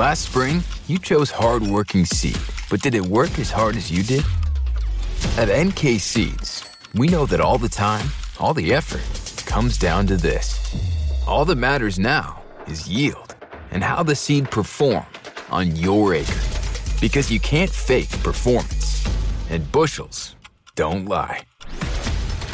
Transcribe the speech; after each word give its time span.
Last 0.00 0.30
spring, 0.30 0.64
you 0.86 0.98
chose 0.98 1.30
hardworking 1.30 2.06
seed, 2.06 2.38
but 2.70 2.80
did 2.80 2.94
it 2.94 3.02
work 3.02 3.38
as 3.38 3.50
hard 3.50 3.76
as 3.76 3.90
you 3.90 4.02
did? 4.02 4.24
At 5.36 5.54
NK 5.54 6.00
Seeds, 6.00 6.64
we 6.94 7.06
know 7.06 7.26
that 7.26 7.38
all 7.38 7.58
the 7.58 7.68
time, 7.68 8.08
all 8.38 8.54
the 8.54 8.72
effort 8.72 9.04
comes 9.44 9.76
down 9.76 10.06
to 10.06 10.16
this. 10.16 10.56
All 11.26 11.44
that 11.44 11.56
matters 11.56 11.98
now 11.98 12.40
is 12.66 12.88
yield 12.88 13.34
and 13.72 13.84
how 13.84 14.02
the 14.02 14.14
seed 14.14 14.50
performed 14.50 15.04
on 15.50 15.76
your 15.76 16.14
acre. 16.14 16.40
Because 16.98 17.30
you 17.30 17.38
can't 17.38 17.70
fake 17.70 18.22
performance, 18.22 19.06
and 19.50 19.70
bushels 19.70 20.34
don't 20.76 21.04
lie. 21.10 21.42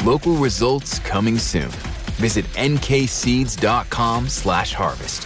Local 0.03 0.33
results 0.33 0.99
coming 0.99 1.37
soon. 1.37 1.71
Visit 2.19 2.43
nkseeds.com 2.55 4.27
slash 4.27 4.73
harvest. 4.73 5.25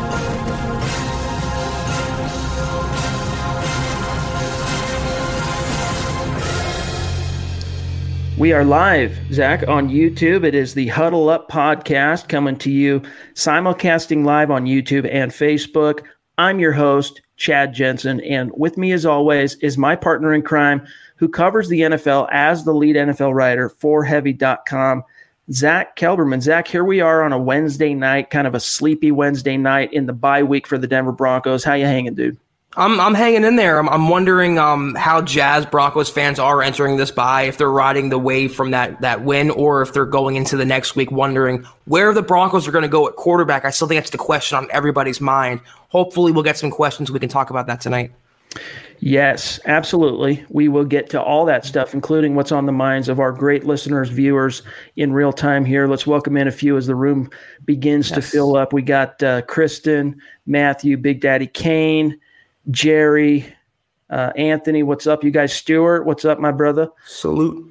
We 8.41 8.53
are 8.53 8.65
live, 8.65 9.15
Zach, 9.31 9.67
on 9.67 9.87
YouTube. 9.87 10.43
It 10.43 10.55
is 10.55 10.73
the 10.73 10.87
Huddle 10.87 11.29
Up 11.29 11.47
podcast 11.47 12.27
coming 12.27 12.57
to 12.57 12.71
you, 12.71 13.03
simulcasting 13.35 14.25
live 14.25 14.49
on 14.49 14.65
YouTube 14.65 15.07
and 15.13 15.31
Facebook. 15.31 16.03
I'm 16.39 16.59
your 16.59 16.71
host, 16.71 17.21
Chad 17.37 17.71
Jensen, 17.71 18.19
and 18.21 18.51
with 18.57 18.79
me, 18.79 18.93
as 18.93 19.05
always, 19.05 19.57
is 19.57 19.77
my 19.77 19.95
partner 19.95 20.33
in 20.33 20.41
crime 20.41 20.81
who 21.17 21.29
covers 21.29 21.69
the 21.69 21.81
NFL 21.81 22.29
as 22.31 22.63
the 22.63 22.73
lead 22.73 22.95
NFL 22.95 23.35
writer 23.35 23.69
for 23.69 24.03
Heavy.com, 24.03 25.03
Zach 25.51 25.95
Kelberman. 25.95 26.41
Zach, 26.41 26.67
here 26.67 26.83
we 26.83 26.99
are 26.99 27.23
on 27.23 27.33
a 27.33 27.39
Wednesday 27.39 27.93
night, 27.93 28.31
kind 28.31 28.47
of 28.47 28.55
a 28.55 28.59
sleepy 28.59 29.11
Wednesday 29.11 29.55
night 29.55 29.93
in 29.93 30.07
the 30.07 30.13
bye 30.13 30.41
week 30.41 30.65
for 30.65 30.79
the 30.79 30.87
Denver 30.87 31.11
Broncos. 31.11 31.63
How 31.63 31.75
you 31.75 31.85
hanging, 31.85 32.15
dude? 32.15 32.39
I'm 32.77 33.01
I'm 33.01 33.13
hanging 33.13 33.43
in 33.43 33.57
there. 33.57 33.79
I'm, 33.79 33.89
I'm 33.89 34.07
wondering 34.07 34.57
um, 34.57 34.95
how 34.95 35.21
Jazz 35.21 35.65
Broncos 35.65 36.09
fans 36.09 36.39
are 36.39 36.61
entering 36.61 36.95
this 36.95 37.11
bye, 37.11 37.43
if 37.43 37.57
they're 37.57 37.69
riding 37.69 38.09
the 38.09 38.17
wave 38.17 38.55
from 38.55 38.71
that 38.71 39.01
that 39.01 39.23
win, 39.23 39.49
or 39.49 39.81
if 39.81 39.91
they're 39.91 40.05
going 40.05 40.37
into 40.37 40.55
the 40.55 40.65
next 40.65 40.95
week 40.95 41.11
wondering 41.11 41.65
where 41.85 42.13
the 42.13 42.21
Broncos 42.21 42.67
are 42.67 42.71
going 42.71 42.83
to 42.83 42.87
go 42.87 43.07
at 43.09 43.15
quarterback. 43.17 43.65
I 43.65 43.71
still 43.71 43.89
think 43.89 43.99
that's 43.99 44.11
the 44.11 44.17
question 44.17 44.57
on 44.57 44.69
everybody's 44.71 45.19
mind. 45.19 45.59
Hopefully, 45.89 46.31
we'll 46.31 46.43
get 46.43 46.57
some 46.57 46.71
questions. 46.71 47.11
We 47.11 47.19
can 47.19 47.27
talk 47.27 47.49
about 47.49 47.67
that 47.67 47.81
tonight. 47.81 48.11
Yes, 49.03 49.59
absolutely. 49.65 50.45
We 50.49 50.67
will 50.67 50.85
get 50.85 51.09
to 51.09 51.21
all 51.21 51.43
that 51.45 51.65
stuff, 51.65 51.93
including 51.93 52.35
what's 52.35 52.51
on 52.51 52.67
the 52.67 52.71
minds 52.71 53.09
of 53.09 53.19
our 53.19 53.31
great 53.31 53.65
listeners, 53.65 54.09
viewers 54.09 54.61
in 54.95 55.11
real 55.11 55.33
time 55.33 55.65
here. 55.65 55.87
Let's 55.87 56.05
welcome 56.05 56.37
in 56.37 56.47
a 56.47 56.51
few 56.51 56.77
as 56.77 56.85
the 56.85 56.95
room 56.95 57.29
begins 57.65 58.11
yes. 58.11 58.15
to 58.15 58.21
fill 58.21 58.55
up. 58.55 58.73
We 58.73 58.83
got 58.83 59.21
uh, 59.23 59.41
Kristen, 59.41 60.21
Matthew, 60.45 60.97
Big 60.97 61.19
Daddy 61.19 61.47
Kane. 61.47 62.19
Jerry, 62.69 63.53
uh, 64.09 64.31
Anthony, 64.35 64.83
what's 64.83 65.07
up, 65.07 65.23
you 65.23 65.31
guys? 65.31 65.53
Stuart, 65.53 66.05
what's 66.05 66.25
up, 66.25 66.39
my 66.39 66.51
brother? 66.51 66.89
Salute. 67.05 67.67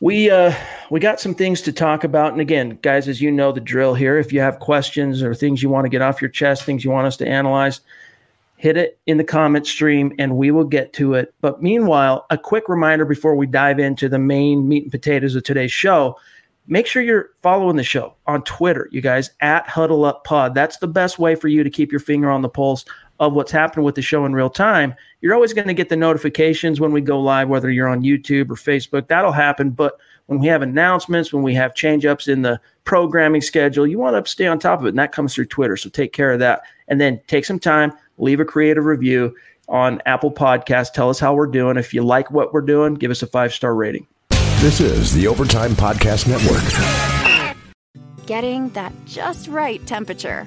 We 0.00 0.30
uh, 0.30 0.54
we 0.90 1.00
got 1.00 1.18
some 1.18 1.34
things 1.34 1.60
to 1.62 1.72
talk 1.72 2.04
about, 2.04 2.32
and 2.32 2.40
again, 2.40 2.78
guys, 2.82 3.08
as 3.08 3.20
you 3.20 3.32
know 3.32 3.50
the 3.50 3.60
drill 3.60 3.94
here. 3.94 4.18
If 4.18 4.32
you 4.32 4.40
have 4.40 4.60
questions 4.60 5.22
or 5.22 5.34
things 5.34 5.62
you 5.62 5.70
want 5.70 5.86
to 5.86 5.88
get 5.88 6.02
off 6.02 6.22
your 6.22 6.30
chest, 6.30 6.64
things 6.64 6.84
you 6.84 6.90
want 6.90 7.08
us 7.08 7.16
to 7.16 7.26
analyze, 7.26 7.80
hit 8.56 8.76
it 8.76 8.98
in 9.06 9.16
the 9.16 9.24
comment 9.24 9.66
stream, 9.66 10.12
and 10.18 10.36
we 10.36 10.52
will 10.52 10.64
get 10.64 10.92
to 10.94 11.14
it. 11.14 11.34
But 11.40 11.62
meanwhile, 11.62 12.26
a 12.30 12.38
quick 12.38 12.68
reminder 12.68 13.04
before 13.04 13.34
we 13.34 13.46
dive 13.46 13.80
into 13.80 14.08
the 14.08 14.20
main 14.20 14.68
meat 14.68 14.84
and 14.84 14.92
potatoes 14.92 15.34
of 15.34 15.42
today's 15.42 15.72
show 15.72 16.16
make 16.68 16.86
sure 16.86 17.02
you're 17.02 17.30
following 17.42 17.76
the 17.76 17.82
show 17.82 18.14
on 18.26 18.42
Twitter, 18.42 18.88
you 18.92 19.00
guys, 19.00 19.30
at 19.40 19.66
Huddle 19.66 20.04
Up 20.04 20.24
Pod. 20.24 20.54
That's 20.54 20.76
the 20.76 20.86
best 20.86 21.18
way 21.18 21.34
for 21.34 21.48
you 21.48 21.64
to 21.64 21.70
keep 21.70 21.90
your 21.90 22.00
finger 22.00 22.30
on 22.30 22.42
the 22.42 22.48
pulse 22.48 22.84
of 23.20 23.32
what's 23.32 23.50
happening 23.50 23.84
with 23.84 23.94
the 23.94 24.02
show 24.02 24.24
in 24.24 24.34
real 24.34 24.50
time, 24.50 24.94
you're 25.20 25.34
always 25.34 25.52
going 25.52 25.66
to 25.66 25.74
get 25.74 25.88
the 25.88 25.96
notifications 25.96 26.80
when 26.80 26.92
we 26.92 27.00
go 27.00 27.20
live, 27.20 27.48
whether 27.48 27.70
you're 27.70 27.88
on 27.88 28.02
YouTube 28.02 28.50
or 28.50 28.54
Facebook. 28.54 29.08
That'll 29.08 29.32
happen. 29.32 29.70
But 29.70 29.98
when 30.26 30.38
we 30.38 30.46
have 30.46 30.62
announcements, 30.62 31.32
when 31.32 31.42
we 31.42 31.54
have 31.54 31.74
change 31.74 32.06
ups 32.06 32.28
in 32.28 32.42
the 32.42 32.60
programming 32.84 33.40
schedule, 33.40 33.86
you 33.86 33.98
want 33.98 34.24
to 34.24 34.30
stay 34.30 34.46
on 34.46 34.58
top 34.58 34.80
of 34.80 34.86
it. 34.86 34.90
And 34.90 34.98
that 34.98 35.12
comes 35.12 35.34
through 35.34 35.46
Twitter. 35.46 35.76
So 35.76 35.90
take 35.90 36.12
care 36.12 36.32
of 36.32 36.38
that. 36.38 36.62
And 36.86 37.00
then 37.00 37.20
take 37.26 37.44
some 37.44 37.58
time, 37.58 37.92
leave 38.18 38.40
a 38.40 38.44
creative 38.44 38.84
review 38.84 39.34
on 39.68 40.00
Apple 40.06 40.30
Podcast. 40.30 40.92
Tell 40.92 41.10
us 41.10 41.18
how 41.18 41.34
we're 41.34 41.46
doing. 41.46 41.76
If 41.76 41.92
you 41.92 42.02
like 42.04 42.30
what 42.30 42.52
we're 42.52 42.60
doing, 42.60 42.94
give 42.94 43.10
us 43.10 43.22
a 43.22 43.26
five 43.26 43.52
star 43.52 43.74
rating. 43.74 44.06
This 44.60 44.80
is 44.80 45.14
the 45.14 45.26
Overtime 45.26 45.72
Podcast 45.72 46.26
Network. 46.28 47.56
Getting 48.26 48.68
that 48.70 48.92
just 49.06 49.48
right 49.48 49.84
temperature 49.86 50.46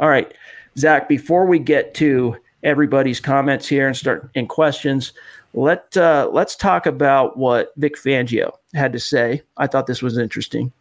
All 0.00 0.08
right, 0.08 0.32
Zach, 0.78 1.08
before 1.10 1.44
we 1.44 1.58
get 1.58 1.92
to 1.94 2.34
everybody's 2.62 3.20
comments 3.20 3.68
here 3.68 3.86
and 3.86 3.94
start 3.94 4.30
in 4.34 4.46
questions, 4.46 5.12
let 5.52 5.94
uh, 5.94 6.30
let's 6.32 6.56
talk 6.56 6.86
about 6.86 7.36
what 7.36 7.72
Vic 7.76 7.96
Fangio 7.96 8.52
had 8.72 8.94
to 8.94 8.98
say. 8.98 9.42
I 9.58 9.66
thought 9.66 9.86
this 9.86 10.00
was 10.00 10.16
interesting 10.16 10.72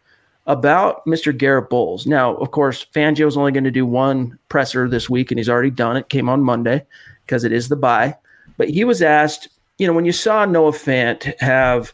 about 0.47 1.05
Mr. 1.05 1.37
Garrett 1.37 1.69
Bolles. 1.69 2.07
Now, 2.07 2.35
of 2.35 2.51
course, 2.51 2.85
Fangio 2.95 3.27
is 3.27 3.35
only 3.35 3.51
going 3.51 3.65
to 3.65 3.71
do 3.71 3.85
one 3.85 4.39
presser 4.47 4.87
this 4.87 5.09
week, 5.09 5.31
and 5.31 5.37
he's 5.37 5.49
already 5.49 5.69
done 5.69 5.97
it. 5.97 6.07
Came 6.07 6.29
on 6.29 6.41
Monday 6.41 6.85
because 7.25 7.43
it 7.43 7.51
is 7.51 7.67
the 7.67 7.75
bye. 7.75 8.15
But 8.57 8.69
he 8.69 8.85
was 8.85 9.01
asked, 9.01 9.49
you 9.79 9.85
know, 9.85 9.93
when 9.93 10.05
you 10.05 10.13
saw 10.13 10.45
Noah 10.45 10.71
Fant 10.71 11.37
have 11.41 11.93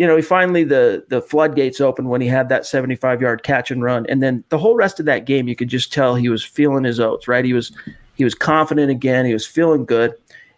you 0.00 0.06
know, 0.06 0.16
he 0.16 0.22
finally 0.22 0.64
the 0.64 1.04
the 1.08 1.20
floodgates 1.20 1.78
opened 1.78 2.08
when 2.08 2.22
he 2.22 2.26
had 2.26 2.48
that 2.48 2.64
75 2.64 3.20
yard 3.20 3.42
catch 3.42 3.70
and 3.70 3.82
run, 3.82 4.06
and 4.06 4.22
then 4.22 4.42
the 4.48 4.56
whole 4.56 4.74
rest 4.74 4.98
of 4.98 5.04
that 5.04 5.26
game, 5.26 5.46
you 5.46 5.54
could 5.54 5.68
just 5.68 5.92
tell 5.92 6.14
he 6.14 6.30
was 6.30 6.42
feeling 6.42 6.84
his 6.84 6.98
oats. 6.98 7.28
Right, 7.28 7.44
he 7.44 7.52
was 7.52 7.70
he 8.14 8.24
was 8.24 8.34
confident 8.34 8.90
again. 8.90 9.26
He 9.26 9.34
was 9.34 9.46
feeling 9.46 9.84
good, 9.84 10.14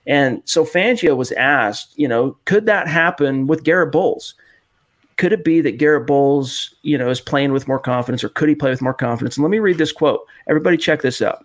and 0.07 0.43
so 0.45 0.65
Fangio 0.65 1.17
was 1.17 1.33
asked, 1.33 1.93
you 1.99 2.07
know, 2.07 2.37
could 2.45 2.67
that 2.67 2.87
happen 2.87 3.49
with 3.49 3.65
Garrett 3.65 3.91
Bolles? 3.91 4.35
Could 5.17 5.33
it 5.33 5.45
be 5.45 5.61
that 5.61 5.77
Garrett 5.77 6.07
Bolles, 6.07 6.73
you 6.83 6.97
know, 6.97 7.11
is 7.11 7.21
playing 7.21 7.51
with 7.51 7.67
more 7.67 7.81
confidence, 7.81 8.23
or 8.23 8.29
could 8.29 8.49
he 8.49 8.55
play 8.55 8.71
with 8.71 8.81
more 8.81 8.95
confidence? 8.95 9.37
And 9.37 9.43
let 9.43 9.51
me 9.51 9.59
read 9.59 9.77
this 9.77 9.91
quote. 9.91 10.25
Everybody, 10.49 10.77
check 10.77 11.03
this 11.03 11.21
out. 11.21 11.45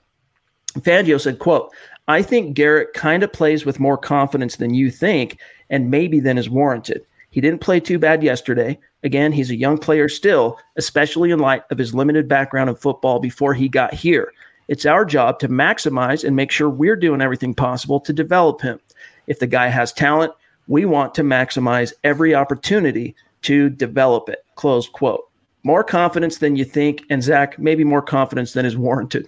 Fangio 0.82 1.20
said, 1.20 1.40
quote, 1.40 1.72
I 2.08 2.22
think 2.22 2.54
Garrett 2.54 2.94
kind 2.94 3.24
of 3.24 3.34
plays 3.34 3.66
with 3.66 3.80
more 3.80 3.98
confidence 3.98 4.58
than 4.58 4.76
you 4.76 4.92
think 4.92 5.40
and 5.72 5.90
maybe 5.90 6.20
than 6.20 6.38
is 6.38 6.48
warranted. 6.48 7.04
He 7.38 7.42
didn't 7.42 7.62
play 7.62 7.80
too 7.80 8.00
bad 8.00 8.24
yesterday. 8.24 8.80
Again, 9.04 9.32
he's 9.32 9.52
a 9.52 9.56
young 9.56 9.78
player 9.78 10.10
still, 10.10 10.58
especially 10.76 11.30
in 11.30 11.38
light 11.38 11.62
of 11.70 11.78
his 11.78 11.94
limited 11.94 12.28
background 12.28 12.68
in 12.68 12.76
football 12.76 13.20
before 13.20 13.54
he 13.54 13.70
got 13.70 13.94
here. 13.94 14.34
It's 14.70 14.88
our 14.88 15.06
job 15.06 15.38
to 15.42 15.48
maximize 15.48 16.24
and 16.24 16.36
make 16.36 16.50
sure 16.50 16.68
we're 16.68 16.96
doing 16.96 17.22
everything 17.22 17.54
possible 17.54 18.00
to 18.00 18.12
develop 18.12 18.62
him. 18.62 18.80
If 19.28 19.38
the 19.38 19.46
guy 19.46 19.68
has 19.68 19.94
talent, 19.94 20.34
we 20.68 20.86
want 20.86 21.14
to 21.14 21.22
maximize 21.22 21.94
every 22.04 22.34
opportunity 22.34 23.14
to 23.44 23.70
develop 23.70 24.30
it. 24.30 24.44
Close 24.56 24.90
quote. 24.90 25.30
More 25.62 25.84
confidence 25.84 26.40
than 26.40 26.56
you 26.56 26.66
think, 26.66 27.04
and 27.12 27.22
Zach, 27.22 27.60
maybe 27.60 27.84
more 27.84 28.02
confidence 28.02 28.54
than 28.54 28.66
is 28.66 28.76
warranted. 28.76 29.28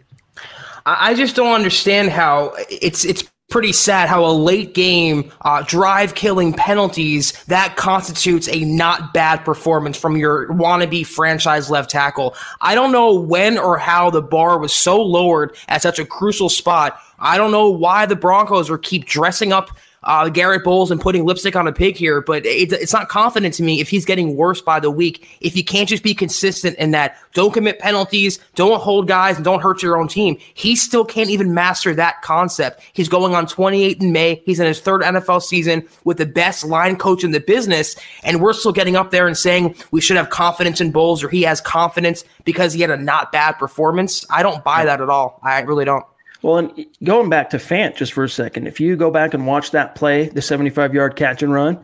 I 0.88 1.14
just 1.14 1.36
don't 1.36 1.54
understand 1.54 2.10
how 2.10 2.56
it's 2.72 3.06
it's 3.06 3.30
pretty 3.50 3.72
sad 3.74 4.08
how 4.08 4.24
a 4.24 4.32
late 4.32 4.76
game 4.76 5.32
uh, 5.42 5.64
drive 5.64 6.14
killing 6.14 6.54
penalties 6.54 7.32
that 7.46 7.76
constitutes 7.76 8.48
a 8.48 8.64
not 8.64 9.12
bad 9.14 9.44
performance 9.44 9.98
from 9.98 10.16
your 10.16 10.48
wannabe 10.50 11.06
franchise 11.06 11.70
left 11.70 11.90
tackle. 11.90 12.36
I 12.62 12.76
don't 12.76 12.92
know 12.92 13.14
when 13.14 13.58
or 13.58 13.78
how 13.78 14.12
the 14.12 14.22
bar 14.22 14.60
was 14.60 14.72
so 14.72 15.02
lowered 15.02 15.58
at 15.68 15.82
such 15.82 15.98
a 15.98 16.06
crucial 16.06 16.50
spot. 16.50 17.00
I 17.18 17.38
don't 17.38 17.52
know 17.52 17.70
why 17.70 18.06
the 18.06 18.16
Broncos 18.16 18.70
are 18.70 18.78
keep 18.78 19.06
dressing 19.06 19.52
up 19.52 19.72
uh, 20.04 20.30
Garrett 20.30 20.64
Bolles 20.64 20.92
and 20.92 21.02
putting 21.02 21.26
lipstick 21.26 21.56
on 21.56 21.68
a 21.68 21.72
pig 21.72 21.96
here, 21.96 22.22
but 22.22 22.46
it, 22.46 22.72
it's 22.72 22.94
not 22.94 23.10
confident 23.10 23.54
to 23.56 23.64
me 23.64 23.82
if 23.82 23.90
he's 23.90 24.06
getting 24.06 24.36
worse 24.36 24.62
by 24.62 24.80
the 24.80 24.92
week. 24.92 25.28
If 25.42 25.56
you 25.56 25.64
can't 25.64 25.90
just 25.90 26.04
be 26.04 26.14
consistent 26.14 26.78
in 26.78 26.92
that, 26.92 27.18
don't 27.34 27.54
commit 27.54 27.80
penalties, 27.80 28.40
don't 28.56 28.82
hold 28.82 29.08
guys, 29.08 29.36
and 29.36 29.46
don't 29.46 29.62
hurt 29.62 29.84
your 29.84 29.98
own 29.98 30.08
team. 30.08 30.38
He 30.54 30.76
still 30.76 31.06
can't 31.06 31.30
even 31.30 31.54
master 31.54 31.94
that 31.96 32.22
concept. 32.22 32.82
He's 32.94 33.10
going 33.10 33.36
on 33.36 33.48
28 33.48 34.02
in 34.02 34.12
May. 34.12 34.42
He's 34.46 34.60
in 34.60 34.68
his 34.68 34.80
third 34.80 35.02
NFL 35.02 35.42
season 35.42 35.88
with 36.04 36.18
the 36.18 36.26
best 36.26 36.66
line 36.66 36.96
coach 36.96 37.24
in 37.24 37.32
the 37.32 37.40
business, 37.40 37.96
and 38.24 38.42
we're 38.42 38.54
still 38.54 38.72
getting 38.72 38.96
up 38.96 39.12
there 39.12 39.28
and 39.28 39.38
saying 39.38 39.76
we 39.92 40.02
should 40.02 40.18
have 40.18 40.30
confidence 40.30 40.82
in 40.82 40.92
Bolles 40.92 41.24
or 41.24 41.30
he 41.30 41.44
has 41.44 41.62
confidence 41.62 42.24
because 42.46 42.74
he 42.74 42.82
had 42.82 42.92
a 42.92 42.98
not 42.98 43.32
bad 43.32 43.54
performance. 43.54 44.26
I 44.30 44.44
don't 44.44 44.64
buy 44.64 44.86
that 44.86 45.02
at 45.02 45.10
all. 45.10 45.40
I 45.44 45.62
really 45.62 45.86
don't. 45.86 46.06
Well, 46.42 46.58
and 46.58 46.86
going 47.04 47.30
back 47.30 47.50
to 47.50 47.58
Fant 47.58 47.96
just 47.96 48.14
for 48.14 48.24
a 48.24 48.30
second, 48.30 48.68
if 48.68 48.80
you 48.80 48.96
go 48.96 49.12
back 49.12 49.34
and 49.34 49.46
watch 49.46 49.72
that 49.72 49.96
play, 49.96 50.30
the 50.30 50.42
75 50.42 50.94
yard 50.94 51.16
catch 51.16 51.44
and 51.44 51.54
run, 51.54 51.84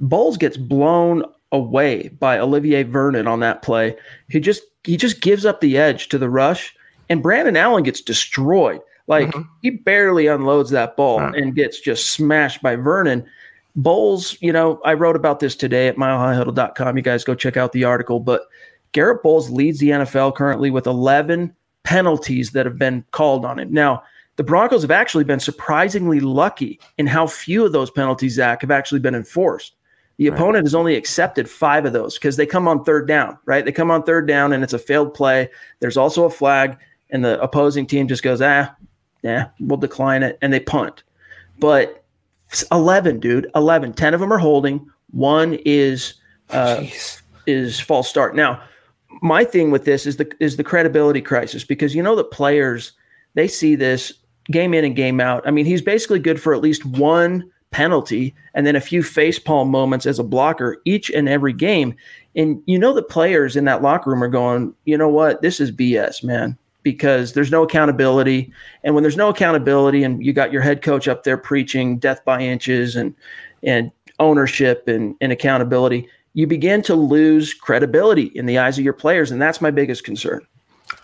Bolles 0.00 0.36
gets 0.36 0.56
blown 0.56 1.24
away 1.52 2.08
by 2.08 2.38
Olivier 2.38 2.82
Vernon 2.82 3.26
on 3.26 3.40
that 3.40 3.62
play. 3.62 3.96
He 4.28 4.40
just 4.40 4.62
he 4.84 4.96
just 4.96 5.20
gives 5.20 5.44
up 5.44 5.60
the 5.60 5.76
edge 5.78 6.08
to 6.08 6.18
the 6.18 6.30
rush, 6.30 6.74
and 7.08 7.22
Brandon 7.22 7.56
Allen 7.56 7.82
gets 7.82 8.00
destroyed. 8.00 8.80
Like 9.06 9.28
mm-hmm. 9.28 9.42
he 9.62 9.70
barely 9.70 10.26
unloads 10.26 10.70
that 10.70 10.96
ball 10.96 11.20
and 11.20 11.54
gets 11.54 11.80
just 11.80 12.10
smashed 12.12 12.62
by 12.62 12.76
Vernon. 12.76 13.26
Bolles, 13.76 14.40
you 14.40 14.52
know, 14.52 14.80
I 14.84 14.94
wrote 14.94 15.16
about 15.16 15.40
this 15.40 15.56
today 15.56 15.88
at 15.88 15.96
milehighhuddle.com. 15.96 16.96
You 16.96 17.02
guys 17.02 17.24
go 17.24 17.34
check 17.34 17.56
out 17.56 17.72
the 17.72 17.84
article. 17.84 18.20
But 18.20 18.42
Garrett 18.92 19.22
Bolles 19.22 19.50
leads 19.50 19.78
the 19.78 19.90
NFL 19.90 20.36
currently 20.36 20.70
with 20.70 20.86
11 20.86 21.54
penalties 21.84 22.50
that 22.52 22.66
have 22.66 22.78
been 22.78 23.04
called 23.12 23.44
on 23.44 23.58
him. 23.58 23.72
Now, 23.72 24.02
the 24.36 24.42
Broncos 24.42 24.82
have 24.82 24.90
actually 24.90 25.24
been 25.24 25.38
surprisingly 25.38 26.18
lucky 26.18 26.80
in 26.98 27.06
how 27.06 27.26
few 27.26 27.64
of 27.64 27.72
those 27.72 27.90
penalties, 27.90 28.34
Zach, 28.34 28.62
have 28.62 28.70
actually 28.70 29.00
been 29.00 29.14
enforced. 29.14 29.76
The 30.16 30.28
right. 30.28 30.36
opponent 30.36 30.66
has 30.66 30.74
only 30.74 30.96
accepted 30.96 31.48
five 31.48 31.84
of 31.84 31.92
those 31.92 32.14
because 32.14 32.36
they 32.36 32.46
come 32.46 32.66
on 32.66 32.84
third 32.84 33.06
down, 33.06 33.38
right? 33.46 33.64
They 33.64 33.72
come 33.72 33.90
on 33.90 34.02
third 34.02 34.26
down 34.26 34.52
and 34.52 34.64
it's 34.64 34.72
a 34.72 34.78
failed 34.78 35.14
play. 35.14 35.48
There's 35.80 35.96
also 35.96 36.24
a 36.24 36.30
flag, 36.30 36.78
and 37.10 37.24
the 37.24 37.40
opposing 37.40 37.86
team 37.86 38.08
just 38.08 38.22
goes, 38.22 38.40
ah, 38.40 38.74
yeah, 39.22 39.48
we'll 39.60 39.78
decline 39.78 40.22
it, 40.22 40.38
and 40.42 40.52
they 40.52 40.60
punt. 40.60 41.02
But 41.58 42.04
11, 42.70 43.20
dude, 43.20 43.50
11. 43.54 43.94
10 43.94 44.14
of 44.14 44.20
them 44.20 44.32
are 44.32 44.38
holding. 44.38 44.88
One 45.10 45.54
is 45.64 46.14
uh, 46.50 46.84
is 47.46 47.80
false 47.80 48.08
start. 48.08 48.36
Now, 48.36 48.62
my 49.22 49.44
thing 49.44 49.70
with 49.70 49.84
this 49.84 50.06
is 50.06 50.16
the 50.16 50.30
is 50.40 50.56
the 50.56 50.64
credibility 50.64 51.20
crisis 51.20 51.64
because 51.64 51.94
you 51.94 52.02
know 52.02 52.16
the 52.16 52.24
players 52.24 52.92
they 53.34 53.48
see 53.48 53.74
this 53.74 54.12
game 54.50 54.74
in 54.74 54.84
and 54.84 54.96
game 54.96 55.20
out. 55.20 55.46
I 55.46 55.50
mean, 55.50 55.66
he's 55.66 55.82
basically 55.82 56.18
good 56.18 56.40
for 56.40 56.54
at 56.54 56.60
least 56.60 56.84
one 56.84 57.50
penalty 57.70 58.34
and 58.54 58.66
then 58.66 58.76
a 58.76 58.80
few 58.80 59.02
facepalm 59.02 59.68
moments 59.68 60.06
as 60.06 60.20
a 60.20 60.24
blocker 60.24 60.80
each 60.84 61.10
and 61.10 61.28
every 61.28 61.52
game. 61.52 61.96
And 62.36 62.62
you 62.66 62.78
know 62.78 62.92
the 62.92 63.02
players 63.02 63.56
in 63.56 63.64
that 63.64 63.82
locker 63.82 64.10
room 64.10 64.22
are 64.22 64.28
going, 64.28 64.74
you 64.84 64.96
know 64.96 65.08
what, 65.08 65.42
this 65.42 65.60
is 65.60 65.72
BS, 65.72 66.22
man, 66.22 66.56
because 66.82 67.32
there's 67.32 67.50
no 67.50 67.64
accountability. 67.64 68.52
And 68.84 68.94
when 68.94 69.02
there's 69.02 69.16
no 69.16 69.28
accountability, 69.28 70.04
and 70.04 70.24
you 70.24 70.32
got 70.32 70.52
your 70.52 70.62
head 70.62 70.82
coach 70.82 71.08
up 71.08 71.24
there 71.24 71.36
preaching 71.36 71.98
death 71.98 72.24
by 72.24 72.40
inches 72.40 72.96
and 72.96 73.14
and 73.62 73.90
ownership 74.20 74.86
and, 74.86 75.16
and 75.20 75.32
accountability, 75.32 76.08
you 76.34 76.46
begin 76.46 76.82
to 76.82 76.94
lose 76.94 77.54
credibility 77.54 78.24
in 78.34 78.46
the 78.46 78.58
eyes 78.58 78.76
of 78.78 78.84
your 78.84 78.92
players. 78.92 79.30
And 79.30 79.40
that's 79.40 79.60
my 79.60 79.70
biggest 79.70 80.04
concern. 80.04 80.46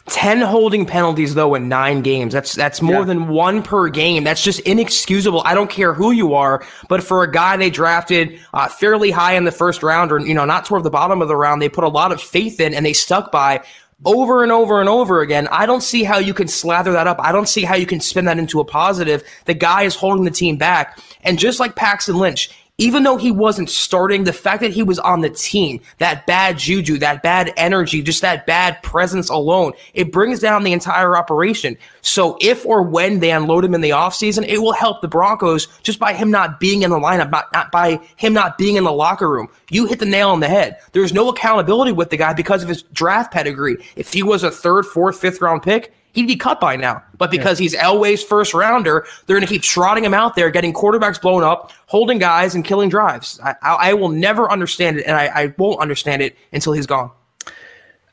10 0.06 0.40
holding 0.40 0.84
penalties 0.84 1.34
though 1.34 1.54
in 1.54 1.68
9 1.68 2.02
games. 2.02 2.32
That's 2.32 2.54
that's 2.54 2.82
more 2.82 3.00
yeah. 3.00 3.04
than 3.04 3.28
one 3.28 3.62
per 3.62 3.88
game. 3.88 4.24
That's 4.24 4.42
just 4.42 4.60
inexcusable. 4.60 5.42
I 5.44 5.54
don't 5.54 5.70
care 5.70 5.94
who 5.94 6.10
you 6.10 6.34
are, 6.34 6.64
but 6.88 7.02
for 7.02 7.22
a 7.22 7.30
guy 7.30 7.56
they 7.56 7.70
drafted 7.70 8.38
uh, 8.52 8.68
fairly 8.68 9.10
high 9.10 9.34
in 9.34 9.44
the 9.44 9.52
first 9.52 9.82
round 9.82 10.12
or 10.12 10.18
you 10.18 10.34
know 10.34 10.44
not 10.44 10.64
toward 10.64 10.82
the 10.82 10.90
bottom 10.90 11.22
of 11.22 11.28
the 11.28 11.36
round, 11.36 11.62
they 11.62 11.68
put 11.68 11.84
a 11.84 11.88
lot 11.88 12.12
of 12.12 12.20
faith 12.20 12.60
in 12.60 12.74
and 12.74 12.84
they 12.84 12.92
stuck 12.92 13.30
by 13.30 13.62
over 14.04 14.42
and 14.42 14.50
over 14.50 14.80
and 14.80 14.88
over 14.88 15.20
again. 15.20 15.46
I 15.48 15.66
don't 15.66 15.82
see 15.82 16.04
how 16.04 16.18
you 16.18 16.34
can 16.34 16.48
slather 16.48 16.92
that 16.92 17.06
up. 17.06 17.18
I 17.20 17.32
don't 17.32 17.48
see 17.48 17.62
how 17.62 17.76
you 17.76 17.86
can 17.86 18.00
spin 18.00 18.24
that 18.24 18.38
into 18.38 18.60
a 18.60 18.64
positive. 18.64 19.22
The 19.44 19.54
guy 19.54 19.82
is 19.82 19.94
holding 19.94 20.24
the 20.24 20.30
team 20.30 20.56
back. 20.56 20.98
And 21.22 21.38
just 21.38 21.60
like 21.60 21.76
Paxton 21.76 22.16
Lynch, 22.16 22.50
even 22.80 23.02
though 23.02 23.18
he 23.18 23.30
wasn't 23.30 23.68
starting, 23.68 24.24
the 24.24 24.32
fact 24.32 24.62
that 24.62 24.72
he 24.72 24.82
was 24.82 24.98
on 24.98 25.20
the 25.20 25.28
team, 25.28 25.80
that 25.98 26.26
bad 26.26 26.58
juju, 26.58 26.96
that 26.98 27.22
bad 27.22 27.52
energy, 27.58 28.00
just 28.02 28.22
that 28.22 28.46
bad 28.46 28.82
presence 28.82 29.28
alone, 29.28 29.72
it 29.92 30.10
brings 30.10 30.40
down 30.40 30.64
the 30.64 30.72
entire 30.72 31.14
operation. 31.14 31.76
So 32.00 32.38
if 32.40 32.64
or 32.64 32.82
when 32.82 33.20
they 33.20 33.32
unload 33.32 33.66
him 33.66 33.74
in 33.74 33.82
the 33.82 33.90
offseason, 33.90 34.48
it 34.48 34.58
will 34.58 34.72
help 34.72 35.02
the 35.02 35.08
Broncos 35.08 35.66
just 35.82 35.98
by 35.98 36.14
him 36.14 36.30
not 36.30 36.58
being 36.58 36.82
in 36.82 36.90
the 36.90 36.98
lineup, 36.98 37.30
not, 37.30 37.52
not 37.52 37.70
by 37.70 38.00
him 38.16 38.32
not 38.32 38.56
being 38.56 38.76
in 38.76 38.84
the 38.84 38.92
locker 38.92 39.30
room. 39.30 39.48
You 39.70 39.84
hit 39.84 39.98
the 39.98 40.06
nail 40.06 40.30
on 40.30 40.40
the 40.40 40.48
head. 40.48 40.78
There's 40.92 41.12
no 41.12 41.28
accountability 41.28 41.92
with 41.92 42.08
the 42.08 42.16
guy 42.16 42.32
because 42.32 42.62
of 42.62 42.70
his 42.70 42.82
draft 42.94 43.30
pedigree. 43.30 43.76
If 43.94 44.10
he 44.10 44.22
was 44.22 44.42
a 44.42 44.50
third, 44.50 44.86
fourth, 44.86 45.20
fifth 45.20 45.42
round 45.42 45.62
pick, 45.62 45.92
he'd 46.12 46.26
be 46.26 46.36
cut 46.36 46.60
by 46.60 46.76
now. 46.76 47.02
But 47.16 47.30
because 47.30 47.60
yeah. 47.60 47.64
he's 47.64 47.74
Elway's 47.74 48.22
first 48.22 48.54
rounder, 48.54 49.06
they're 49.26 49.36
going 49.36 49.46
to 49.46 49.52
keep 49.52 49.62
trotting 49.62 50.04
him 50.04 50.14
out 50.14 50.36
there, 50.36 50.50
getting 50.50 50.72
quarterbacks 50.72 51.20
blown 51.20 51.42
up, 51.42 51.72
holding 51.86 52.18
guys, 52.18 52.54
and 52.54 52.64
killing 52.64 52.88
drives. 52.88 53.40
I, 53.42 53.54
I, 53.62 53.74
I 53.74 53.94
will 53.94 54.08
never 54.08 54.50
understand 54.50 54.98
it, 54.98 55.06
and 55.06 55.16
I, 55.16 55.26
I, 55.26 55.54
won't 55.58 55.80
understand 55.80 56.22
it 56.22 56.36
until 56.52 56.72
he's 56.72 56.86
gone. 56.86 57.10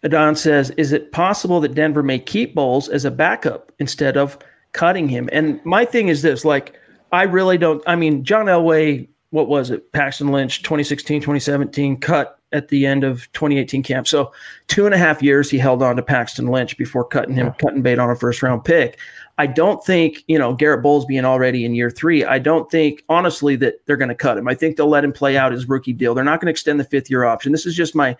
Adon 0.03 0.35
says, 0.35 0.69
"Is 0.71 0.91
it 0.91 1.11
possible 1.11 1.59
that 1.61 1.73
Denver 1.73 2.03
may 2.03 2.19
keep 2.19 2.55
Bolles 2.55 2.89
as 2.89 3.05
a 3.05 3.11
backup 3.11 3.71
instead 3.79 4.17
of 4.17 4.37
cutting 4.73 5.09
him?" 5.09 5.29
And 5.31 5.63
my 5.65 5.85
thing 5.85 6.07
is 6.07 6.21
this: 6.21 6.45
like, 6.45 6.79
I 7.11 7.23
really 7.23 7.57
don't. 7.57 7.83
I 7.87 7.95
mean, 7.95 8.23
John 8.23 8.45
Elway, 8.45 9.07
what 9.31 9.47
was 9.47 9.71
it? 9.71 9.91
Paxton 9.91 10.31
Lynch, 10.31 10.63
2016, 10.63 11.21
2017, 11.21 11.97
cut 11.97 12.36
at 12.53 12.69
the 12.69 12.85
end 12.85 13.03
of 13.03 13.31
2018 13.33 13.83
camp. 13.83 14.07
So 14.07 14.31
two 14.67 14.85
and 14.85 14.95
a 14.95 14.97
half 14.97 15.21
years 15.21 15.49
he 15.49 15.57
held 15.57 15.83
on 15.83 15.95
to 15.97 16.01
Paxton 16.01 16.47
Lynch 16.47 16.77
before 16.77 17.03
cutting 17.03 17.35
him, 17.35 17.51
cutting 17.59 17.81
bait 17.81 17.99
on 17.99 18.09
a 18.09 18.15
first 18.15 18.41
round 18.41 18.63
pick. 18.63 18.97
I 19.37 19.47
don't 19.47 19.83
think, 19.85 20.23
you 20.27 20.39
know, 20.39 20.53
Garrett 20.53 20.81
Bolles 20.81 21.05
being 21.05 21.25
already 21.25 21.65
in 21.65 21.75
year 21.75 21.91
three, 21.91 22.23
I 22.23 22.39
don't 22.39 22.71
think 22.71 23.03
honestly 23.09 23.55
that 23.57 23.85
they're 23.85 23.97
going 23.97 24.09
to 24.09 24.15
cut 24.15 24.37
him. 24.37 24.47
I 24.47 24.55
think 24.55 24.77
they'll 24.77 24.87
let 24.87 25.03
him 25.03 25.13
play 25.13 25.37
out 25.37 25.51
his 25.51 25.69
rookie 25.69 25.93
deal. 25.93 26.15
They're 26.15 26.23
not 26.23 26.39
going 26.39 26.47
to 26.47 26.51
extend 26.51 26.79
the 26.79 26.85
fifth 26.85 27.09
year 27.09 27.25
option. 27.25 27.51
This 27.51 27.65
is 27.65 27.75
just 27.75 27.95
my 27.95 28.15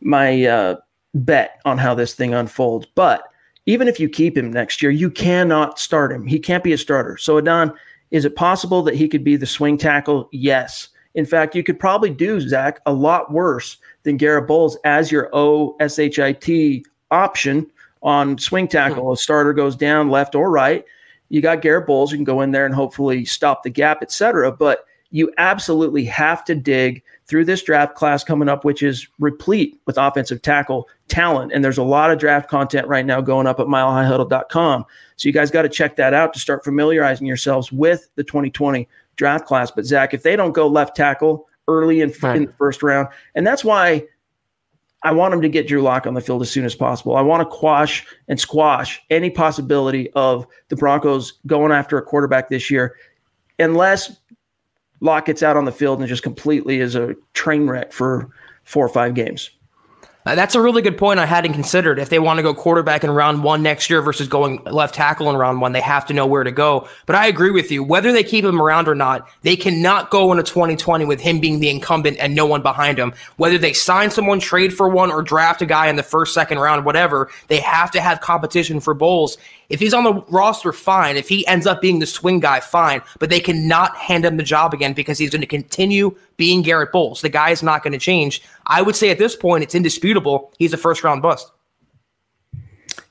my 0.00 0.46
uh, 0.46 0.76
bet 1.14 1.60
on 1.64 1.78
how 1.78 1.94
this 1.94 2.14
thing 2.14 2.34
unfolds. 2.34 2.86
But 2.94 3.24
even 3.66 3.86
if 3.88 4.00
you 4.00 4.08
keep 4.08 4.36
him 4.36 4.50
next 4.50 4.82
year, 4.82 4.90
you 4.90 5.10
cannot 5.10 5.78
start 5.78 6.12
him. 6.12 6.26
He 6.26 6.38
can't 6.38 6.64
be 6.64 6.72
a 6.72 6.78
starter. 6.78 7.16
So 7.16 7.38
Adon, 7.38 7.72
is 8.10 8.24
it 8.24 8.34
possible 8.34 8.82
that 8.82 8.94
he 8.94 9.08
could 9.08 9.22
be 9.22 9.36
the 9.36 9.46
swing 9.46 9.76
tackle? 9.78 10.28
Yes. 10.32 10.88
In 11.14 11.26
fact, 11.26 11.54
you 11.54 11.62
could 11.62 11.80
probably 11.80 12.10
do, 12.10 12.40
Zach, 12.40 12.80
a 12.86 12.92
lot 12.92 13.32
worse 13.32 13.78
than 14.04 14.16
Garrett 14.16 14.46
Bolles 14.46 14.76
as 14.84 15.10
your 15.10 15.28
OSHIT 15.32 16.84
option 17.10 17.70
on 18.02 18.38
swing 18.38 18.68
tackle. 18.68 19.06
Hmm. 19.06 19.12
A 19.12 19.16
starter 19.16 19.52
goes 19.52 19.76
down 19.76 20.10
left 20.10 20.34
or 20.34 20.50
right. 20.50 20.84
You 21.28 21.40
got 21.40 21.62
Garrett 21.62 21.86
Bolles. 21.86 22.10
You 22.12 22.18
can 22.18 22.24
go 22.24 22.40
in 22.40 22.50
there 22.50 22.66
and 22.66 22.74
hopefully 22.74 23.24
stop 23.24 23.62
the 23.62 23.70
gap, 23.70 24.02
etc. 24.02 24.52
But 24.52 24.84
you 25.10 25.32
absolutely 25.38 26.04
have 26.04 26.44
to 26.44 26.54
dig 26.54 27.02
through 27.26 27.44
this 27.44 27.62
draft 27.62 27.94
class 27.94 28.24
coming 28.24 28.48
up, 28.48 28.64
which 28.64 28.82
is 28.82 29.06
replete 29.18 29.80
with 29.86 29.98
offensive 29.98 30.42
tackle 30.42 30.88
talent. 31.08 31.52
And 31.52 31.64
there's 31.64 31.78
a 31.78 31.84
lot 31.84 32.10
of 32.10 32.18
draft 32.18 32.48
content 32.48 32.86
right 32.86 33.06
now 33.06 33.20
going 33.20 33.46
up 33.46 33.60
at 33.60 33.66
milehighhuddle.com. 33.66 34.84
So 35.16 35.28
you 35.28 35.32
guys 35.32 35.50
got 35.50 35.62
to 35.62 35.68
check 35.68 35.96
that 35.96 36.14
out 36.14 36.32
to 36.34 36.40
start 36.40 36.64
familiarizing 36.64 37.26
yourselves 37.26 37.70
with 37.70 38.08
the 38.14 38.24
2020 38.24 38.88
draft 39.20 39.44
class. 39.44 39.70
But 39.70 39.84
Zach, 39.84 40.14
if 40.14 40.22
they 40.22 40.34
don't 40.34 40.52
go 40.52 40.66
left 40.66 40.96
tackle 40.96 41.46
early 41.68 42.00
in, 42.00 42.12
right. 42.22 42.36
in 42.36 42.46
the 42.46 42.52
first 42.54 42.82
round, 42.82 43.08
and 43.34 43.46
that's 43.46 43.62
why 43.62 44.02
I 45.02 45.12
want 45.12 45.32
them 45.32 45.42
to 45.42 45.48
get 45.48 45.68
Drew 45.68 45.82
Lock 45.82 46.06
on 46.06 46.14
the 46.14 46.22
field 46.22 46.40
as 46.40 46.50
soon 46.50 46.64
as 46.64 46.74
possible. 46.74 47.16
I 47.16 47.20
want 47.20 47.42
to 47.42 47.56
quash 47.56 48.06
and 48.28 48.40
squash 48.40 49.00
any 49.10 49.28
possibility 49.28 50.10
of 50.12 50.46
the 50.68 50.76
Broncos 50.76 51.34
going 51.46 51.70
after 51.70 51.98
a 51.98 52.02
quarterback 52.02 52.48
this 52.48 52.70
year, 52.70 52.96
unless 53.58 54.16
Lock 55.00 55.26
gets 55.26 55.42
out 55.42 55.58
on 55.58 55.66
the 55.66 55.72
field 55.72 55.98
and 55.98 56.08
just 56.08 56.22
completely 56.22 56.80
is 56.80 56.94
a 56.94 57.14
train 57.34 57.66
wreck 57.66 57.92
for 57.92 58.30
four 58.64 58.86
or 58.86 58.88
five 58.88 59.12
games. 59.12 59.50
Uh, 60.26 60.34
that's 60.34 60.54
a 60.54 60.60
really 60.60 60.82
good 60.82 60.98
point 60.98 61.18
I 61.18 61.24
hadn't 61.24 61.54
considered. 61.54 61.98
If 61.98 62.10
they 62.10 62.18
want 62.18 62.36
to 62.36 62.42
go 62.42 62.52
quarterback 62.52 63.04
in 63.04 63.10
round 63.10 63.42
one 63.42 63.62
next 63.62 63.88
year 63.88 64.02
versus 64.02 64.28
going 64.28 64.62
left 64.64 64.94
tackle 64.94 65.30
in 65.30 65.36
round 65.36 65.62
one, 65.62 65.72
they 65.72 65.80
have 65.80 66.04
to 66.06 66.14
know 66.14 66.26
where 66.26 66.44
to 66.44 66.52
go. 66.52 66.86
But 67.06 67.16
I 67.16 67.26
agree 67.26 67.50
with 67.50 67.70
you. 67.70 67.82
Whether 67.82 68.12
they 68.12 68.22
keep 68.22 68.44
him 68.44 68.60
around 68.60 68.86
or 68.86 68.94
not, 68.94 69.26
they 69.42 69.56
cannot 69.56 70.10
go 70.10 70.30
into 70.30 70.42
2020 70.42 71.06
with 71.06 71.20
him 71.20 71.40
being 71.40 71.60
the 71.60 71.70
incumbent 71.70 72.18
and 72.18 72.34
no 72.34 72.44
one 72.44 72.60
behind 72.60 72.98
him. 72.98 73.14
Whether 73.38 73.56
they 73.56 73.72
sign 73.72 74.10
someone, 74.10 74.40
trade 74.40 74.74
for 74.74 74.90
one, 74.90 75.10
or 75.10 75.22
draft 75.22 75.62
a 75.62 75.66
guy 75.66 75.88
in 75.88 75.96
the 75.96 76.02
first, 76.02 76.34
second 76.34 76.58
round, 76.58 76.84
whatever, 76.84 77.30
they 77.48 77.60
have 77.60 77.90
to 77.92 78.00
have 78.00 78.20
competition 78.20 78.80
for 78.80 78.92
Bolles. 78.92 79.38
If 79.70 79.78
he's 79.78 79.94
on 79.94 80.04
the 80.04 80.14
roster, 80.28 80.72
fine. 80.72 81.16
If 81.16 81.28
he 81.28 81.46
ends 81.46 81.66
up 81.66 81.80
being 81.80 82.00
the 82.00 82.06
swing 82.06 82.40
guy, 82.40 82.58
fine. 82.58 83.02
But 83.20 83.30
they 83.30 83.40
cannot 83.40 83.96
hand 83.96 84.24
him 84.24 84.36
the 84.36 84.42
job 84.42 84.74
again 84.74 84.92
because 84.92 85.16
he's 85.16 85.30
going 85.30 85.40
to 85.40 85.46
continue 85.46 86.14
being 86.36 86.62
Garrett 86.62 86.92
Bolles. 86.92 87.20
The 87.20 87.28
guy 87.28 87.50
is 87.50 87.62
not 87.62 87.82
going 87.84 87.92
to 87.92 87.98
change. 87.98 88.42
I 88.66 88.82
would 88.82 88.96
say 88.96 89.10
at 89.10 89.18
this 89.18 89.36
point, 89.36 89.62
it's 89.62 89.76
indisputable. 89.76 90.52
He's 90.58 90.72
a 90.72 90.76
first 90.76 91.04
round 91.04 91.22
bust. 91.22 91.50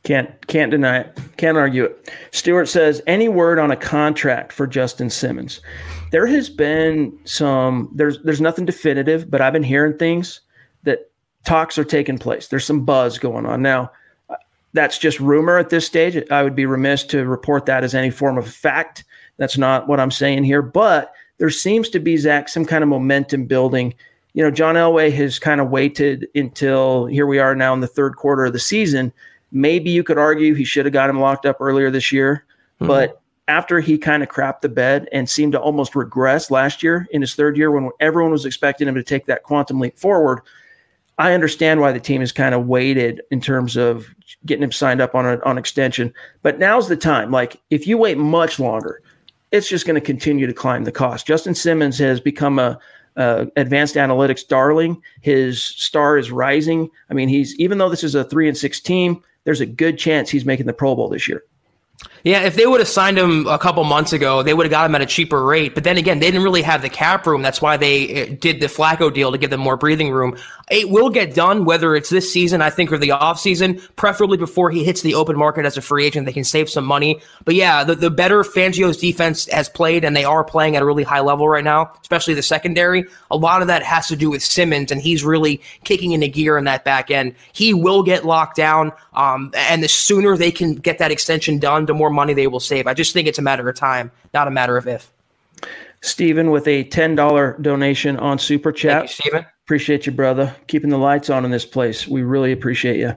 Can't 0.04 0.48
can't 0.48 0.72
deny 0.72 1.00
it. 1.00 1.18
Can't 1.38 1.58
argue 1.58 1.86
it. 1.86 2.12
Stewart 2.32 2.68
says 2.68 3.01
any 3.08 3.30
word 3.30 3.60
on 3.60 3.72
a 3.72 3.75
contract 3.75 4.51
for 4.51 4.68
Justin 4.68 5.10
Simmons. 5.10 5.62
There 6.12 6.25
has 6.28 6.50
been 6.50 7.18
some. 7.25 7.89
There's 7.94 8.22
there's 8.24 8.42
nothing 8.42 8.66
definitive, 8.66 9.30
but 9.30 9.42
I've 9.42 9.54
been 9.54 9.63
hearing 9.63 9.98
things 9.98 10.42
that 10.84 11.12
talks 11.46 11.78
are 11.78 11.84
taking 11.84 12.18
place. 12.18 12.48
There's 12.48 12.66
some 12.66 12.86
buzz 12.86 13.18
going 13.18 13.46
on 13.46 13.62
now 13.62 13.92
that's 14.74 14.98
just 14.98 15.20
rumor 15.20 15.58
at 15.58 15.70
this 15.70 15.86
stage. 15.86 16.22
I 16.30 16.44
would 16.44 16.56
be 16.56 16.66
remiss 16.66 17.04
to 17.06 17.26
report 17.26 17.66
that 17.66 17.84
as 17.84 17.96
any 17.96 18.10
form 18.10 18.38
of 18.38 18.48
fact. 18.48 19.04
That's 19.38 19.58
not 19.58 19.88
what 19.88 20.00
I'm 20.00 20.12
saying 20.12 20.44
here. 20.44 20.62
But 20.62 21.14
there 21.38 21.50
seems 21.50 21.90
to 21.90 22.00
be, 22.00 22.18
Zach, 22.18 22.50
some 22.50 22.66
kind 22.66 22.84
of 22.84 22.90
momentum 22.90 23.46
building. 23.46 23.94
You 24.34 24.44
know, 24.44 24.52
John 24.52 24.76
Elway 24.76 25.12
has 25.14 25.40
kind 25.40 25.60
of 25.60 25.70
waited 25.70 26.28
until 26.36 27.06
here 27.08 27.26
we 27.26 27.40
are 27.40 27.56
now 27.56 27.74
in 27.74 27.80
the 27.80 27.88
third 27.88 28.16
quarter 28.16 28.46
of 28.46 28.54
the 28.54 28.60
season. 28.60 29.12
Maybe 29.52 29.90
you 29.90 30.04
could 30.04 30.20
argue 30.20 30.54
he 30.54 30.64
should 30.64 30.86
have 30.86 30.94
got 30.94 31.10
him 31.10 31.20
locked 31.20 31.46
up 31.46 31.58
earlier 31.60 31.90
this 31.90 32.12
year. 32.12 32.46
Mm-hmm. 32.76 32.88
But 32.88 33.22
after 33.48 33.80
he 33.80 33.98
kind 33.98 34.22
of 34.22 34.30
crapped 34.30 34.62
the 34.62 34.70
bed 34.70 35.10
and 35.12 35.28
seemed 35.28 35.54
to 35.54 35.60
almost 35.60 35.96
regress 35.96 36.52
last 36.52 36.84
year 36.84 37.08
in 37.10 37.22
his 37.22 37.34
third 37.34 37.58
year 37.58 37.72
when 37.72 37.90
everyone 38.00 38.32
was 38.32 38.46
expecting 38.46 38.88
him 38.88 38.94
to 38.94 39.04
take 39.04 39.26
that 39.26 39.42
quantum 39.42 39.80
leap 39.80 39.98
forward, 39.98 40.42
I 41.20 41.34
understand 41.34 41.82
why 41.82 41.92
the 41.92 42.00
team 42.00 42.22
has 42.22 42.32
kind 42.32 42.56
of 42.56 42.68
waited 42.68 43.22
in 43.30 43.42
terms 43.42 43.76
of 43.76 44.08
getting 44.46 44.64
him 44.64 44.72
signed 44.72 45.02
up 45.02 45.14
on 45.16 45.26
an 45.26 45.42
on 45.44 45.58
extension. 45.58 46.14
But 46.42 46.60
now's 46.60 46.88
the 46.88 46.96
time. 46.96 47.30
Like 47.30 47.62
if 47.70 47.86
you 47.86 47.98
wait 47.98 48.18
much 48.18 48.58
longer, 48.58 49.04
it's 49.52 49.68
just 49.68 49.86
going 49.86 49.96
to 49.96 50.02
continue 50.02 50.48
to 50.48 50.54
climb 50.54 50.86
the 50.86 50.94
cost. 50.94 51.28
Justin 51.28 51.54
Simmons 51.54 51.98
has 52.00 52.22
become 52.22 52.58
a, 52.58 52.80
a 53.18 53.48
advanced 53.58 53.96
analytics 53.96 54.48
darling. 54.48 55.02
His 55.20 55.62
star 55.62 56.18
is 56.18 56.32
rising. 56.32 56.90
I 57.10 57.14
mean, 57.14 57.28
he's 57.28 57.54
even 57.60 57.80
though 57.80 57.90
this 57.90 58.04
is 58.04 58.16
a 58.16 58.24
three 58.24 58.48
and 58.48 58.58
six 58.58 58.80
team, 58.80 59.22
there's 59.44 59.62
a 59.62 59.66
good 59.66 59.98
chance 59.98 60.30
he's 60.30 60.46
making 60.46 60.68
the 60.68 60.74
Pro 60.74 60.96
Bowl 60.96 61.10
this 61.10 61.28
year. 61.28 61.44
Yeah, 62.24 62.42
if 62.42 62.56
they 62.56 62.66
would 62.66 62.82
have 62.82 62.90
signed 62.90 63.18
him 63.18 63.48
a 63.48 63.58
couple 63.58 63.84
months 63.86 64.12
ago, 64.12 64.44
they 64.44 64.54
would 64.54 64.66
have 64.66 64.72
got 64.72 64.86
him 64.86 64.96
at 64.96 65.02
a 65.02 65.06
cheaper 65.06 65.44
rate. 65.44 65.74
But 65.74 65.84
then 65.86 65.98
again, 65.98 66.20
they 66.20 66.28
didn't 66.28 66.44
really 66.44 66.62
have 66.62 66.82
the 66.82 66.90
cap 66.90 67.26
room. 67.26 67.42
That's 67.42 67.62
why 67.62 67.78
they 67.78 68.08
eh, 68.10 68.36
did 68.40 68.60
the 68.60 68.68
Flacco 68.68 69.14
deal 69.14 69.32
to 69.32 69.38
give 69.38 69.50
them 69.50 69.62
more 69.62 69.78
breathing 69.78 70.12
room. 70.12 70.38
It 70.70 70.90
will 70.90 71.10
get 71.10 71.34
done, 71.34 71.66
whether 71.66 71.96
it's 71.96 72.10
this 72.10 72.32
season, 72.32 72.62
I 72.62 72.70
think, 72.70 72.92
or 72.92 72.98
the 72.98 73.12
off 73.12 73.40
season, 73.40 73.82
preferably 73.96 74.38
before 74.38 74.70
he 74.70 74.84
hits 74.84 75.02
the 75.02 75.16
open 75.16 75.36
market 75.36 75.66
as 75.66 75.78
a 75.78 75.82
free 75.82 76.06
agent. 76.06 76.26
They 76.26 76.34
can 76.34 76.44
save 76.44 76.70
some 76.70 76.86
money. 76.86 77.22
But 77.44 77.56
yeah, 77.56 77.84
the, 77.84 77.96
the 77.96 78.12
better 78.12 78.44
Fangio's 78.44 78.98
defense 78.98 79.50
has 79.50 79.68
played, 79.68 80.04
and 80.04 80.16
they 80.16 80.26
are 80.26 80.44
playing 80.44 80.76
at 80.76 80.84
a 80.84 80.86
really 80.86 81.04
high 81.04 81.22
level 81.22 81.50
right 81.50 81.64
now, 81.64 81.94
especially 82.02 82.36
the 82.36 82.44
secondary. 82.44 83.06
A 83.32 83.38
lot 83.38 83.62
of 83.62 83.68
that 83.68 83.82
has 83.82 84.08
to 84.10 84.16
do 84.16 84.30
with 84.30 84.44
Simmons, 84.44 84.92
and 84.92 85.02
he's 85.02 85.24
really 85.24 85.62
kicking 85.86 86.12
into 86.12 86.28
gear 86.28 86.58
in 86.58 86.66
that 86.66 86.84
back 86.84 87.10
end. 87.10 87.34
He 87.52 87.74
will 87.74 88.04
get 88.04 88.26
locked 88.26 88.56
down, 88.56 88.92
um, 89.14 89.52
and 89.56 89.82
the 89.82 89.88
sooner 89.88 90.38
they 90.38 90.52
can 90.52 90.76
get 90.76 91.00
that 91.00 91.12
extension 91.12 91.58
done, 91.58 91.88
the 91.88 91.94
more 91.96 92.09
money 92.10 92.34
they 92.34 92.48
will 92.48 92.60
save. 92.60 92.88
I 92.88 92.94
just 92.94 93.13
think 93.13 93.28
it's 93.28 93.39
a 93.39 93.42
matter 93.42 93.68
of 93.68 93.75
time, 93.75 94.12
not 94.34 94.48
a 94.48 94.51
matter 94.51 94.78
of 94.78 94.88
if. 94.88 95.12
Stephen 96.01 96.51
with 96.51 96.68
a 96.68 96.86
$10 96.86 97.62
donation 97.62 98.18
on 98.18 98.39
Super 98.39 98.72
Chat. 98.72 98.92
Thank 98.92 99.04
you, 99.04 99.13
Stephen. 99.13 99.46
Appreciate 99.66 100.06
you, 100.06 100.12
brother. 100.12 100.56
Keeping 100.68 100.89
the 100.89 100.98
lights 100.98 101.30
on 101.30 101.46
in 101.46 101.51
this 101.51 101.66
place. 101.66 102.08
We 102.08 102.24
really 102.24 102.51
appreciate 102.51 102.98
you. 102.98 103.13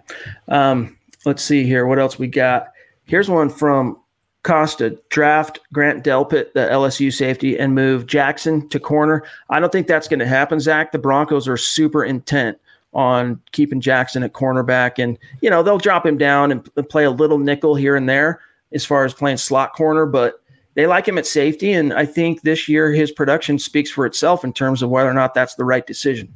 Um, 0.49 0.99
let's 1.25 1.43
see 1.43 1.65
here. 1.65 1.87
What 1.87 1.99
else 1.99 2.19
we 2.19 2.27
got? 2.27 2.69
Here's 3.05 3.29
one 3.29 3.49
from 3.49 3.99
Costa. 4.43 4.99
Draft 5.11 5.61
Grant 5.73 6.05
Delpit, 6.05 6.53
the 6.53 6.61
LSU 6.61 7.13
safety, 7.13 7.59
and 7.59 7.75
move 7.75 8.07
Jackson 8.07 8.69
to 8.71 8.81
corner. 8.81 9.25
I 9.49 9.61
don't 9.61 9.71
think 9.71 9.87
that's 9.87 10.09
going 10.09 10.21
to 10.21 10.27
happen, 10.27 10.59
Zach. 10.59 10.93
The 10.93 10.99
Broncos 10.99 11.47
are 11.47 11.57
super 11.57 12.05
intent 12.05 12.59
on 12.93 13.41
keeping 13.53 13.81
Jackson 13.81 14.23
at 14.23 14.33
cornerback. 14.33 15.03
And, 15.03 15.19
you 15.41 15.49
know, 15.49 15.63
they'll 15.63 15.79
drop 15.79 16.05
him 16.05 16.19
down 16.19 16.53
and 16.53 16.89
play 16.91 17.05
a 17.05 17.11
little 17.11 17.39
nickel 17.39 17.75
here 17.75 17.97
and 17.97 18.09
there 18.09 18.41
as 18.75 18.85
far 18.85 19.05
as 19.05 19.15
playing 19.15 19.37
slot 19.37 19.75
corner, 19.75 20.07
but 20.07 20.43
they 20.75 20.87
like 20.87 21.07
him 21.07 21.19
at 21.19 21.27
safety. 21.27 21.73
And 21.73 21.93
I 21.93 22.07
think 22.07 22.43
this 22.43 22.69
year 22.69 22.93
his 22.93 23.11
production 23.11 23.59
speaks 23.59 23.91
for 23.91 24.07
itself 24.07 24.45
in 24.45 24.53
terms 24.53 24.83
of 24.83 24.91
whether 24.91 25.11
or 25.11 25.15
not 25.15 25.35
that's 25.35 25.55
the 25.55 25.65
right 25.65 25.87
decision. 25.87 26.35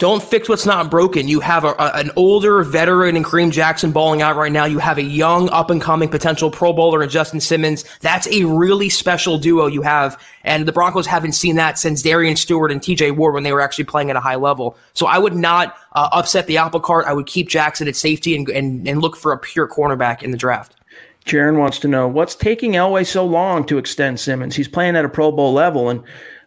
Don't 0.00 0.22
fix 0.22 0.48
what's 0.48 0.64
not 0.64 0.90
broken. 0.90 1.28
You 1.28 1.40
have 1.40 1.62
a, 1.62 1.72
a, 1.78 1.90
an 1.96 2.10
older 2.16 2.62
veteran 2.62 3.16
in 3.16 3.22
Kareem 3.22 3.52
Jackson 3.52 3.92
balling 3.92 4.22
out 4.22 4.34
right 4.34 4.50
now. 4.50 4.64
You 4.64 4.78
have 4.78 4.96
a 4.96 5.02
young, 5.02 5.50
up 5.50 5.68
and 5.68 5.78
coming 5.78 6.08
potential 6.08 6.50
Pro 6.50 6.72
Bowler 6.72 7.02
in 7.02 7.10
Justin 7.10 7.38
Simmons. 7.38 7.84
That's 8.00 8.26
a 8.28 8.44
really 8.44 8.88
special 8.88 9.36
duo 9.36 9.66
you 9.66 9.82
have. 9.82 10.18
And 10.42 10.66
the 10.66 10.72
Broncos 10.72 11.06
haven't 11.06 11.32
seen 11.32 11.56
that 11.56 11.78
since 11.78 12.00
Darian 12.00 12.36
Stewart 12.36 12.72
and 12.72 12.80
TJ 12.80 13.14
Ward 13.14 13.34
when 13.34 13.42
they 13.42 13.52
were 13.52 13.60
actually 13.60 13.84
playing 13.84 14.08
at 14.08 14.16
a 14.16 14.20
high 14.20 14.36
level. 14.36 14.74
So 14.94 15.04
I 15.04 15.18
would 15.18 15.34
not 15.34 15.76
uh, 15.92 16.08
upset 16.12 16.46
the 16.46 16.56
apple 16.56 16.80
cart. 16.80 17.04
I 17.06 17.12
would 17.12 17.26
keep 17.26 17.50
Jackson 17.50 17.86
at 17.86 17.94
safety 17.94 18.34
and, 18.34 18.48
and, 18.48 18.88
and 18.88 19.02
look 19.02 19.16
for 19.16 19.32
a 19.32 19.38
pure 19.38 19.68
cornerback 19.68 20.22
in 20.22 20.30
the 20.30 20.38
draft. 20.38 20.76
Jaron 21.26 21.58
wants 21.58 21.78
to 21.80 21.88
know 21.88 22.08
what's 22.08 22.34
taking 22.34 22.72
Elway 22.72 23.06
so 23.06 23.24
long 23.24 23.64
to 23.66 23.78
extend 23.78 24.18
Simmons. 24.18 24.56
He's 24.56 24.68
playing 24.68 24.96
at 24.96 25.04
a 25.04 25.08
Pro 25.08 25.30
Bowl 25.30 25.52
level, 25.52 25.88
and 25.88 26.02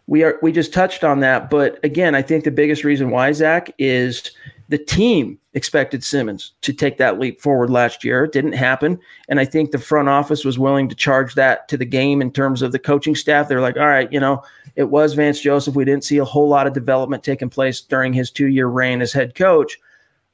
we 0.06 0.22
are 0.22 0.38
we 0.42 0.52
just 0.52 0.72
touched 0.72 1.04
on 1.04 1.20
that, 1.20 1.48
but 1.50 1.78
again, 1.82 2.14
I 2.14 2.22
think 2.22 2.44
the 2.44 2.50
biggest 2.50 2.84
reason 2.84 3.10
why 3.10 3.32
Zach 3.32 3.72
is 3.78 4.30
the 4.68 4.78
team 4.78 5.38
expected 5.52 6.02
Simmons 6.02 6.52
to 6.62 6.72
take 6.72 6.98
that 6.98 7.18
leap 7.18 7.40
forward 7.40 7.70
last 7.70 8.02
year. 8.02 8.24
It 8.24 8.32
didn't 8.32 8.52
happen, 8.52 8.98
and 9.28 9.40
I 9.40 9.44
think 9.44 9.70
the 9.70 9.78
front 9.78 10.08
office 10.08 10.44
was 10.44 10.58
willing 10.58 10.88
to 10.88 10.94
charge 10.94 11.34
that 11.34 11.68
to 11.68 11.76
the 11.76 11.84
game 11.84 12.20
in 12.20 12.30
terms 12.30 12.60
of 12.60 12.72
the 12.72 12.78
coaching 12.78 13.14
staff. 13.14 13.48
They're 13.48 13.60
like, 13.60 13.76
all 13.76 13.86
right, 13.86 14.12
you 14.12 14.20
know, 14.20 14.42
it 14.76 14.90
was 14.90 15.14
Vance 15.14 15.40
Joseph. 15.40 15.74
We 15.74 15.84
didn't 15.84 16.04
see 16.04 16.18
a 16.18 16.24
whole 16.24 16.48
lot 16.48 16.66
of 16.66 16.72
development 16.72 17.22
taking 17.22 17.50
place 17.50 17.80
during 17.80 18.12
his 18.12 18.30
two 18.30 18.48
year 18.48 18.66
reign 18.66 19.00
as 19.00 19.12
head 19.12 19.34
coach. 19.34 19.78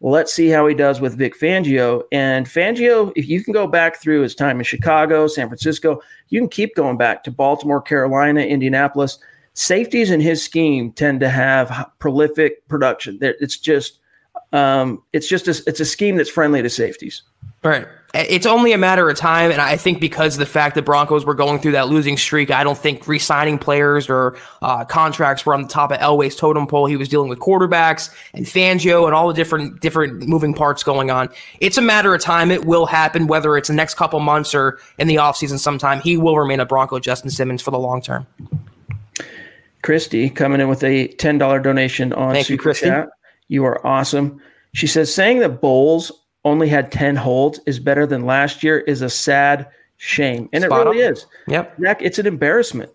Let's 0.01 0.33
see 0.33 0.49
how 0.49 0.67
he 0.67 0.75
does 0.75 1.01
with 1.01 1.17
Vic 1.17 1.39
Fangio. 1.39 2.03
And 2.13 2.47
Fangio, 2.47 3.13
if 3.17 3.29
you 3.29 3.45
can 3.45 3.53
go 3.53 3.67
back 3.67 4.01
through 4.01 4.23
his 4.23 4.35
time 4.35 4.59
in 4.59 4.65
Chicago, 4.65 5.27
San 5.27 5.49
Francisco, 5.49 6.01
you 6.29 6.41
can 6.41 6.49
keep 6.49 6.75
going 6.75 6.97
back 6.97 7.23
to 7.25 7.31
Baltimore, 7.31 7.83
Carolina, 7.83 8.41
Indianapolis 8.41 9.19
safeties 9.55 10.11
in 10.11 10.21
his 10.21 10.43
scheme 10.43 10.93
tend 10.93 11.21
to 11.21 11.29
have 11.29 11.91
prolific 11.99 12.67
production. 12.69 13.19
It's 13.21 13.59
just 13.59 13.99
um, 14.53 15.03
it's 15.13 15.29
just 15.29 15.49
a, 15.49 15.63
it's 15.67 15.81
a 15.81 15.85
scheme 15.85 16.17
that's 16.17 16.31
friendly 16.31 16.63
to 16.63 16.71
safeties. 16.71 17.23
Right. 17.63 17.87
It's 18.13 18.47
only 18.47 18.73
a 18.73 18.79
matter 18.79 19.09
of 19.09 19.17
time, 19.17 19.53
and 19.53 19.61
I 19.61 19.77
think 19.77 20.01
because 20.01 20.35
of 20.35 20.41
the 20.41 20.47
fact 20.47 20.75
that 20.75 20.85
Broncos 20.85 21.25
were 21.25 21.35
going 21.35 21.61
through 21.61 21.73
that 21.73 21.89
losing 21.89 22.17
streak, 22.17 22.51
I 22.51 22.65
don't 22.65 22.77
think 22.77 23.07
re-signing 23.07 23.57
players 23.57 24.11
or 24.11 24.37
uh, 24.63 24.85
contracts 24.85 25.47
were 25.47 25.55
on 25.55 25.63
the 25.63 25.69
top 25.69 25.93
of 25.93 25.99
Elway's 25.99 26.35
totem 26.35 26.67
pole. 26.67 26.87
He 26.87 26.97
was 26.97 27.09
dealing 27.09 27.29
with 27.29 27.39
quarterbacks 27.39 28.13
and 28.35 28.47
Fangio 28.47 29.07
and 29.07 29.15
all 29.15 29.29
the 29.29 29.35
different 29.35 29.81
different 29.81 30.27
moving 30.27 30.55
parts 30.55 30.83
going 30.83 31.13
on. 31.13 31.29
It's 31.61 31.79
a 31.79 31.83
matter 31.83 32.13
of 32.13 32.21
time. 32.21 32.51
It 32.51 32.65
will 32.65 32.87
happen, 32.87 33.29
whether 33.29 33.57
it's 33.57 33.69
the 33.69 33.75
next 33.75 33.95
couple 33.95 34.19
months 34.19 34.57
or 34.57 34.81
in 34.99 35.07
the 35.07 35.17
offseason 35.17 35.61
sometime. 35.61 36.01
He 36.01 36.17
will 36.17 36.37
remain 36.37 36.59
a 36.59 36.67
Bronco, 36.67 36.99
Justin 36.99 37.31
Simmons, 37.31 37.63
for 37.63 37.71
the 37.71 37.79
long 37.79 38.03
term. 38.03 38.27
Christy 39.83 40.29
coming 40.29 40.61
in 40.61 40.69
with 40.69 40.83
a 40.83 41.09
$10 41.09 41.63
donation 41.63 42.13
on 42.13 42.35
Thank 42.35 42.47
Super 42.47 42.53
you, 42.55 42.59
Christy. 42.59 42.87
Chat. 42.87 43.09
You 43.49 43.65
are 43.65 43.85
awesome. 43.87 44.41
She 44.73 44.87
says 44.87 45.13
saying 45.13 45.39
that 45.41 45.61
Bolles 45.61 46.13
only 46.45 46.69
had 46.69 46.91
10 46.91 47.17
holds 47.17 47.61
is 47.67 47.79
better 47.79 48.07
than 48.07 48.25
last 48.25 48.63
year 48.63 48.79
is 48.79 49.03
a 49.03 49.11
sad 49.11 49.69
shame. 49.97 50.49
And 50.53 50.65
Spot 50.65 50.87
it 50.87 50.91
really 50.91 51.05
on. 51.05 51.13
is. 51.13 51.27
Yep. 51.49 51.77
Zach, 51.81 52.03
it's 52.03 52.19
an 52.19 52.27
embarrassment. 52.27 52.91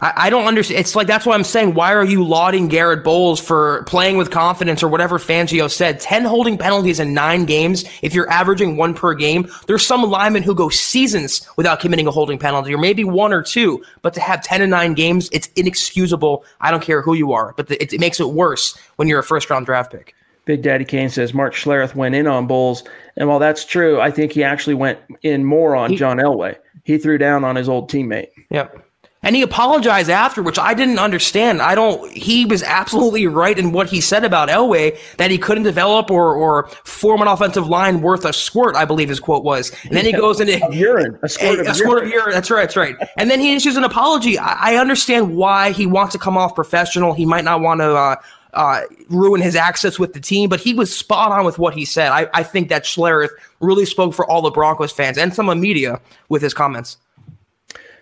I, 0.00 0.12
I 0.16 0.30
don't 0.30 0.46
understand. 0.46 0.80
It's 0.80 0.96
like 0.96 1.06
that's 1.06 1.26
why 1.26 1.34
I'm 1.34 1.44
saying. 1.44 1.74
Why 1.74 1.94
are 1.94 2.04
you 2.04 2.24
lauding 2.24 2.68
Garrett 2.68 3.04
Bolles 3.04 3.40
for 3.40 3.84
playing 3.84 4.16
with 4.16 4.30
confidence 4.30 4.82
or 4.82 4.88
whatever 4.88 5.18
Fangio 5.18 5.70
said? 5.70 6.00
Ten 6.00 6.24
holding 6.24 6.58
penalties 6.58 7.00
in 7.00 7.14
nine 7.14 7.44
games. 7.44 7.84
If 8.02 8.14
you're 8.14 8.30
averaging 8.30 8.76
one 8.76 8.94
per 8.94 9.14
game, 9.14 9.50
there's 9.66 9.86
some 9.86 10.02
linemen 10.02 10.42
who 10.42 10.54
go 10.54 10.68
seasons 10.68 11.46
without 11.56 11.80
committing 11.80 12.06
a 12.06 12.10
holding 12.10 12.38
penalty, 12.38 12.74
or 12.74 12.78
maybe 12.78 13.04
one 13.04 13.32
or 13.32 13.42
two. 13.42 13.82
But 14.02 14.14
to 14.14 14.20
have 14.20 14.42
ten 14.42 14.62
and 14.62 14.70
nine 14.70 14.94
games, 14.94 15.28
it's 15.32 15.48
inexcusable. 15.56 16.44
I 16.60 16.70
don't 16.70 16.82
care 16.82 17.02
who 17.02 17.14
you 17.14 17.32
are, 17.32 17.54
but 17.56 17.68
the, 17.68 17.82
it, 17.82 17.92
it 17.92 18.00
makes 18.00 18.20
it 18.20 18.30
worse 18.30 18.76
when 18.96 19.08
you're 19.08 19.20
a 19.20 19.24
first 19.24 19.50
round 19.50 19.66
draft 19.66 19.92
pick. 19.92 20.14
Big 20.44 20.62
Daddy 20.62 20.84
Kane 20.84 21.10
says 21.10 21.34
Mark 21.34 21.54
Schlereth 21.54 21.94
went 21.94 22.14
in 22.14 22.26
on 22.26 22.46
Bolles, 22.46 22.84
And 23.16 23.28
while 23.28 23.38
that's 23.38 23.64
true, 23.64 24.00
I 24.00 24.10
think 24.10 24.32
he 24.32 24.42
actually 24.42 24.74
went 24.74 24.98
in 25.22 25.44
more 25.44 25.76
on 25.76 25.90
he, 25.90 25.96
John 25.96 26.18
Elway. 26.18 26.56
He 26.84 26.98
threw 26.98 27.18
down 27.18 27.44
on 27.44 27.56
his 27.56 27.68
old 27.68 27.90
teammate. 27.90 28.28
Yep. 28.50 28.86
And 29.22 29.36
he 29.36 29.42
apologized 29.42 30.08
after, 30.08 30.42
which 30.42 30.58
I 30.58 30.72
didn't 30.72 30.98
understand. 30.98 31.60
I 31.60 31.74
don't. 31.74 32.10
He 32.10 32.46
was 32.46 32.62
absolutely 32.62 33.26
right 33.26 33.58
in 33.58 33.70
what 33.70 33.90
he 33.90 34.00
said 34.00 34.24
about 34.24 34.48
Elway 34.48 34.98
that 35.18 35.30
he 35.30 35.36
couldn't 35.36 35.64
develop 35.64 36.10
or 36.10 36.34
or 36.34 36.68
form 36.84 37.20
an 37.20 37.28
offensive 37.28 37.68
line 37.68 38.00
worth 38.00 38.24
a 38.24 38.32
squirt. 38.32 38.76
I 38.76 38.86
believe 38.86 39.10
his 39.10 39.20
quote 39.20 39.44
was. 39.44 39.72
And 39.84 39.94
then 39.94 40.06
he 40.06 40.12
goes 40.12 40.40
into 40.40 40.64
of 40.64 40.74
urine, 40.74 41.18
a 41.22 41.28
squirt, 41.28 41.58
a, 41.58 41.60
of, 41.60 41.66
a 41.66 41.74
squirt 41.74 42.04
of 42.04 42.08
urine. 42.08 42.32
That's 42.32 42.50
right. 42.50 42.62
That's 42.62 42.76
right. 42.76 42.96
And 43.18 43.30
then 43.30 43.40
he 43.40 43.54
issues 43.54 43.76
an 43.76 43.84
apology. 43.84 44.38
I, 44.38 44.72
I, 44.72 44.76
understand 44.76 45.36
why 45.36 45.72
he 45.72 45.84
wants 45.84 46.12
to 46.12 46.18
come 46.18 46.38
off 46.38 46.54
professional. 46.54 47.12
He 47.12 47.26
might 47.26 47.44
not 47.44 47.60
want 47.60 47.80
to. 47.82 47.94
Uh, 47.94 48.16
uh, 48.54 48.82
ruin 49.08 49.40
his 49.40 49.56
access 49.56 49.98
with 49.98 50.12
the 50.12 50.20
team, 50.20 50.48
but 50.48 50.60
he 50.60 50.74
was 50.74 50.94
spot 50.94 51.32
on 51.32 51.44
with 51.44 51.58
what 51.58 51.74
he 51.74 51.84
said. 51.84 52.10
I, 52.10 52.28
I 52.34 52.42
think 52.42 52.68
that 52.68 52.84
Schlereth 52.84 53.30
really 53.60 53.86
spoke 53.86 54.14
for 54.14 54.28
all 54.28 54.42
the 54.42 54.50
Broncos 54.50 54.92
fans 54.92 55.18
and 55.18 55.34
some 55.34 55.48
of 55.48 55.58
media 55.58 56.00
with 56.28 56.42
his 56.42 56.54
comments. 56.54 56.96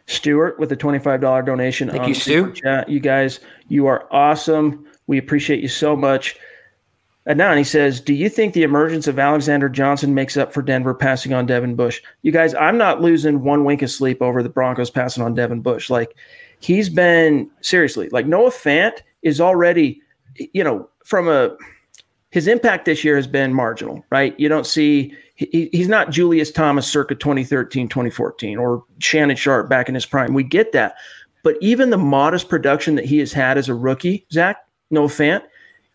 Stuart 0.07 0.59
with 0.59 0.73
a 0.73 0.76
$25 0.76 1.45
donation. 1.45 1.90
Thank 1.90 2.09
you, 2.09 2.14
Stu. 2.14 2.52
Chat. 2.52 2.88
You 2.88 2.99
guys, 2.99 3.40
you 3.69 3.87
are 3.87 4.09
awesome. 4.11 4.87
We 5.07 5.19
appreciate 5.19 5.61
you 5.61 5.69
so 5.69 5.95
much. 5.95 6.37
And 7.28 7.37
now 7.37 7.55
he 7.55 7.62
says, 7.62 8.00
Do 8.00 8.14
you 8.14 8.31
think 8.31 8.55
the 8.55 8.62
emergence 8.62 9.07
of 9.07 9.19
Alexander 9.19 9.69
Johnson 9.69 10.14
makes 10.14 10.38
up 10.38 10.50
for 10.50 10.62
Denver 10.62 10.95
passing 10.95 11.35
on 11.35 11.45
Devin 11.45 11.75
Bush? 11.75 12.00
You 12.23 12.33
guys, 12.33 12.55
I'm 12.55 12.78
not 12.78 13.02
losing 13.02 13.45
one 13.45 13.64
wink 13.64 13.83
of 13.83 13.90
sleep 13.90 14.23
over 14.23 14.43
the 14.43 14.49
Broncos 14.49 14.88
passing 14.88 15.23
on 15.23 15.35
Devin 15.35 15.61
Bush. 15.61 15.90
Like, 15.90 16.17
he's 16.61 16.88
been 16.88 17.50
seriously, 17.61 18.09
like, 18.09 18.26
Noah 18.26 18.50
Fant 18.50 19.02
is 19.21 19.43
already, 19.43 20.00
you 20.52 20.64
know, 20.64 20.88
from 21.04 21.28
a 21.28 21.57
his 22.30 22.47
impact 22.47 22.85
this 22.85 23.04
year 23.04 23.16
has 23.16 23.26
been 23.26 23.54
marginal, 23.54 24.04
right? 24.11 24.38
You 24.38 24.49
don't 24.49 24.66
see 24.66 25.14
he, 25.37 25.71
he's 25.73 25.88
not 25.88 26.11
Julius 26.11 26.50
Thomas 26.50 26.87
circa 26.87 27.14
2013, 27.14 27.88
2014, 27.88 28.59
or 28.59 28.85
Shannon 28.99 29.37
Sharpe 29.37 29.68
back 29.68 29.88
in 29.88 29.95
his 29.95 30.04
prime. 30.04 30.35
We 30.35 30.42
get 30.42 30.73
that. 30.73 30.97
But 31.45 31.57
even 31.61 31.90
the 31.90 31.97
modest 31.97 32.49
production 32.49 32.97
that 32.97 33.04
he 33.04 33.18
has 33.18 33.33
had 33.33 33.57
as 33.57 33.68
a 33.68 33.75
rookie, 33.75 34.26
Zach, 34.33 34.66
Noah 34.90 35.07
Fant, 35.07 35.42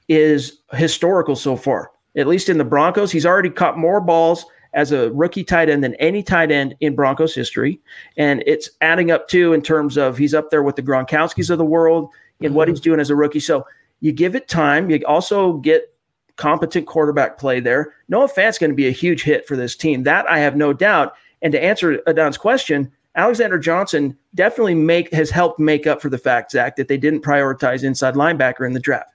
is 0.07 0.59
historical 0.71 1.35
so 1.35 1.55
far. 1.55 1.91
At 2.15 2.27
least 2.27 2.50
in 2.50 2.57
the 2.57 2.63
Broncos, 2.63 3.12
he's 3.12 3.25
already 3.25 3.50
caught 3.50 3.77
more 3.77 4.00
balls 4.00 4.45
as 4.73 4.91
a 4.91 5.12
rookie 5.12 5.43
tight 5.43 5.69
end 5.69 5.83
than 5.83 5.95
any 5.95 6.23
tight 6.23 6.51
end 6.51 6.75
in 6.79 6.95
Broncos 6.95 7.35
history. 7.35 7.79
And 8.17 8.43
it's 8.47 8.69
adding 8.81 9.12
up 9.12 9.27
too 9.27 9.53
in 9.53 9.62
terms 9.62 9.97
of 9.97 10.17
he's 10.17 10.33
up 10.33 10.50
there 10.50 10.63
with 10.63 10.75
the 10.75 10.81
Gronkowskis 10.81 11.50
of 11.50 11.57
the 11.57 11.65
world 11.65 12.09
in 12.39 12.47
mm-hmm. 12.47 12.55
what 12.55 12.67
he's 12.67 12.79
doing 12.79 13.00
as 13.00 13.09
a 13.09 13.15
rookie. 13.15 13.39
So 13.39 13.65
you 14.03 14.12
give 14.12 14.36
it 14.36 14.50
time. 14.50 14.89
You 14.89 15.01
also 15.07 15.53
get 15.53 15.95
competent 16.36 16.88
quarterback 16.88 17.38
play 17.38 17.62
there. 17.62 17.93
Noah 18.10 18.27
Fant's 18.27 18.57
going 18.57 18.69
to 18.69 18.75
be 18.75 18.89
a 18.89 18.91
huge 18.91 19.24
hit 19.24 19.48
for 19.48 19.55
this 19.55 19.77
team. 19.77 20.03
That 20.03 20.29
I 20.29 20.39
have 20.39 20.57
no 20.57 20.74
doubt. 20.74 21.13
And 21.41 21.53
to 21.53 21.63
answer 21.63 22.01
Adon's 22.05 22.38
question, 22.38 22.91
Alexander 23.15 23.57
Johnson 23.57 24.17
definitely 24.36 24.75
make 24.75 25.13
has 25.13 25.29
helped 25.29 25.57
make 25.57 25.88
up 25.88 26.01
for 26.01 26.10
the 26.10 26.17
fact, 26.17 26.51
Zach, 26.51 26.75
that 26.75 26.89
they 26.89 26.98
didn't 26.98 27.22
prioritize 27.22 27.86
inside 27.86 28.15
linebacker 28.15 28.67
in 28.67 28.74
the 28.74 28.79
draft. 28.81 29.12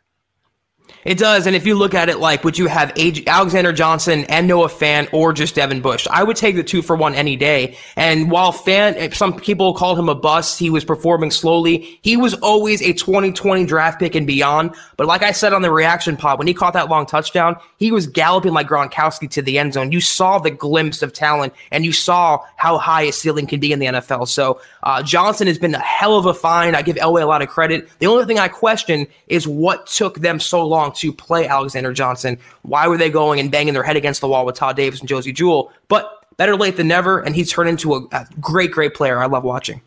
It 1.04 1.16
does, 1.16 1.47
and 1.47 1.57
if 1.57 1.66
you 1.66 1.75
look 1.75 1.95
at 1.95 2.09
it 2.09 2.18
like, 2.18 2.45
would 2.45 2.59
you 2.59 2.66
have 2.66 2.92
Alexander 3.26 3.73
Johnson 3.73 4.25
and 4.25 4.47
Noah 4.47 4.68
Fant 4.68 5.09
or 5.12 5.33
just 5.33 5.54
Devin 5.54 5.80
Bush? 5.80 6.07
I 6.11 6.23
would 6.23 6.37
take 6.37 6.57
the 6.57 6.62
two 6.62 6.83
for 6.83 6.97
one 6.97 7.14
any 7.14 7.37
day. 7.37 7.76
And 7.97 8.30
while 8.30 8.52
Fant, 8.52 9.14
some 9.14 9.38
people 9.38 9.75
called 9.75 9.99
him 9.99 10.09
a 10.09 10.14
bust, 10.14 10.59
he 10.59 10.71
was 10.71 10.85
performing 10.85 11.30
slowly. 11.30 11.99
He 12.02 12.16
was 12.16 12.35
always 12.35 12.83
a 12.83 12.92
2020 12.92 13.64
draft 13.64 14.00
pick 14.00 14.14
and 14.14 14.26
beyond. 14.26 14.75
But 14.97 15.07
like 15.07 15.23
I 15.23 15.33
said 15.33 15.52
on 15.52 15.62
the 15.62 15.71
reaction 15.71 16.16
pod, 16.16 16.38
when 16.38 16.47
he 16.47 16.54
caught 16.54 16.75
that 16.75 16.88
long 16.88 17.07
touchdown, 17.07 17.57
he 17.76 17.92
was 17.92 18.07
galloping 18.07 18.52
like 18.52 18.68
Gronkowski 18.68 19.30
to 19.30 19.42
the 19.42 19.59
end 19.59 19.75
zone. 19.75 19.92
You 19.92 20.00
saw 20.00 20.38
the 20.38 20.50
glimpse 20.50 21.02
of 21.02 21.12
talent, 21.12 21.54
and 21.71 21.85
you 21.85 21.92
saw 21.92 22.45
how 22.57 22.78
high 22.78 23.02
a 23.02 23.12
ceiling 23.12 23.47
can 23.47 23.61
be 23.61 23.73
in 23.73 23.78
the 23.78 23.87
NFL. 23.87 24.28
So 24.28 24.61
uh, 24.83 25.02
Johnson 25.02 25.47
has 25.47 25.59
been 25.59 25.75
a 25.75 25.80
hell 25.80 26.18
of 26.18 26.26
a 26.26 26.35
find. 26.35 26.75
I 26.75 26.83
give 26.83 26.97
Elway 26.97 27.23
a 27.23 27.26
lot 27.26 27.43
of 27.43 27.49
credit. 27.49 27.89
The 27.99 28.06
only 28.06 28.25
thing 28.25 28.39
I 28.39 28.49
question 28.49 29.06
is 29.26 29.47
what 29.47 29.86
took 29.86 30.19
them 30.19 30.41
so 30.41 30.67
long 30.67 30.77
to 30.86 31.12
play 31.12 31.47
Alexander 31.47 31.93
Johnson. 31.93 32.38
Why 32.62 32.88
were 32.88 32.97
they 32.97 33.10
going 33.10 33.41
and 33.41 33.50
banging 33.50 33.75
their 33.75 33.82
head 33.82 33.97
against 33.97 34.21
the 34.21 34.28
wall 34.28 34.47
with 34.47 34.56
Todd 34.56 34.76
Davis 34.76 35.00
and 35.00 35.08
Josey 35.08 35.32
Jewell? 35.32 35.73
But 35.88 36.25
better 36.36 36.56
late 36.56 36.76
than 36.76 36.88
never, 36.88 37.21
and 37.21 37.34
he's 37.34 37.52
turned 37.52 37.69
into 37.69 37.95
a, 37.95 38.06
a 38.12 38.26
great, 38.41 38.71
great 38.71 38.95
player. 38.95 39.23
I 39.23 39.26
love 39.26 39.45
watching. 39.45 39.82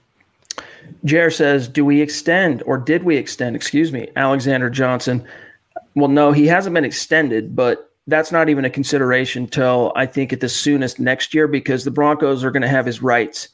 Jer 1.05 1.31
says, 1.31 1.67
"Do 1.67 1.83
we 1.83 2.01
extend, 2.01 2.61
or 2.65 2.77
did 2.77 3.03
we 3.03 3.17
extend? 3.17 3.55
Excuse 3.55 3.91
me, 3.91 4.09
Alexander 4.15 4.69
Johnson." 4.69 5.25
Well, 5.95 6.09
no, 6.09 6.31
he 6.31 6.47
hasn't 6.47 6.73
been 6.73 6.85
extended, 6.85 7.55
but 7.55 7.91
that's 8.07 8.31
not 8.31 8.49
even 8.49 8.65
a 8.65 8.69
consideration 8.69 9.47
till 9.47 9.91
I 9.95 10.05
think 10.05 10.33
at 10.33 10.39
the 10.39 10.49
soonest 10.49 10.99
next 10.99 11.33
year 11.33 11.47
because 11.47 11.83
the 11.83 11.91
Broncos 11.91 12.43
are 12.43 12.51
going 12.51 12.61
to 12.61 12.67
have 12.67 12.85
his 12.85 13.01
rights. 13.01 13.49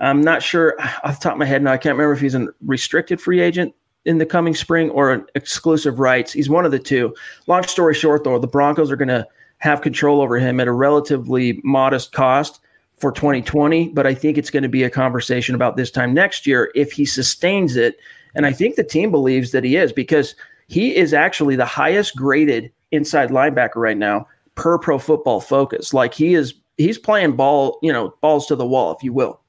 I'm 0.00 0.20
not 0.20 0.42
sure 0.42 0.76
off 1.04 1.20
the 1.20 1.24
top 1.24 1.32
of 1.32 1.38
my 1.38 1.44
head 1.44 1.62
now. 1.62 1.72
I 1.72 1.76
can't 1.76 1.96
remember 1.96 2.14
if 2.14 2.20
he's 2.20 2.34
a 2.34 2.48
restricted 2.64 3.20
free 3.20 3.40
agent 3.40 3.74
in 4.04 4.18
the 4.18 4.26
coming 4.26 4.54
spring 4.54 4.90
or 4.90 5.26
exclusive 5.34 5.98
rights. 5.98 6.32
He's 6.32 6.50
one 6.50 6.64
of 6.64 6.70
the 6.70 6.78
two. 6.78 7.14
Long 7.46 7.64
story 7.64 7.94
short, 7.94 8.24
though, 8.24 8.38
the 8.38 8.46
Broncos 8.46 8.90
are 8.90 8.96
going 8.96 9.08
to 9.08 9.26
have 9.58 9.80
control 9.80 10.20
over 10.20 10.38
him 10.38 10.60
at 10.60 10.68
a 10.68 10.72
relatively 10.72 11.60
modest 11.64 12.12
cost 12.12 12.60
for 12.98 13.10
2020, 13.12 13.88
but 13.88 14.06
I 14.06 14.14
think 14.14 14.38
it's 14.38 14.50
going 14.50 14.62
to 14.62 14.68
be 14.68 14.82
a 14.82 14.90
conversation 14.90 15.54
about 15.54 15.76
this 15.76 15.90
time 15.90 16.14
next 16.14 16.46
year 16.46 16.70
if 16.74 16.92
he 16.92 17.04
sustains 17.04 17.76
it. 17.76 17.96
And 18.34 18.46
I 18.46 18.52
think 18.52 18.76
the 18.76 18.84
team 18.84 19.10
believes 19.10 19.52
that 19.52 19.64
he 19.64 19.76
is 19.76 19.92
because 19.92 20.34
he 20.68 20.94
is 20.94 21.12
actually 21.12 21.56
the 21.56 21.64
highest 21.64 22.16
graded 22.16 22.70
inside 22.92 23.30
linebacker 23.30 23.76
right 23.76 23.96
now 23.96 24.26
per 24.54 24.78
pro 24.78 24.98
football 24.98 25.40
focus. 25.40 25.92
Like 25.92 26.14
he 26.14 26.34
is 26.34 26.54
he's 26.76 26.98
playing 26.98 27.36
ball, 27.36 27.78
you 27.82 27.92
know, 27.92 28.14
balls 28.20 28.46
to 28.46 28.56
the 28.56 28.66
wall, 28.66 28.94
if 28.96 29.02
you 29.02 29.12
will. 29.12 29.40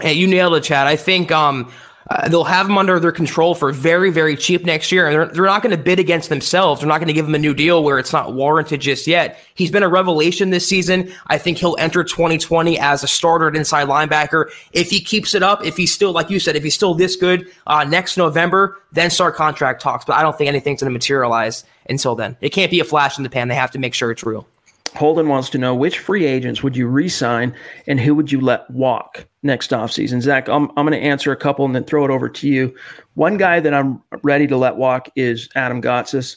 Hey, 0.00 0.12
you 0.12 0.26
nailed 0.26 0.54
it, 0.54 0.62
Chad. 0.62 0.86
I 0.86 0.96
think 0.96 1.30
um, 1.30 1.70
uh, 2.08 2.28
they'll 2.28 2.44
have 2.44 2.66
him 2.68 2.78
under 2.78 2.98
their 2.98 3.12
control 3.12 3.54
for 3.54 3.72
very, 3.72 4.10
very 4.10 4.36
cheap 4.36 4.64
next 4.64 4.90
year. 4.90 5.06
And 5.06 5.14
they're, 5.14 5.26
they're 5.26 5.44
not 5.44 5.62
going 5.62 5.76
to 5.76 5.82
bid 5.82 5.98
against 6.00 6.28
themselves. 6.28 6.80
They're 6.80 6.88
not 6.88 6.98
going 6.98 7.08
to 7.08 7.12
give 7.14 7.26
him 7.26 7.34
a 7.34 7.38
new 7.38 7.54
deal 7.54 7.84
where 7.84 7.98
it's 7.98 8.12
not 8.12 8.32
warranted 8.32 8.80
just 8.80 9.06
yet. 9.06 9.38
He's 9.54 9.70
been 9.70 9.82
a 9.82 9.88
revelation 9.88 10.50
this 10.50 10.66
season. 10.66 11.12
I 11.26 11.38
think 11.38 11.58
he'll 11.58 11.76
enter 11.78 12.02
2020 12.02 12.78
as 12.78 13.04
a 13.04 13.08
starter 13.08 13.48
at 13.48 13.56
inside 13.56 13.88
linebacker. 13.88 14.50
If 14.72 14.90
he 14.90 15.00
keeps 15.00 15.34
it 15.34 15.42
up, 15.42 15.64
if 15.64 15.76
he's 15.76 15.92
still, 15.92 16.12
like 16.12 16.30
you 16.30 16.40
said, 16.40 16.56
if 16.56 16.64
he's 16.64 16.74
still 16.74 16.94
this 16.94 17.16
good 17.16 17.50
uh, 17.66 17.84
next 17.84 18.16
November, 18.16 18.78
then 18.92 19.10
start 19.10 19.36
contract 19.36 19.82
talks. 19.82 20.04
But 20.04 20.16
I 20.16 20.22
don't 20.22 20.36
think 20.36 20.48
anything's 20.48 20.80
going 20.80 20.90
to 20.90 20.94
materialize 20.94 21.64
until 21.88 22.14
then. 22.14 22.36
It 22.40 22.50
can't 22.50 22.70
be 22.70 22.80
a 22.80 22.84
flash 22.84 23.18
in 23.18 23.24
the 23.24 23.30
pan. 23.30 23.48
They 23.48 23.54
have 23.54 23.70
to 23.72 23.78
make 23.78 23.94
sure 23.94 24.10
it's 24.10 24.24
real. 24.24 24.46
Holden 24.94 25.28
wants 25.28 25.50
to 25.50 25.58
know 25.58 25.74
which 25.74 25.98
free 25.98 26.26
agents 26.26 26.62
would 26.62 26.76
you 26.76 26.86
re-sign 26.86 27.54
and 27.86 28.00
who 28.00 28.14
would 28.14 28.32
you 28.32 28.40
let 28.40 28.68
walk 28.70 29.26
next 29.42 29.70
offseason? 29.70 30.20
Zach, 30.20 30.48
I'm, 30.48 30.68
I'm 30.70 30.86
going 30.86 30.92
to 30.92 31.06
answer 31.06 31.32
a 31.32 31.36
couple 31.36 31.64
and 31.64 31.74
then 31.74 31.84
throw 31.84 32.04
it 32.04 32.10
over 32.10 32.28
to 32.28 32.48
you. 32.48 32.74
One 33.14 33.36
guy 33.36 33.60
that 33.60 33.72
I'm 33.72 34.02
ready 34.22 34.46
to 34.48 34.56
let 34.56 34.76
walk 34.76 35.08
is 35.14 35.48
Adam 35.54 35.80
Gotsis. 35.80 36.36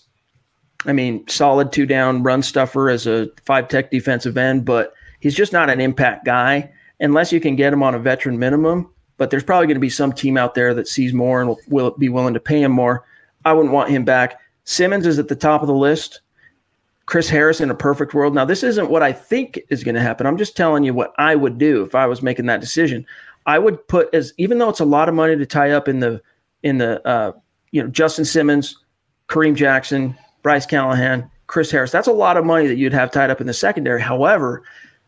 I 0.86 0.94
mean, 0.94 1.28
solid 1.28 1.72
two 1.72 1.86
down 1.86 2.24
run 2.24 2.44
stuffer 2.44 2.89
as 2.89 3.08
a 3.08 3.30
five 3.46 3.70
tech 3.70 3.89
defensive 3.89 4.38
end, 4.38 4.66
but 4.66 4.94
he's 5.20 5.36
just 5.36 5.54
not 5.54 5.70
an 5.70 5.82
impact 5.82 6.26
guy 6.26 6.72
unless 7.00 7.32
you 7.32 7.39
can 7.39 7.56
get 7.56 7.74
him 7.74 7.84
on 7.84 7.96
a 7.96 8.00
veteran 8.00 8.38
minimum. 8.38 8.89
But 9.18 9.30
there's 9.30 9.44
probably 9.44 9.68
going 9.68 9.76
to 9.76 9.82
be 9.82 9.89
some 9.89 10.12
team 10.12 10.38
out 10.38 10.56
there 10.56 10.74
that 10.74 10.88
sees 10.88 11.13
more 11.13 11.39
and 11.39 11.50
will, 11.50 11.60
will 11.68 11.92
be 11.92 12.10
willing 12.10 12.34
to 12.34 12.39
pay 12.39 12.62
him 12.62 12.72
more. 12.72 13.06
I 13.46 13.54
wouldn't 13.54 13.74
want 13.74 13.89
him 13.89 14.06
back. 14.06 14.39
Simmons 14.66 15.06
is 15.06 15.20
at 15.20 15.28
the 15.28 15.36
top 15.36 15.62
of 15.62 15.68
the 15.68 15.74
list. 15.74 16.22
Chris 17.06 17.30
Harris 17.30 17.60
in 17.60 17.70
a 17.70 17.76
perfect 17.76 18.13
world. 18.13 18.34
Now, 18.34 18.46
this 18.46 18.63
isn't 18.63 18.89
what 18.89 19.04
I 19.04 19.12
think 19.12 19.60
is 19.70 19.84
going 19.84 19.96
to 19.96 20.02
happen. 20.02 20.26
I'm 20.26 20.38
just 20.38 20.56
telling 20.56 20.84
you 20.84 20.94
what 20.94 21.13
I 21.18 21.36
would 21.36 21.58
do 21.58 21.84
if 21.84 21.96
I 21.96 22.06
was 22.06 22.22
making 22.22 22.46
that 22.46 22.62
decision. 22.62 23.06
I 23.46 23.60
would 23.60 23.86
put 23.88 24.13
as 24.13 24.34
even 24.38 24.58
though 24.58 24.70
it's 24.70 24.80
a 24.80 24.86
lot 24.86 25.10
of 25.10 25.16
money 25.16 25.36
to 25.36 25.46
tie 25.46 25.72
up 25.72 25.88
in 25.88 26.00
the 26.00 26.22
in 26.63 26.78
the 26.78 27.06
uh, 27.06 27.34
you 27.72 27.84
know 27.84 27.89
Justin 27.89 28.26
Simmons, 28.26 28.78
Kareem 29.28 29.56
Jackson, 29.56 30.18
Bryce 30.44 30.66
Callahan, 30.66 31.30
Chris 31.48 31.70
Harris. 31.70 31.92
That's 31.92 32.08
a 32.08 32.13
lot 32.13 32.38
of 32.38 32.46
money 32.46 32.68
that 32.68 32.78
you'd 32.78 32.94
have 32.94 33.12
tied 33.12 33.30
up 33.30 33.42
in 33.42 33.48
the 33.48 33.54
secondary. 33.54 34.02
However, 34.02 34.63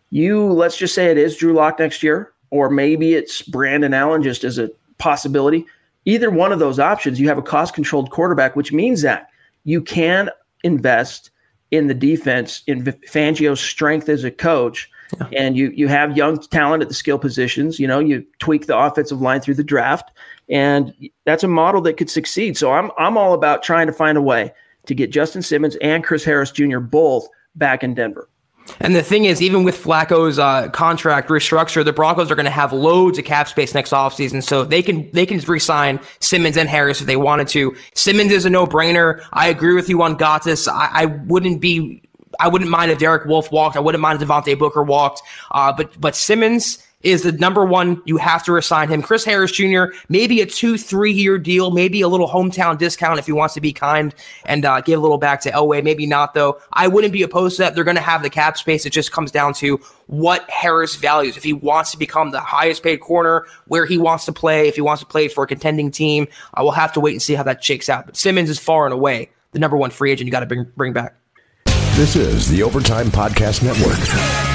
you 0.09 0.51
let's 0.51 0.77
just 0.77 0.93
say 0.93 1.05
it 1.05 1.17
is 1.17 1.37
Drew 1.37 1.53
Lock 1.53 1.79
next 1.79 2.03
year, 2.03 2.33
or 2.49 2.69
maybe 2.69 3.13
it's 3.13 3.41
Brandon 3.41 3.93
Allen 3.93 4.21
just 4.21 4.43
as 4.43 4.57
a 4.57 4.69
possibility. 4.97 5.65
Either 6.03 6.29
one 6.29 6.51
of 6.51 6.59
those 6.59 6.77
options, 6.77 7.19
you 7.19 7.27
have 7.29 7.37
a 7.37 7.41
cost 7.41 7.73
controlled 7.73 8.11
quarterback, 8.11 8.55
which 8.55 8.71
means 8.71 9.01
that 9.01 9.29
you 9.63 9.81
can 9.81 10.29
invest 10.63 11.31
in 11.75 11.87
the 11.87 11.93
defense 11.93 12.63
in 12.67 12.83
Fangio's 12.83 13.59
strength 13.59 14.09
as 14.09 14.23
a 14.23 14.31
coach. 14.31 14.89
Yeah. 15.19 15.27
And 15.37 15.57
you 15.57 15.69
you 15.69 15.87
have 15.87 16.17
young 16.17 16.39
talent 16.39 16.81
at 16.81 16.89
the 16.89 16.95
skill 16.95 17.19
positions. 17.19 17.79
You 17.79 17.87
know, 17.87 17.99
you 17.99 18.25
tweak 18.39 18.65
the 18.65 18.77
offensive 18.77 19.21
line 19.21 19.39
through 19.39 19.53
the 19.53 19.63
draft, 19.63 20.11
and 20.49 20.93
that's 21.25 21.43
a 21.43 21.47
model 21.47 21.81
that 21.81 21.97
could 21.97 22.09
succeed. 22.09 22.57
So 22.57 22.71
I'm 22.71 22.91
I'm 22.97 23.17
all 23.17 23.33
about 23.33 23.61
trying 23.61 23.85
to 23.85 23.93
find 23.93 24.17
a 24.17 24.21
way 24.21 24.51
to 24.87 24.95
get 24.95 25.11
Justin 25.11 25.43
Simmons 25.43 25.77
and 25.77 26.03
Chris 26.03 26.23
Harris 26.23 26.51
Jr. 26.51 26.79
both 26.79 27.27
back 27.55 27.83
in 27.83 27.93
Denver. 27.93 28.27
And 28.79 28.95
the 28.95 29.03
thing 29.03 29.25
is, 29.25 29.41
even 29.41 29.63
with 29.63 29.81
Flacco's 29.81 30.39
uh, 30.39 30.69
contract 30.69 31.29
restructure, 31.29 31.85
the 31.85 31.93
Broncos 31.93 32.31
are 32.31 32.35
going 32.35 32.45
to 32.45 32.51
have 32.51 32.73
loads 32.73 33.17
of 33.17 33.25
cap 33.25 33.47
space 33.47 33.73
next 33.73 33.91
offseason, 33.91 34.43
so 34.43 34.63
they 34.63 34.81
can 34.81 35.09
they 35.11 35.25
can 35.25 35.39
resign 35.39 35.99
Simmons 36.19 36.57
and 36.57 36.67
Harris 36.67 37.01
if 37.01 37.07
they 37.07 37.15
wanted 37.15 37.47
to. 37.49 37.75
Simmons 37.93 38.31
is 38.31 38.45
a 38.45 38.49
no 38.49 38.65
brainer. 38.65 39.23
I 39.33 39.47
agree 39.47 39.73
with 39.73 39.89
you 39.89 40.01
on 40.01 40.17
Gotsis. 40.17 40.67
I, 40.67 40.89
I 40.93 41.05
wouldn't 41.05 41.61
be 41.61 42.01
I 42.39 42.47
wouldn't 42.47 42.69
mind 42.69 42.91
if 42.91 42.99
Derek 42.99 43.25
Wolfe 43.25 43.51
walked. 43.51 43.77
I 43.77 43.79
wouldn't 43.79 44.01
mind 44.01 44.21
if 44.21 44.27
Devontae 44.27 44.57
Booker 44.57 44.83
walked. 44.83 45.21
Uh, 45.51 45.71
but 45.71 45.99
but 45.99 46.15
Simmons 46.15 46.84
is 47.05 47.21
the 47.21 47.31
number 47.33 47.63
one. 47.63 48.01
You 48.05 48.17
have 48.17 48.43
to 48.45 48.51
resign 48.51 48.89
him. 48.89 49.01
Chris 49.01 49.23
Harris 49.23 49.51
Jr. 49.51 49.85
Maybe 50.09 50.41
a 50.41 50.45
two 50.45 50.77
three 50.77 51.11
year 51.11 51.37
deal. 51.37 51.71
Maybe 51.71 52.01
a 52.01 52.07
little 52.07 52.27
hometown 52.27 52.77
discount 52.77 53.19
if 53.19 53.27
he 53.27 53.31
wants 53.31 53.53
to 53.53 53.61
be 53.61 53.71
kind 53.71 54.13
and 54.45 54.65
uh, 54.65 54.81
give 54.81 54.99
a 54.99 55.01
little 55.01 55.19
back 55.19 55.41
to 55.41 55.51
Elway. 55.51 55.83
Maybe 55.83 56.07
not 56.07 56.33
though. 56.33 56.59
I 56.73 56.87
wouldn't 56.87 57.13
be 57.13 57.21
opposed 57.21 57.57
to 57.57 57.63
that. 57.63 57.75
They're 57.75 57.83
going 57.83 57.95
to 57.95 58.01
have 58.01 58.23
the 58.23 58.29
cap 58.29 58.57
space. 58.57 58.85
It 58.85 58.89
just 58.89 59.11
comes 59.11 59.31
down 59.31 59.53
to 59.55 59.79
what 60.07 60.49
Harris 60.49 60.95
values. 60.95 61.37
If 61.37 61.43
he 61.43 61.53
wants 61.53 61.91
to 61.91 61.97
become 61.97 62.31
the 62.31 62.39
highest 62.39 62.83
paid 62.83 62.97
corner, 62.97 63.45
where 63.67 63.85
he 63.85 63.97
wants 63.97 64.25
to 64.25 64.33
play, 64.33 64.67
if 64.67 64.75
he 64.75 64.81
wants 64.81 65.01
to 65.01 65.07
play 65.07 65.27
for 65.27 65.43
a 65.43 65.47
contending 65.47 65.91
team, 65.91 66.27
I 66.55 66.63
will 66.63 66.71
have 66.71 66.91
to 66.93 66.99
wait 66.99 67.13
and 67.13 67.21
see 67.21 67.35
how 67.35 67.43
that 67.43 67.63
shakes 67.63 67.87
out. 67.87 68.07
But 68.07 68.17
Simmons 68.17 68.49
is 68.49 68.59
far 68.59 68.85
and 68.85 68.93
away 68.93 69.29
the 69.51 69.59
number 69.59 69.77
one 69.77 69.91
free 69.91 70.11
agent 70.11 70.25
you 70.25 70.31
got 70.31 70.41
to 70.41 70.45
bring 70.47 70.65
bring 70.75 70.93
back. 70.93 71.15
This 71.95 72.15
is 72.15 72.49
the 72.49 72.63
Overtime 72.63 73.07
Podcast 73.07 73.63
Network. 73.63 74.54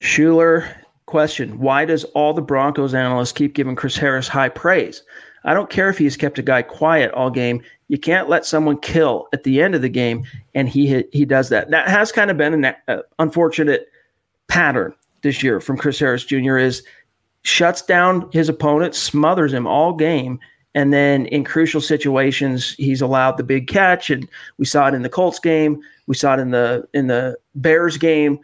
Schuler, 0.00 0.68
question 1.06 1.58
Why 1.58 1.84
does 1.84 2.04
all 2.04 2.32
the 2.32 2.42
Broncos 2.42 2.94
analysts 2.94 3.32
keep 3.32 3.54
giving 3.54 3.76
Chris 3.76 3.96
Harris 3.96 4.28
high 4.28 4.48
praise? 4.48 5.02
I 5.44 5.54
don't 5.54 5.70
care 5.70 5.88
if 5.88 5.98
he's 5.98 6.16
kept 6.16 6.38
a 6.38 6.42
guy 6.42 6.62
quiet 6.62 7.10
all 7.12 7.30
game. 7.30 7.62
You 7.88 7.98
can't 7.98 8.28
let 8.28 8.44
someone 8.44 8.78
kill 8.78 9.26
at 9.32 9.44
the 9.44 9.62
end 9.62 9.74
of 9.74 9.82
the 9.82 9.88
game, 9.88 10.24
and 10.54 10.68
he 10.68 11.04
he 11.12 11.24
does 11.24 11.48
that. 11.48 11.70
That 11.70 11.88
has 11.88 12.12
kind 12.12 12.30
of 12.30 12.36
been 12.36 12.64
an 12.64 12.74
uh, 12.88 13.02
unfortunate 13.18 13.88
pattern 14.48 14.94
this 15.22 15.42
year 15.42 15.60
from 15.60 15.76
Chris 15.76 15.98
Harris 15.98 16.24
Jr. 16.24 16.56
is 16.56 16.82
shuts 17.42 17.82
down 17.82 18.28
his 18.32 18.48
opponent, 18.48 18.94
smothers 18.94 19.52
him 19.52 19.66
all 19.66 19.94
game, 19.94 20.38
and 20.74 20.92
then 20.92 21.26
in 21.26 21.44
crucial 21.44 21.80
situations 21.80 22.74
he's 22.78 23.00
allowed 23.00 23.36
the 23.36 23.42
big 23.42 23.66
catch. 23.66 24.10
And 24.10 24.28
we 24.58 24.64
saw 24.64 24.88
it 24.88 24.94
in 24.94 25.02
the 25.02 25.08
Colts 25.08 25.38
game. 25.38 25.80
We 26.06 26.14
saw 26.14 26.34
it 26.34 26.40
in 26.40 26.50
the 26.50 26.86
in 26.94 27.06
the 27.06 27.36
Bears 27.54 27.96
game. 27.96 28.40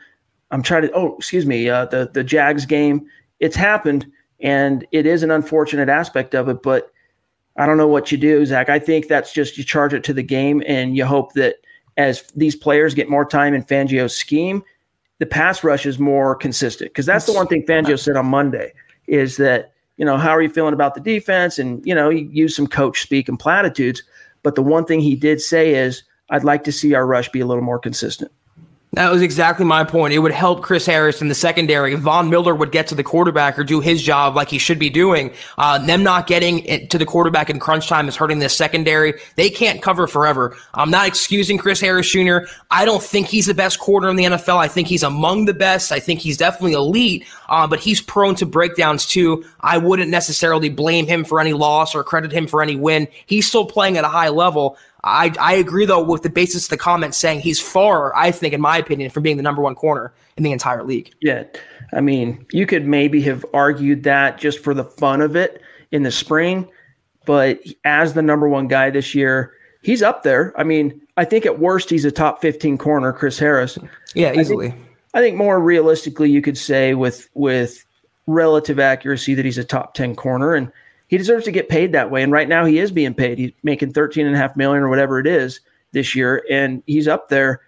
I'm 0.51 0.63
trying 0.63 0.83
to. 0.83 0.93
Oh, 0.93 1.17
excuse 1.17 1.47
me. 1.47 1.69
Uh, 1.69 1.87
the 1.87 2.11
the 2.13 2.25
Jags 2.25 2.67
game. 2.67 3.07
It's 3.41 3.57
happened, 3.57 4.07
and 4.41 4.87
it 4.93 5.07
is 5.07 5.23
an 5.23 5.31
unfortunate 5.31 5.89
aspect 5.89 6.35
of 6.35 6.49
it. 6.49 6.63
But 6.63 6.91
I 7.57 7.67
don't 7.67 7.77
know 7.77 7.89
what 7.89 8.13
you 8.13 8.19
do, 8.19 8.45
Zach. 8.47 8.69
I 8.69 8.79
think 8.79 9.09
that's 9.09 9.33
just 9.33 9.59
you 9.59 9.65
charge 9.65 9.93
it 9.93 10.05
to 10.05 10.13
the 10.13 10.23
game, 10.23 10.63
and 10.67 10.97
you 10.97 11.05
hope 11.05 11.33
that 11.35 11.57
as 11.97 12.23
these 12.35 12.55
players 12.55 12.95
get 12.95 13.09
more 13.09 13.25
time 13.25 13.55
in 13.55 13.65
Fangio's 13.65 14.17
scheme, 14.17 14.63
the 15.19 15.27
pass 15.27 15.65
rush 15.65 15.87
is 15.87 15.99
more 15.99 16.35
consistent. 16.35 16.91
Because 16.91 17.07
that's 17.07 17.27
the 17.27 17.33
one 17.33 17.47
thing 17.47 17.65
Fangio 17.67 17.99
said 17.99 18.17
on 18.17 18.27
Monday 18.27 18.73
is 19.07 19.37
that 19.39 19.73
you 19.97 20.05
know 20.05 20.17
how 20.17 20.31
are 20.31 20.43
you 20.43 20.51
feeling 20.51 20.75
about 20.75 20.95
the 20.95 21.01
defense, 21.01 21.59
and 21.59 21.85
you 21.87 21.95
know 21.95 22.11
he 22.11 22.29
used 22.33 22.55
some 22.55 22.67
coach 22.67 23.03
speak 23.03 23.29
and 23.29 23.39
platitudes. 23.39 24.03
But 24.43 24.55
the 24.55 24.63
one 24.63 24.85
thing 24.85 25.01
he 25.01 25.17
did 25.17 25.41
say 25.41 25.75
is, 25.75 26.05
I'd 26.31 26.45
like 26.45 26.63
to 26.65 26.73
see 26.73 26.95
our 26.95 27.07
rush 27.07 27.31
be 27.31 27.41
a 27.41 27.47
little 27.47 27.65
more 27.65 27.81
consistent. 27.81 28.31
That 28.93 29.13
was 29.13 29.21
exactly 29.21 29.67
my 29.67 29.85
point. 29.85 30.15
It 30.15 30.21
would 30.21 30.33
help 30.33 30.63
Chris 30.63 30.87
Harris 30.87 31.21
in 31.21 31.29
the 31.29 31.35
secondary. 31.35 31.95
Von 31.97 32.31
Miller 32.31 32.55
would 32.55 32.73
get 32.73 32.87
to 32.87 32.95
the 32.95 33.03
quarterback 33.03 33.59
or 33.59 33.65
do 33.65 33.81
his 33.81 34.03
job 34.03 34.35
like 34.35 34.49
he 34.49 34.57
should 34.57 34.79
be 34.79 34.89
doing. 34.89 35.35
Uh, 35.59 35.79
them 35.85 36.03
not 36.03 36.27
getting 36.27 36.89
to 36.89 36.97
the 36.97 37.05
quarterback 37.05 37.51
in 37.51 37.59
crunch 37.59 37.89
time 37.89 38.09
is 38.09 38.17
hurting 38.17 38.39
the 38.39 38.49
secondary. 38.49 39.13
They 39.35 39.51
can't 39.51 39.83
cover 39.83 40.07
forever. 40.07 40.57
I'm 40.73 40.91
not 40.91 41.07
excusing 41.09 41.59
Chris 41.59 41.79
Harris 41.79 42.11
Jr. 42.11 42.39
I 42.71 42.87
don't 42.87 43.03
think 43.03 43.27
he's 43.27 43.45
the 43.45 43.55
best 43.55 43.81
corner 43.81 44.09
in 44.09 44.17
the 44.17 44.25
NFL. 44.25 44.57
I 44.57 44.69
think 44.69 44.89
he's 44.89 45.03
among 45.03 45.45
the 45.45 45.55
best. 45.55 45.93
I 45.93 46.01
think 46.01 46.21
he's 46.21 46.39
definitely 46.39 46.73
elite, 46.73 47.27
uh, 47.51 47.67
but 47.67 47.81
he's 47.81 48.01
prone 48.01 48.35
to 48.37 48.47
breakdowns 48.47 49.05
too. 49.05 49.45
I 49.61 49.77
wouldn't 49.77 50.11
necessarily 50.11 50.71
blame 50.71 51.07
him 51.07 51.25
for 51.25 51.39
any 51.39 51.53
loss 51.53 51.95
or 51.95 52.03
credit 52.03 52.33
him 52.33 52.47
for 52.47 52.63
any 52.63 52.77
win. 52.77 53.09
He's 53.27 53.47
still 53.47 53.67
playing 53.67 53.99
at 53.99 54.05
a 54.05 54.09
high 54.09 54.31
level. 54.31 54.79
I, 55.07 55.33
I 55.39 55.55
agree 55.55 55.87
though 55.87 56.03
with 56.03 56.23
the 56.23 56.31
basis 56.31 56.65
of 56.65 56.71
the 56.71 56.77
comment 56.77 57.15
saying 57.15 57.41
he's 57.41 57.61
far, 57.61 58.15
I 58.17 58.33
think, 58.33 58.53
in 58.53 58.61
my 58.61 58.77
opinion, 58.77 59.11
from 59.11 59.23
being 59.23 59.37
the 59.37 59.43
number 59.43 59.63
one 59.63 59.77
corner 59.77 60.13
in 60.37 60.43
the 60.43 60.53
entire 60.53 60.83
league. 60.83 61.15
Yeah. 61.21 61.45
I 61.93 62.01
mean, 62.01 62.45
you 62.51 62.67
could 62.67 62.87
maybe 62.87 63.23
have 63.23 63.47
argued 63.55 64.03
that 64.03 64.39
just 64.39 64.59
for 64.59 64.75
the 64.75 64.85
fun 64.85 65.21
of 65.21 65.37
it 65.37 65.63
in 65.93 66.03
the 66.03 66.11
spring, 66.11 66.69
but 67.25 67.61
as 67.85 68.15
the 68.15 68.23
number 68.23 68.49
one 68.49 68.67
guy 68.67 68.91
this 68.91 69.15
year, 69.15 69.53
he's 69.83 70.03
up 70.03 70.25
there. 70.25 70.53
I 70.59 70.65
mean, 70.65 71.01
I 71.17 71.25
think 71.25 71.47
at 71.47 71.61
worst 71.61 71.89
he's 71.89 72.05
a 72.05 72.11
top 72.11 72.43
15 72.43 72.77
corner, 72.77 73.13
Chris 73.13 73.39
Harris. 73.39 73.79
Yeah, 74.15 74.33
easily. 74.33 74.67
I 74.67 74.71
think, 74.71 74.87
I 75.15 75.21
think 75.21 75.37
more 75.37 75.61
realistically 75.61 76.31
you 76.31 76.43
could 76.43 76.59
say 76.59 76.95
with 76.95 77.29
with 77.35 77.85
relative 78.27 78.81
accuracy 78.81 79.35
that 79.35 79.45
he's 79.45 79.59
a 79.59 79.65
top 79.65 79.95
10 79.95 80.17
corner 80.17 80.55
and 80.55 80.73
he 81.09 81.19
deserves 81.19 81.45
to 81.45 81.53
get 81.53 81.69
paid 81.69 81.93
that 81.93 82.11
way. 82.11 82.23
And 82.23 82.33
right 82.33 82.49
now 82.49 82.65
he 82.65 82.79
is 82.79 82.91
being 82.91 83.15
paid. 83.15 83.39
He's 83.39 83.53
making 83.63 83.93
13 83.93 84.27
and 84.27 84.35
a 84.35 84.39
half 84.39 84.57
million 84.57 84.83
or 84.83 84.89
whatever 84.89 85.19
it 85.19 85.27
is 85.27 85.61
this 85.93 86.15
year. 86.15 86.45
And 86.51 86.83
he's 86.87 87.09
up 87.09 87.29
there, 87.29 87.61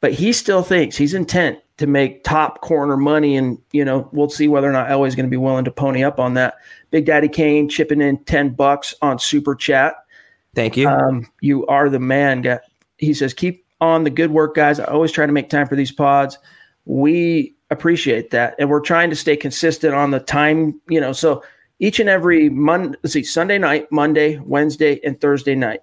but 0.00 0.12
he 0.12 0.32
still 0.32 0.62
thinks 0.62 0.96
he's 0.96 1.14
intent 1.14 1.58
to 1.78 1.86
make 1.86 2.22
top 2.22 2.60
corner 2.60 2.96
money. 2.96 3.36
And, 3.36 3.58
you 3.72 3.84
know, 3.84 4.08
we'll 4.12 4.30
see 4.30 4.46
whether 4.46 4.68
or 4.68 4.72
not 4.72 4.88
Elway's 4.88 5.16
going 5.16 5.26
to 5.26 5.30
be 5.30 5.36
willing 5.36 5.64
to 5.64 5.72
pony 5.72 6.04
up 6.04 6.20
on 6.20 6.34
that. 6.34 6.54
Big 6.90 7.06
Daddy 7.06 7.28
Kane 7.28 7.68
chipping 7.68 8.00
in 8.00 8.18
10 8.24 8.50
bucks 8.50 8.94
on 9.02 9.18
super 9.18 9.56
chat. 9.56 9.96
Thank 10.54 10.76
you. 10.76 10.88
Um, 10.88 11.26
you 11.40 11.66
are 11.66 11.88
the 11.88 11.98
man. 11.98 12.60
He 12.98 13.12
says, 13.12 13.34
keep 13.34 13.66
on 13.80 14.04
the 14.04 14.10
good 14.10 14.30
work, 14.30 14.54
guys. 14.54 14.78
I 14.78 14.84
always 14.84 15.10
try 15.10 15.26
to 15.26 15.32
make 15.32 15.50
time 15.50 15.66
for 15.66 15.74
these 15.74 15.90
pods. 15.90 16.38
We 16.84 17.56
appreciate 17.70 18.30
that. 18.30 18.54
And 18.58 18.70
we're 18.70 18.80
trying 18.80 19.10
to 19.10 19.16
stay 19.16 19.36
consistent 19.36 19.94
on 19.94 20.12
the 20.12 20.20
time, 20.20 20.80
you 20.88 21.00
know, 21.00 21.12
so 21.12 21.42
each 21.80 22.00
and 22.00 22.08
every 22.08 22.48
Monday, 22.48 22.96
let's 23.02 23.12
see, 23.12 23.22
Sunday 23.24 23.58
night, 23.58 23.90
Monday, 23.90 24.38
Wednesday, 24.38 25.00
and 25.04 25.20
Thursday 25.20 25.54
night. 25.54 25.82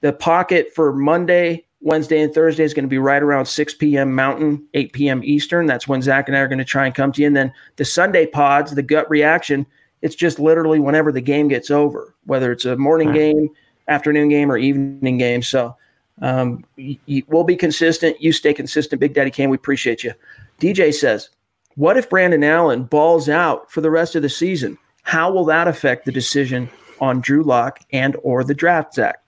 The 0.00 0.12
pocket 0.12 0.74
for 0.74 0.92
Monday, 0.92 1.64
Wednesday, 1.80 2.20
and 2.20 2.34
Thursday 2.34 2.64
is 2.64 2.74
going 2.74 2.84
to 2.84 2.88
be 2.88 2.98
right 2.98 3.22
around 3.22 3.46
6 3.46 3.74
p.m. 3.74 4.14
Mountain, 4.14 4.66
8 4.74 4.92
p.m. 4.92 5.20
Eastern. 5.24 5.66
That's 5.66 5.86
when 5.86 6.02
Zach 6.02 6.28
and 6.28 6.36
I 6.36 6.40
are 6.40 6.48
going 6.48 6.58
to 6.58 6.64
try 6.64 6.86
and 6.86 6.94
come 6.94 7.12
to 7.12 7.20
you. 7.20 7.26
And 7.26 7.36
then 7.36 7.52
the 7.76 7.84
Sunday 7.84 8.26
pods, 8.26 8.74
the 8.74 8.82
gut 8.82 9.08
reaction, 9.10 9.66
it's 10.00 10.16
just 10.16 10.38
literally 10.40 10.80
whenever 10.80 11.12
the 11.12 11.20
game 11.20 11.46
gets 11.48 11.70
over, 11.70 12.14
whether 12.24 12.50
it's 12.50 12.64
a 12.64 12.76
morning 12.76 13.12
game, 13.12 13.48
afternoon 13.88 14.28
game, 14.28 14.50
or 14.50 14.56
evening 14.58 15.18
game. 15.18 15.42
So 15.42 15.76
Um, 16.20 16.62
y- 16.76 16.98
y- 17.08 17.22
we'll 17.26 17.42
be 17.42 17.56
consistent. 17.56 18.20
You 18.20 18.32
stay 18.32 18.52
consistent, 18.52 19.00
Big 19.00 19.14
Daddy 19.14 19.30
Kane. 19.30 19.48
We 19.50 19.56
appreciate 19.56 20.04
you. 20.04 20.12
DJ 20.60 20.92
says, 20.92 21.30
"What 21.74 21.96
if 21.96 22.08
Brandon 22.10 22.44
Allen 22.44 22.84
balls 22.84 23.28
out 23.30 23.72
for 23.72 23.80
the 23.80 23.90
rest 23.90 24.14
of 24.14 24.22
the 24.22 24.28
season? 24.28 24.76
How 25.02 25.30
will 25.32 25.44
that 25.46 25.68
affect 25.68 26.04
the 26.04 26.12
decision 26.12 26.70
on 27.00 27.20
Drew 27.20 27.42
Lock 27.42 27.80
and 27.92 28.16
or 28.22 28.44
the 28.44 28.54
draft, 28.54 28.94
Zach?" 28.94 29.21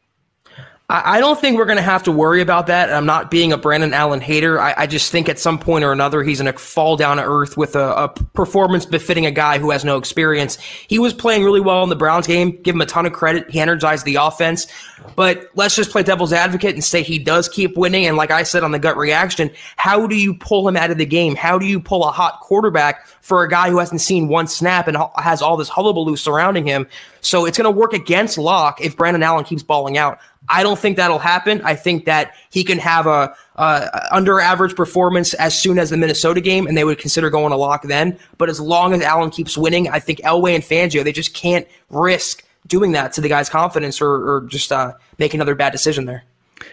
I 1.03 1.21
don't 1.21 1.41
think 1.41 1.57
we're 1.57 1.65
going 1.65 1.79
to 1.79 1.83
have 1.83 2.03
to 2.05 2.13
worry 2.13 2.41
about 2.41 2.67
that. 2.67 2.93
I'm 2.93 3.07
not 3.07 3.31
being 3.31 3.53
a 3.53 3.57
Brandon 3.57 3.95
Allen 3.95 4.21
hater. 4.21 4.61
I, 4.61 4.75
I 4.77 4.87
just 4.87 5.11
think 5.11 5.29
at 5.29 5.39
some 5.39 5.59
point 5.59 5.85
or 5.85 5.93
another, 5.93 6.23
he's 6.23 6.41
going 6.41 6.53
to 6.53 6.59
fall 6.59 6.97
down 6.97 7.17
to 7.17 7.25
earth 7.25 7.57
with 7.57 7.75
a, 7.75 8.05
a, 8.05 8.09
performance 8.09 8.85
befitting 8.85 9.25
a 9.25 9.31
guy 9.31 9.59
who 9.59 9.71
has 9.71 9.85
no 9.85 9.97
experience. 9.97 10.59
He 10.61 10.99
was 10.99 11.15
playing 11.15 11.43
really 11.43 11.61
well 11.61 11.83
in 11.83 11.89
the 11.89 11.97
Browns 11.97 12.27
game. 12.27 12.61
Give 12.63 12.75
him 12.75 12.81
a 12.81 12.87
ton 12.87 13.07
of 13.07 13.13
credit. 13.13 13.51
He 13.51 13.61
energized 13.61 14.05
the 14.05 14.17
offense. 14.17 14.67
But 15.17 15.51
let's 15.55 15.77
just 15.77 15.91
play 15.91 16.03
devil's 16.03 16.33
advocate 16.33 16.75
and 16.75 16.85
say 16.85 17.03
he 17.03 17.19
does 17.19 17.49
keep 17.49 17.77
winning. 17.77 18.07
And 18.07 18.17
like 18.17 18.31
I 18.31 18.43
said 18.43 18.63
on 18.63 18.73
the 18.73 18.79
gut 18.79 18.97
reaction, 18.97 19.51
how 19.77 20.07
do 20.07 20.17
you 20.17 20.35
pull 20.35 20.67
him 20.67 20.77
out 20.77 20.91
of 20.91 20.99
the 20.99 21.07
game? 21.07 21.35
How 21.37 21.59
do 21.59 21.67
you 21.67 21.81
pull 21.81 22.05
a 22.05 22.11
hot 22.11 22.41
quarterback 22.41 23.07
for 23.21 23.43
a 23.43 23.49
guy 23.49 23.71
who 23.71 23.79
hasn't 23.79 24.01
seen 24.01 24.29
one 24.29 24.47
snap 24.47 24.89
and 24.89 24.97
has 25.17 25.41
all 25.41 25.57
this 25.57 25.69
hullabaloo 25.69 26.17
surrounding 26.17 26.67
him? 26.67 26.87
So 27.21 27.47
it's 27.47 27.57
going 27.57 27.73
to 27.73 27.79
work 27.79 27.95
against 27.95 28.37
Lock 28.37 28.81
if 28.81 28.97
Brandon 28.97 29.23
Allen 29.23 29.45
keeps 29.45 29.63
balling 29.63 29.97
out. 29.97 30.19
I 30.49 30.63
don't 30.63 30.79
think 30.79 30.97
that'll 30.97 31.19
happen. 31.19 31.63
I 31.63 31.75
think 31.75 32.05
that 32.05 32.35
he 32.51 32.65
can 32.65 32.79
have 32.79 33.07
a, 33.07 33.35
a, 33.57 34.09
under 34.15 34.41
average 34.41 34.77
performance 34.77 35.35
as 35.35 35.59
soon 35.59 35.79
as 35.79 35.91
the 35.91 35.97
Minnesota 35.97 36.41
game, 36.41 36.67
and 36.67 36.77
they 36.77 36.85
would 36.85 36.99
consider 36.99 37.31
going 37.31 37.51
to 37.51 37.57
Lock 37.57 37.83
then. 37.85 38.19
But 38.37 38.51
as 38.51 38.61
long 38.61 38.93
as 38.93 39.01
Allen 39.01 39.31
keeps 39.31 39.57
winning, 39.57 39.89
I 39.89 40.01
think 40.01 40.21
Elway 40.21 40.55
and 40.55 40.63
Fangio 40.63 41.03
they 41.03 41.13
just 41.13 41.35
can't 41.35 41.67
risk 41.91 42.45
doing 42.67 42.93
that 42.93 43.13
to 43.15 43.21
the 43.21 43.29
guy's 43.29 43.49
confidence 43.49 44.01
or, 44.01 44.37
or 44.37 44.41
just 44.49 44.73
uh, 44.73 44.93
make 45.19 45.35
another 45.35 45.55
bad 45.55 45.71
decision 45.71 46.07
there. 46.07 46.25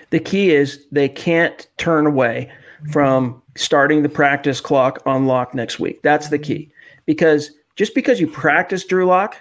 The 0.09 0.19
key 0.19 0.51
is 0.51 0.85
they 0.91 1.09
can't 1.09 1.67
turn 1.77 2.05
away 2.05 2.51
from 2.91 3.41
starting 3.55 4.03
the 4.03 4.09
practice 4.09 4.61
clock 4.61 5.01
on 5.05 5.25
Lock 5.27 5.53
next 5.53 5.79
week. 5.79 6.01
That's 6.01 6.29
the 6.29 6.39
key 6.39 6.69
because 7.05 7.51
just 7.75 7.95
because 7.95 8.19
you 8.19 8.27
practice 8.27 8.85
Drew 8.85 9.05
Lock 9.05 9.35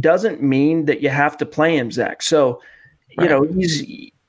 doesn't 0.00 0.42
mean 0.42 0.84
that 0.86 1.00
you 1.00 1.08
have 1.08 1.36
to 1.38 1.46
play 1.46 1.76
him, 1.76 1.90
Zach. 1.90 2.22
So 2.22 2.60
you 3.20 3.28
know 3.28 3.42
he's 3.42 3.80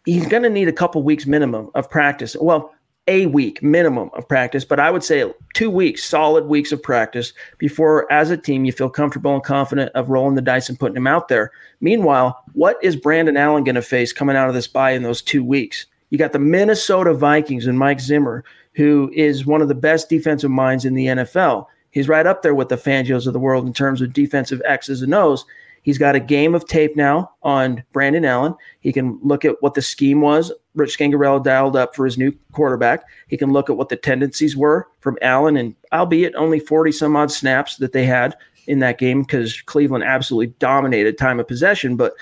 he's 0.05 0.27
going 0.27 0.43
to 0.43 0.49
need 0.49 0.67
a 0.67 0.73
couple 0.73 1.03
weeks 1.03 1.25
minimum 1.25 1.69
of 1.75 1.89
practice. 1.89 2.35
Well, 2.39 2.73
a 3.07 3.25
week 3.27 3.63
minimum 3.63 4.09
of 4.13 4.27
practice, 4.27 4.65
but 4.65 4.79
I 4.79 4.91
would 4.91 5.03
say 5.03 5.31
two 5.53 5.69
weeks, 5.69 6.03
solid 6.03 6.45
weeks 6.45 6.71
of 6.71 6.83
practice 6.83 7.33
before, 7.57 8.11
as 8.11 8.31
a 8.31 8.37
team, 8.37 8.65
you 8.65 8.73
feel 8.73 8.89
comfortable 8.89 9.33
and 9.33 9.43
confident 9.43 9.91
of 9.95 10.09
rolling 10.09 10.35
the 10.35 10.41
dice 10.41 10.67
and 10.67 10.79
putting 10.79 10.97
him 10.97 11.07
out 11.07 11.29
there. 11.29 11.51
Meanwhile, 11.79 12.43
what 12.53 12.77
is 12.83 12.95
Brandon 12.97 13.37
Allen 13.37 13.63
going 13.63 13.75
to 13.75 13.81
face 13.81 14.11
coming 14.11 14.35
out 14.35 14.49
of 14.49 14.55
this 14.55 14.67
bye 14.67 14.91
in 14.91 15.03
those 15.03 15.21
two 15.21 15.43
weeks? 15.43 15.85
You 16.09 16.17
got 16.17 16.33
the 16.33 16.39
Minnesota 16.39 17.13
Vikings 17.13 17.67
and 17.67 17.79
Mike 17.79 17.99
Zimmer, 17.99 18.43
who 18.73 19.11
is 19.13 19.45
one 19.45 19.61
of 19.61 19.67
the 19.67 19.75
best 19.75 20.09
defensive 20.09 20.51
minds 20.51 20.85
in 20.85 20.93
the 20.93 21.07
NFL. 21.07 21.65
He's 21.91 22.09
right 22.09 22.27
up 22.27 22.41
there 22.41 22.55
with 22.55 22.69
the 22.69 22.75
Fangios 22.75 23.25
of 23.25 23.33
the 23.33 23.39
world 23.39 23.65
in 23.65 23.73
terms 23.73 24.01
of 24.01 24.13
defensive 24.13 24.61
X's 24.65 25.01
and 25.01 25.13
O's. 25.13 25.45
He's 25.87 25.97
got 25.97 26.15
a 26.15 26.19
game 26.19 26.53
of 26.53 26.67
tape 26.67 26.97
now 26.97 27.31
on 27.43 27.81
Brandon 27.93 28.25
Allen. 28.25 28.53
He 28.81 28.91
can 28.91 29.17
look 29.23 29.45
at 29.45 29.55
what 29.61 29.73
the 29.73 29.81
scheme 29.81 30.19
was. 30.19 30.51
Rich 30.75 30.97
Scangarello 30.97 31.41
dialed 31.41 31.77
up 31.77 31.95
for 31.95 32.03
his 32.03 32.17
new 32.17 32.33
quarterback. 32.51 33.05
He 33.29 33.37
can 33.37 33.53
look 33.53 33.69
at 33.69 33.77
what 33.77 33.87
the 33.87 33.95
tendencies 33.95 34.57
were 34.57 34.89
from 34.99 35.17
Allen, 35.21 35.55
and 35.55 35.75
albeit 35.93 36.35
only 36.35 36.59
40 36.59 36.91
some 36.91 37.15
odd 37.15 37.31
snaps 37.31 37.77
that 37.77 37.93
they 37.93 38.03
had 38.03 38.35
in 38.67 38.79
that 38.79 38.97
game 38.97 39.21
because 39.21 39.61
Cleveland 39.61 40.03
absolutely 40.03 40.53
dominated 40.59 41.17
time 41.17 41.39
of 41.39 41.47
possession. 41.47 41.95
But 41.95 42.15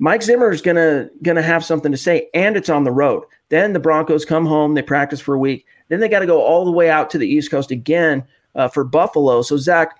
Mike 0.00 0.24
Zimmer 0.24 0.50
is 0.50 0.60
gonna 0.60 1.08
gonna 1.22 1.40
have 1.40 1.64
something 1.64 1.92
to 1.92 1.98
say, 1.98 2.28
and 2.34 2.56
it's 2.56 2.68
on 2.68 2.82
the 2.82 2.90
road. 2.90 3.22
Then 3.50 3.74
the 3.74 3.78
Broncos 3.78 4.24
come 4.24 4.44
home, 4.44 4.74
they 4.74 4.82
practice 4.82 5.20
for 5.20 5.36
a 5.36 5.38
week. 5.38 5.66
Then 5.88 6.00
they 6.00 6.08
got 6.08 6.18
to 6.18 6.26
go 6.26 6.42
all 6.42 6.64
the 6.64 6.72
way 6.72 6.90
out 6.90 7.10
to 7.10 7.18
the 7.18 7.28
East 7.28 7.52
Coast 7.52 7.70
again 7.70 8.24
uh, 8.56 8.66
for 8.66 8.82
Buffalo. 8.82 9.42
So 9.42 9.56
Zach, 9.56 9.96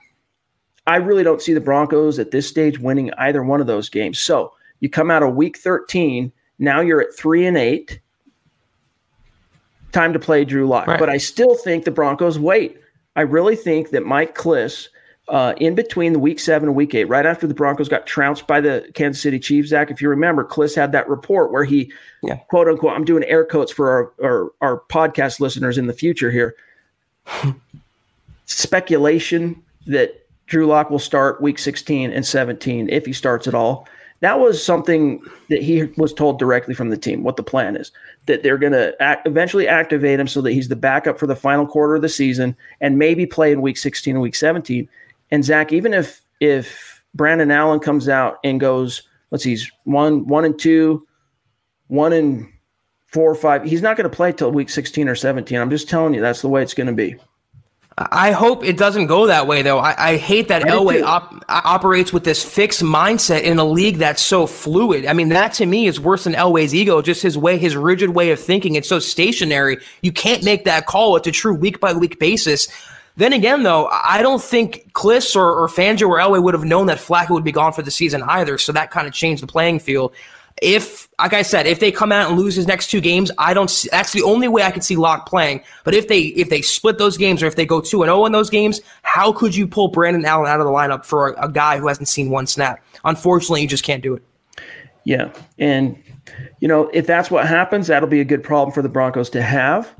I 0.87 0.97
really 0.97 1.23
don't 1.23 1.41
see 1.41 1.55
the 1.55 1.61
Broncos 1.61 2.19
at 2.19 2.31
this 2.31 2.49
stage 2.49 2.79
winning 2.79 3.13
either 3.15 3.43
one 3.43 3.61
of 3.61 3.67
those 3.67 3.89
games. 3.89 4.19
So 4.19 4.53
you 4.81 4.91
come 4.91 5.11
out 5.11 5.23
of 5.23 5.35
week 5.35 5.57
13, 5.57 6.31
now 6.59 6.81
you're 6.81 7.01
at 7.01 7.17
three 7.17 7.47
and 7.47 7.57
eight. 7.57 8.01
Time 9.93 10.13
to 10.13 10.19
play 10.19 10.45
Drew 10.45 10.67
Lock. 10.67 10.87
Right. 10.87 10.99
But 10.99 11.09
I 11.09 11.17
still 11.17 11.55
think 11.55 11.85
the 11.85 11.91
Broncos 11.91 12.39
wait. 12.39 12.79
I 13.17 13.23
really 13.23 13.57
think 13.57 13.91
that 13.91 14.05
Mike 14.05 14.37
Klis, 14.37 14.89
uh, 15.29 15.55
in 15.57 15.75
between 15.75 16.13
the 16.13 16.19
week 16.19 16.39
seven 16.39 16.69
and 16.69 16.77
week 16.77 16.95
eight, 16.95 17.05
right 17.05 17.25
after 17.25 17.47
the 17.47 17.55
Broncos 17.55 17.89
got 17.89 18.07
trounced 18.07 18.47
by 18.47 18.61
the 18.61 18.91
Kansas 18.95 19.23
City 19.23 19.39
Chiefs, 19.39 19.69
Zach, 19.69 19.91
if 19.91 20.03
you 20.03 20.09
remember, 20.09 20.45
Klis 20.45 20.75
had 20.75 20.93
that 20.93 21.09
report 21.09 21.53
where 21.53 21.65
he, 21.65 21.91
yeah. 22.23 22.37
quote 22.49 22.69
unquote, 22.69 22.93
I'm 22.93 23.05
doing 23.05 23.25
air 23.25 23.45
quotes 23.45 23.73
for 23.73 23.91
our, 23.91 24.13
our, 24.23 24.53
our 24.61 24.83
podcast 24.91 25.41
listeners 25.41 25.79
in 25.79 25.87
the 25.87 25.93
future 25.93 26.31
here. 26.31 26.57
Speculation 28.47 29.63
that 29.87 30.24
Drew 30.55 30.67
Lock 30.67 30.89
will 30.89 31.01
start 31.01 31.41
week 31.41 31.59
16 31.59 32.13
and 32.13 32.25
17 32.25 32.89
if 32.89 33.05
he 33.05 33.13
starts 33.13 33.49
at 33.49 33.57
all. 33.57 33.89
That 34.21 34.39
was 34.39 34.65
something 34.65 35.21
that 35.49 35.61
he 35.61 35.83
was 35.97 36.15
told 36.15 36.39
directly 36.39 36.75
from 36.75 36.91
the 36.91 36.97
team 36.97 37.25
what 37.25 37.35
the 37.35 37.43
plan 37.43 37.75
is 37.75 37.91
that 38.27 38.45
they're 38.45 38.57
going 38.57 38.73
to 38.73 38.95
eventually 39.27 39.67
activate 39.67 40.21
him 40.21 40.29
so 40.29 40.41
that 40.43 40.53
he's 40.53 40.69
the 40.69 40.77
backup 40.77 41.19
for 41.19 41.27
the 41.27 41.35
final 41.35 41.67
quarter 41.67 41.97
of 41.97 42.03
the 42.03 42.09
season 42.09 42.57
and 42.81 43.01
maybe 43.01 43.27
play 43.27 43.51
in 43.51 43.63
week 43.63 43.77
16 43.77 44.15
and 44.15 44.23
week 44.23 44.37
17. 44.37 44.89
And 45.33 45.45
Zach, 45.45 45.73
even 45.73 45.93
if 45.93 46.23
if 46.39 47.03
Brandon 47.17 47.51
Allen 47.51 47.81
comes 47.81 48.09
out 48.09 48.39
and 48.45 48.61
goes, 48.61 49.03
let's 49.33 49.43
see, 49.43 49.51
he's 49.51 49.69
one 49.83 50.25
one 50.29 50.45
and 50.45 50.57
two, 50.57 51.05
one 51.89 52.13
and 52.13 52.49
four 53.09 53.29
or 53.29 53.35
five, 53.35 53.65
he's 53.65 53.83
not 53.83 53.97
going 53.97 54.09
to 54.09 54.17
play 54.17 54.31
till 54.31 54.53
week 54.53 54.71
16 54.71 55.09
or 55.09 55.17
17. 55.17 55.59
I'm 55.59 55.69
just 55.69 55.89
telling 55.89 56.15
you 56.15 56.21
that's 56.21 56.43
the 56.43 56.49
way 56.49 56.63
it's 56.63 56.75
going 56.75 56.87
to 56.87 56.93
be. 56.93 57.17
I 57.97 58.33
hope 58.33 58.65
it 58.65 58.77
doesn't 58.77 59.07
go 59.07 59.29
that 59.29 59.47
way, 59.47 59.63
though. 59.63 59.79
I, 59.79 59.95
I 59.97 60.17
hate 60.17 60.49
that 60.49 60.63
Elway 60.63 61.05
op- 61.05 61.45
operates 61.49 62.13
with 62.13 62.25
this 62.25 62.43
fixed 62.43 62.83
mindset 62.83 63.43
in 63.43 63.59
a 63.61 63.65
league 63.65 63.99
that's 63.99 64.21
so 64.21 64.49
fluid. 64.49 65.07
I 65.07 65.13
mean, 65.13 65.29
that 65.29 65.53
to 65.55 65.67
me 65.67 65.87
is 65.87 66.01
worse 66.01 66.25
than 66.25 66.33
Elway's 66.33 66.75
ego, 66.75 67.03
just 67.03 67.23
his 67.23 67.39
way, 67.39 67.57
his 67.57 67.77
rigid 67.77 68.11
way 68.11 68.33
of 68.33 68.41
thinking. 68.41 68.75
It's 68.75 68.89
so 68.89 68.99
stationary. 68.99 69.79
You 70.03 70.11
can't 70.11 70.43
make 70.43 70.65
that 70.65 70.87
call. 70.87 71.15
It's 71.15 71.29
a 71.29 71.33
true 71.33 71.55
week 71.55 71.79
by 71.79 71.93
week 71.93 72.19
basis. 72.19 72.67
Then 73.17 73.33
again, 73.33 73.63
though, 73.63 73.87
I 73.87 74.23
don't 74.23 74.43
think 74.43 74.93
Klis 74.93 75.37
or, 75.37 75.55
or 75.55 75.69
Fangio 75.69 76.09
or 76.09 76.19
Elway 76.19 76.43
would 76.43 76.55
have 76.55 76.65
known 76.65 76.87
that 76.87 76.99
Flacco 76.99 77.31
would 77.31 77.45
be 77.45 77.53
gone 77.53 77.73
for 77.73 77.83
the 77.83 77.93
season 77.93 78.25
either. 78.25 78.59
So 78.59 78.73
that 78.73 78.91
kind 78.91 79.07
of 79.07 79.13
changed 79.13 79.41
the 79.41 79.47
playing 79.47 79.79
field 79.79 80.13
if 80.63 81.09
like 81.19 81.33
I 81.33 81.43
said, 81.43 81.67
if 81.67 81.81
they 81.81 81.91
come 81.91 82.13
out 82.13 82.29
and 82.29 82.39
lose 82.39 82.55
his 82.55 82.67
next 82.67 82.89
two 82.91 83.01
games, 83.01 83.31
I 83.39 83.55
don't. 83.55 83.69
See, 83.69 83.89
that's 83.91 84.13
the 84.13 84.23
only 84.23 84.49
way 84.49 84.63
I 84.63 84.71
could 84.71 84.85
see 84.85 84.97
Lock 84.97 85.27
playing. 85.27 85.63
But 85.85 85.95
if 85.95 86.09
they 86.09 86.21
if 86.21 86.49
they 86.49 86.63
split 86.63 86.99
those 86.99 87.17
games 87.17 87.43
or 87.43 87.47
if 87.47 87.57
they 87.57 87.67
go 87.67 87.81
two 87.81 88.03
and 88.03 88.09
zero 88.09 88.23
oh 88.23 88.27
in 88.27 88.33
those 88.33 88.51
games, 88.51 88.81
how 89.03 89.33
could 89.33 89.55
you 89.55 89.67
pull 89.67 89.89
Brandon 89.89 90.25
Allen 90.25 90.49
out 90.49 90.61
of 90.61 90.67
the 90.67 90.73
lineup 90.73 91.05
for 91.05 91.31
a, 91.31 91.47
a 91.47 91.49
guy 91.49 91.79
who 91.79 91.89
hasn't 91.89 92.09
seen 92.09 92.31
one 92.31 92.47
snap? 92.47 92.85
Unfortunately, 93.05 93.63
you 93.63 93.69
just 93.69 93.85
can't 93.85 94.03
do 94.03 94.15
it. 94.15 94.23
Yeah, 95.05 95.33
and 95.59 96.01
you 96.61 96.69
know 96.69 96.89
if 96.95 97.07
that's 97.07 97.31
what 97.31 97.47
happens, 97.47 97.89
that'll 97.89 98.09
be 98.09 98.21
a 98.21 98.25
good 98.25 98.43
problem 98.43 98.73
for 98.73 98.83
the 98.83 98.89
Broncos 98.89 99.31
to 99.31 99.43
have. 99.43 99.93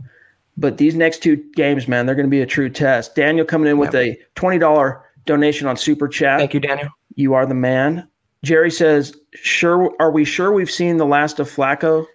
But 0.57 0.79
these 0.79 0.95
next 0.95 1.21
two 1.23 1.37
games, 1.57 1.89
man, 1.89 2.07
they're 2.07 2.15
going 2.15 2.27
to 2.27 2.31
be 2.31 2.43
a 2.43 2.47
true 2.47 2.71
test. 2.71 3.17
Daniel 3.17 3.45
coming 3.45 3.69
in 3.69 3.79
with 3.79 3.95
a 3.95 4.17
twenty 4.37 4.59
dollar 4.59 5.03
donation 5.27 5.67
on 5.67 5.77
Super 5.77 6.07
Chat. 6.07 6.39
Thank 6.39 6.55
you, 6.55 6.61
Daniel. 6.61 6.91
You 7.17 7.35
are 7.35 7.45
the 7.45 7.55
man. 7.55 8.09
Jerry 8.45 8.71
says, 8.71 9.15
"Sure, 9.35 9.93
are 9.99 10.11
we 10.11 10.25
sure 10.25 10.53
we've 10.53 10.71
seen 10.71 10.99
the 10.99 11.07
last 11.07 11.41
of 11.41 11.51
Flacco?" 11.51 12.07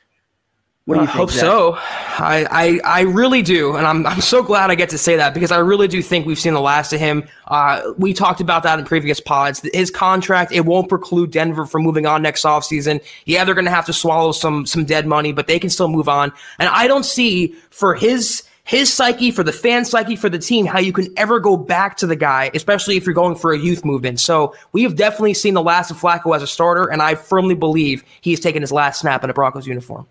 What 0.86 0.96
do 0.96 1.02
you 1.02 1.04
I 1.04 1.12
think, 1.12 1.18
hope 1.18 1.30
Zach? 1.30 1.42
so. 1.42 1.78
I, 1.78 2.48
I 2.50 2.80
I 2.84 3.02
really 3.02 3.44
do, 3.44 3.76
and 3.76 3.86
I'm 3.86 4.08
I'm 4.08 4.22
so 4.22 4.42
glad 4.42 4.72
I 4.72 4.76
get 4.76 4.90
to 4.90 4.98
say 4.98 5.18
that 5.18 5.36
because 5.36 5.52
I 5.52 5.60
really 5.60 5.88
do 5.88 6.02
think 6.02 6.26
we've 6.26 6.40
seen 6.40 6.56
the 6.56 6.62
last 6.62 6.92
of 6.94 7.00
him. 7.00 7.28
Uh, 7.48 7.94
we 8.00 8.12
talked 8.12 8.42
about 8.42 8.64
that 8.64 8.80
in 8.80 8.86
previous 8.86 9.20
pods. 9.20 9.62
His 9.72 9.92
contract 9.92 10.52
it 10.52 10.66
won't 10.66 10.90
preclude 10.90 11.30
Denver 11.30 11.68
from 11.68 11.84
moving 11.84 12.08
on 12.08 12.24
next 12.24 12.44
offseason. 12.44 13.04
Yeah, 13.26 13.44
they're 13.46 13.54
going 13.54 13.66
to 13.66 13.72
have 13.72 13.86
to 13.86 13.94
swallow 13.94 14.32
some 14.32 14.66
some 14.66 14.84
dead 14.84 15.06
money, 15.06 15.32
but 15.32 15.46
they 15.46 15.60
can 15.60 15.70
still 15.70 15.90
move 15.90 16.10
on. 16.10 16.34
And 16.58 16.70
I 16.70 16.88
don't 16.88 17.06
see 17.06 17.54
for 17.70 17.94
his 17.94 18.42
his 18.70 18.94
psyche, 18.94 19.32
for 19.32 19.42
the 19.44 19.52
fan 19.52 19.84
psyche, 19.84 20.16
for 20.16 20.30
the 20.30 20.38
team, 20.38 20.68
how 20.68 20.78
you 20.78 20.94
can 20.94 21.08
ever 21.18 21.40
go 21.40 21.58
back 21.58 21.98
to 21.98 22.06
the 22.06 22.16
guy, 22.16 22.52
especially 22.54 22.98
if 22.98 23.04
you're 23.04 23.16
going 23.16 23.36
for 23.36 23.52
a 23.52 23.58
youth 23.58 23.84
movement. 23.84 24.20
So 24.20 24.54
we 24.74 24.84
have 24.84 24.96
definitely 24.96 25.34
seen 25.34 25.56
the 25.56 25.64
last 25.64 25.90
of 25.90 26.00
Flacco 26.00 26.36
as 26.36 26.44
a 26.44 26.48
starter, 26.48 26.86
and 26.86 27.02
I 27.02 27.16
firmly 27.16 27.56
believe 27.56 28.04
he's 28.22 28.40
taken 28.40 28.62
his 28.62 28.72
last 28.72 29.00
snap 29.00 29.24
in 29.24 29.30
a 29.32 29.34
Broncos 29.34 29.66
uniform. 29.66 30.06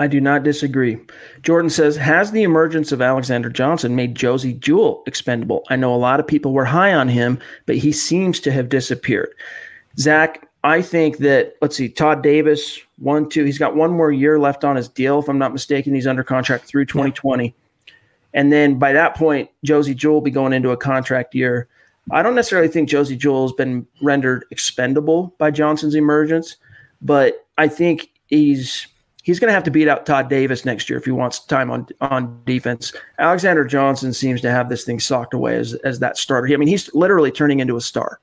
I 0.00 0.08
do 0.08 0.20
not 0.20 0.42
disagree. 0.42 0.98
Jordan 1.42 1.70
says, 1.70 1.94
Has 1.94 2.32
the 2.32 2.42
emergence 2.42 2.90
of 2.90 3.00
Alexander 3.00 3.48
Johnson 3.48 3.94
made 3.94 4.16
Josey 4.16 4.54
Jewell 4.54 5.04
expendable? 5.06 5.62
I 5.70 5.76
know 5.76 5.94
a 5.94 5.96
lot 5.96 6.18
of 6.18 6.26
people 6.26 6.52
were 6.52 6.64
high 6.64 6.92
on 6.92 7.06
him, 7.06 7.38
but 7.66 7.76
he 7.76 7.92
seems 7.92 8.40
to 8.40 8.50
have 8.50 8.68
disappeared. 8.68 9.32
Zach, 10.00 10.48
I 10.64 10.82
think 10.82 11.18
that, 11.18 11.54
let's 11.62 11.76
see, 11.76 11.88
Todd 11.88 12.24
Davis, 12.24 12.80
one, 12.98 13.28
two, 13.28 13.44
he's 13.44 13.58
got 13.58 13.76
one 13.76 13.92
more 13.92 14.10
year 14.10 14.40
left 14.40 14.64
on 14.64 14.74
his 14.74 14.88
deal. 14.88 15.20
If 15.20 15.28
I'm 15.28 15.38
not 15.38 15.52
mistaken, 15.52 15.94
he's 15.94 16.08
under 16.08 16.24
contract 16.24 16.64
through 16.64 16.86
2020. 16.86 17.44
Yeah. 17.44 17.52
And 18.34 18.52
then 18.52 18.78
by 18.78 18.92
that 18.92 19.16
point, 19.16 19.48
Josey 19.64 19.94
Jewell 19.94 20.14
will 20.14 20.20
be 20.20 20.30
going 20.30 20.52
into 20.52 20.70
a 20.70 20.76
contract 20.76 21.34
year. 21.34 21.68
I 22.10 22.22
don't 22.22 22.34
necessarily 22.34 22.68
think 22.68 22.88
Josey 22.88 23.16
Jewell 23.16 23.44
has 23.44 23.52
been 23.52 23.86
rendered 24.02 24.44
expendable 24.50 25.34
by 25.38 25.50
Johnson's 25.50 25.94
emergence, 25.94 26.56
but 27.00 27.46
I 27.56 27.68
think 27.68 28.10
he's 28.26 28.86
he's 29.22 29.40
going 29.40 29.48
to 29.48 29.54
have 29.54 29.64
to 29.64 29.70
beat 29.70 29.88
out 29.88 30.04
Todd 30.04 30.28
Davis 30.28 30.66
next 30.66 30.90
year 30.90 30.98
if 30.98 31.06
he 31.06 31.12
wants 31.12 31.38
time 31.46 31.70
on 31.70 31.86
on 32.02 32.42
defense. 32.44 32.92
Alexander 33.18 33.64
Johnson 33.64 34.12
seems 34.12 34.40
to 34.42 34.50
have 34.50 34.68
this 34.68 34.84
thing 34.84 35.00
socked 35.00 35.32
away 35.32 35.56
as 35.56 35.74
as 35.76 36.00
that 36.00 36.18
starter. 36.18 36.52
I 36.52 36.56
mean, 36.56 36.68
he's 36.68 36.92
literally 36.94 37.30
turning 37.30 37.60
into 37.60 37.76
a 37.76 37.80
star. 37.80 38.20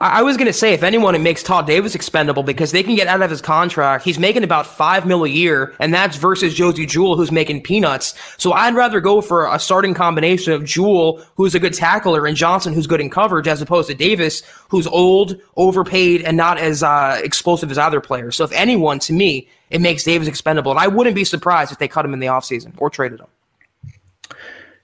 I 0.00 0.22
was 0.22 0.36
going 0.36 0.46
to 0.46 0.52
say, 0.52 0.74
if 0.74 0.82
anyone, 0.82 1.14
it 1.14 1.20
makes 1.20 1.42
Todd 1.42 1.66
Davis 1.66 1.94
expendable 1.94 2.42
because 2.42 2.72
they 2.72 2.82
can 2.82 2.96
get 2.96 3.06
out 3.06 3.22
of 3.22 3.30
his 3.30 3.40
contract. 3.40 4.04
He's 4.04 4.18
making 4.18 4.44
about 4.44 4.66
five 4.66 5.06
mil 5.06 5.24
a 5.24 5.28
year, 5.28 5.74
and 5.78 5.92
that's 5.92 6.16
versus 6.16 6.54
Josey 6.54 6.86
Jewell, 6.86 7.16
who's 7.16 7.32
making 7.32 7.62
peanuts. 7.62 8.14
So 8.36 8.52
I'd 8.52 8.74
rather 8.74 9.00
go 9.00 9.20
for 9.20 9.46
a 9.46 9.58
starting 9.58 9.94
combination 9.94 10.52
of 10.52 10.64
Jewell, 10.64 11.22
who's 11.36 11.54
a 11.54 11.60
good 11.60 11.74
tackler, 11.74 12.26
and 12.26 12.36
Johnson, 12.36 12.72
who's 12.72 12.86
good 12.86 13.00
in 13.00 13.10
coverage, 13.10 13.48
as 13.48 13.62
opposed 13.62 13.88
to 13.88 13.94
Davis, 13.94 14.42
who's 14.68 14.86
old, 14.86 15.40
overpaid, 15.56 16.22
and 16.22 16.36
not 16.36 16.58
as 16.58 16.82
uh, 16.82 17.20
explosive 17.22 17.70
as 17.70 17.78
other 17.78 18.00
players. 18.00 18.36
So 18.36 18.44
if 18.44 18.52
anyone, 18.52 18.98
to 19.00 19.12
me, 19.12 19.48
it 19.70 19.80
makes 19.80 20.04
Davis 20.04 20.28
expendable. 20.28 20.72
And 20.72 20.80
I 20.80 20.88
wouldn't 20.88 21.16
be 21.16 21.24
surprised 21.24 21.72
if 21.72 21.78
they 21.78 21.88
cut 21.88 22.04
him 22.04 22.12
in 22.12 22.20
the 22.20 22.26
offseason 22.26 22.74
or 22.78 22.90
traded 22.90 23.20
him. 23.20 23.28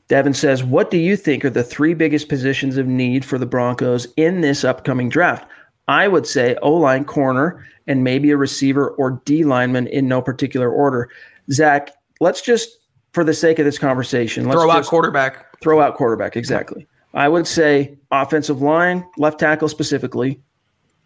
Devin 0.08 0.34
says, 0.34 0.62
What 0.62 0.90
do 0.90 0.98
you 0.98 1.16
think 1.16 1.44
are 1.44 1.50
the 1.50 1.64
three 1.64 1.94
biggest 1.94 2.28
positions 2.28 2.76
of 2.76 2.86
need 2.86 3.24
for 3.24 3.38
the 3.38 3.46
Broncos 3.46 4.06
in 4.16 4.40
this 4.40 4.64
upcoming 4.64 5.08
draft? 5.08 5.48
I 5.88 6.08
would 6.08 6.26
say 6.26 6.56
O 6.62 6.72
line, 6.72 7.04
corner, 7.04 7.64
and 7.86 8.04
maybe 8.04 8.30
a 8.30 8.36
receiver 8.36 8.90
or 8.90 9.22
D 9.24 9.44
lineman 9.44 9.86
in 9.88 10.08
no 10.08 10.22
particular 10.22 10.70
order. 10.70 11.10
Zach, 11.50 11.90
let's 12.20 12.40
just, 12.40 12.78
for 13.12 13.24
the 13.24 13.34
sake 13.34 13.58
of 13.58 13.64
this 13.64 13.78
conversation, 13.78 14.46
let's 14.46 14.60
throw 14.60 14.70
out 14.70 14.86
quarterback. 14.86 15.60
Throw 15.60 15.80
out 15.80 15.96
quarterback, 15.96 16.36
exactly. 16.36 16.86
I 17.14 17.28
would 17.28 17.46
say 17.46 17.96
offensive 18.10 18.62
line, 18.62 19.04
left 19.18 19.38
tackle 19.38 19.68
specifically, 19.68 20.40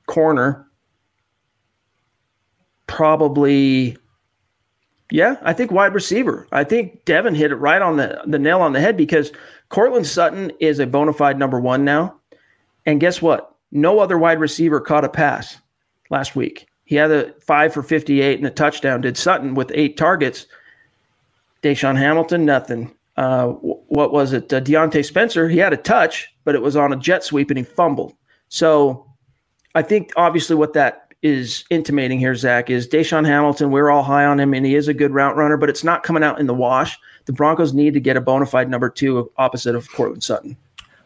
corner, 0.07 0.67
probably 2.87 3.97
yeah, 5.11 5.37
I 5.43 5.53
think 5.53 5.71
wide 5.71 5.95
receiver. 5.95 6.49
I 6.53 6.65
think 6.65 7.05
Devin 7.05 7.35
hit 7.35 7.53
it 7.53 7.57
right 7.57 7.81
on 7.81 7.97
the, 7.97 8.21
the 8.27 8.39
nail 8.39 8.61
on 8.61 8.73
the 8.73 8.81
head 8.81 8.97
because 8.97 9.33
Courtland 9.69 10.07
Sutton 10.07 10.53
is 10.61 10.79
a 10.79 10.87
bona 10.87 11.13
fide 11.13 11.39
number 11.39 11.61
one 11.61 11.85
now. 11.85 12.17
And 12.87 13.01
guess 13.01 13.23
what? 13.23 13.55
No 13.71 13.99
other 13.99 14.19
wide 14.19 14.41
receiver 14.41 14.81
caught 14.81 15.05
a 15.05 15.09
pass 15.09 15.59
last 16.11 16.35
week. 16.35 16.67
He 16.85 16.97
had 16.97 17.11
a 17.11 17.33
five 17.41 17.73
for 17.73 17.83
58 17.83 18.39
and 18.39 18.47
a 18.47 18.51
touchdown. 18.51 19.01
Did 19.01 19.17
Sutton 19.17 19.55
with 19.55 19.73
eight 19.75 19.97
targets. 19.97 20.47
DaeSean 21.63 21.99
Hamilton, 21.99 22.45
nothing. 22.45 22.95
Uh, 23.17 23.49
what 23.49 24.13
was 24.13 24.33
it? 24.33 24.53
Uh, 24.53 24.61
Diontae 24.61 25.05
Spencer, 25.05 25.49
he 25.49 25.59
had 25.59 25.73
a 25.73 25.79
touch, 25.79 26.29
but 26.45 26.55
it 26.55 26.63
was 26.63 26.77
on 26.77 26.93
a 26.93 26.97
jet 26.97 27.25
sweep 27.25 27.51
and 27.51 27.59
he 27.59 27.65
fumbled. 27.65 28.15
So 28.49 29.07
I 29.75 29.83
think 29.83 30.13
obviously 30.17 30.55
what 30.55 30.75
that 30.75 31.06
is 31.23 31.65
intimating 31.71 32.19
here, 32.19 32.35
Zach, 32.35 32.71
is 32.71 32.87
DaeSean 32.87 33.27
Hamilton. 33.27 33.71
We're 33.71 33.91
all 33.91 34.03
high 34.03 34.25
on 34.25 34.39
him, 34.39 34.55
and 34.55 34.65
he 34.65 34.75
is 34.75 34.89
a 34.89 34.95
good 34.95 35.13
route 35.13 35.37
runner, 35.37 35.57
but 35.57 35.69
it's 35.69 35.85
not 35.85 36.03
coming 36.03 36.23
out 36.23 36.39
in 36.41 36.47
the 36.47 36.55
wash. 36.55 36.99
The 37.25 37.33
Broncos 37.33 37.75
need 37.75 37.95
to 37.95 38.01
get 38.01 38.17
a 38.17 38.21
bona 38.21 38.47
fide 38.47 38.71
number 38.71 38.89
two 38.89 39.31
opposite 39.37 39.75
of 39.75 39.91
Courtland 39.93 40.23
Sutton. 40.23 40.57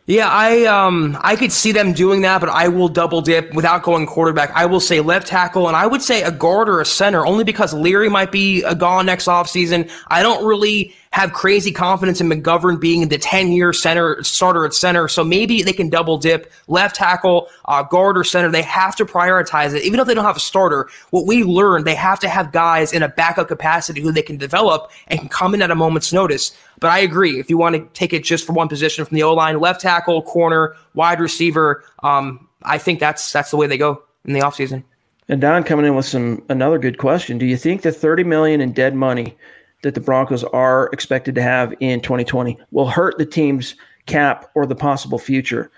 Yeah, 0.07 0.29
I 0.29 0.64
um 0.64 1.16
I 1.20 1.37
could 1.37 1.53
see 1.53 1.70
them 1.70 1.92
doing 1.92 2.23
that, 2.23 2.40
but 2.40 2.51
I 2.51 2.66
will 2.66 2.88
double 2.88 3.20
dip 3.20 3.55
without 3.55 3.85
going 3.85 4.07
quarterback. 4.07 4.51
I 4.57 4.66
will 4.66 4.81
say 4.81 5.01
left 5.01 5.29
tackle, 5.29 5.68
and 5.68 5.77
I 5.77 5.87
would 5.87 6.03
say 6.03 6.23
a 6.23 6.33
guard 6.33 6.68
or 6.68 6.81
a 6.81 6.85
center, 6.85 7.25
only 7.25 7.44
because 7.44 7.73
Leary 7.73 8.09
might 8.09 8.33
be 8.33 8.64
a 8.64 8.75
gone 8.75 9.07
next 9.07 9.27
offseason. 9.29 9.88
I 10.09 10.23
don't 10.25 10.44
really 10.44 10.96
have 11.12 11.33
crazy 11.33 11.73
confidence 11.73 12.20
in 12.20 12.29
McGovern 12.29 12.79
being 12.79 13.09
the 13.09 13.18
10 13.18 13.51
year 13.51 13.73
center 13.73 14.23
starter 14.23 14.64
at 14.64 14.73
center. 14.73 15.09
So 15.09 15.25
maybe 15.25 15.62
they 15.62 15.73
can 15.73 15.88
double 15.88 16.18
dip 16.18 16.53
left 16.68 16.94
tackle, 16.94 17.49
uh, 17.64 17.83
guard 17.83 18.16
or 18.16 18.23
center. 18.23 18.49
They 18.49 18.62
have 18.62 18.94
to 18.96 19.05
prioritize 19.05 19.75
it. 19.75 19.83
Even 19.83 19.99
if 19.99 20.07
they 20.07 20.14
don't 20.14 20.25
have 20.25 20.37
a 20.37 20.40
starter, 20.40 20.88
what 21.11 21.27
we 21.27 21.42
learned, 21.42 21.85
they 21.85 21.96
have 21.96 22.20
to 22.20 22.29
have 22.29 22.53
guys 22.53 22.92
in 22.92 23.03
a 23.03 23.09
backup 23.09 23.49
capacity 23.49 24.01
who 24.01 24.12
they 24.12 24.23
can 24.23 24.37
develop 24.37 24.92
and 25.09 25.18
can 25.18 25.29
come 25.29 25.53
in 25.53 25.62
at 25.62 25.73
a 25.73 25.75
moment's 25.75 26.12
notice. 26.12 26.53
But 26.79 26.92
I 26.92 27.01
agree. 27.01 27.40
If 27.40 27.51
you 27.51 27.59
want 27.59 27.75
to 27.75 27.83
take 27.92 28.12
it 28.12 28.23
just 28.23 28.46
for 28.46 28.53
one 28.53 28.68
position 28.68 29.05
from 29.05 29.16
the 29.16 29.25
O 29.25 29.35
line, 29.35 29.59
left 29.59 29.81
tackle, 29.81 30.23
corner, 30.23 30.77
wide 30.94 31.18
receiver, 31.18 31.83
um, 32.05 32.49
I 32.62 32.79
think 32.79 33.01
that's 33.01 33.33
that's 33.33 33.51
the 33.51 33.57
way 33.57 33.66
they 33.66 33.79
go 33.79 34.05
in 34.25 34.33
the 34.33 34.40
offseason. 34.40 34.85
And 35.29 35.40
Don 35.40 35.64
coming 35.64 35.87
in 35.87 35.96
with 35.96 36.07
some 36.07 36.44
another 36.49 36.79
good 36.79 36.99
question. 36.99 37.37
Do 37.38 37.46
you 37.46 37.57
think 37.57 37.83
the 37.83 37.92
30 37.92 38.25
million 38.25 38.61
in 38.61 38.73
dead 38.73 38.94
money 38.94 39.37
that 39.82 39.94
the 39.94 40.00
Broncos 40.00 40.44
are 40.44 40.88
expected 40.92 41.34
to 41.34 41.42
have 41.42 41.74
in 41.80 42.00
2020 42.00 42.58
will 42.70 42.88
hurt 42.88 43.18
the 43.18 43.26
team's 43.26 43.74
cap 44.06 44.50
or 44.54 44.66
the 44.66 44.74
possible 44.74 45.18
future. 45.18 45.70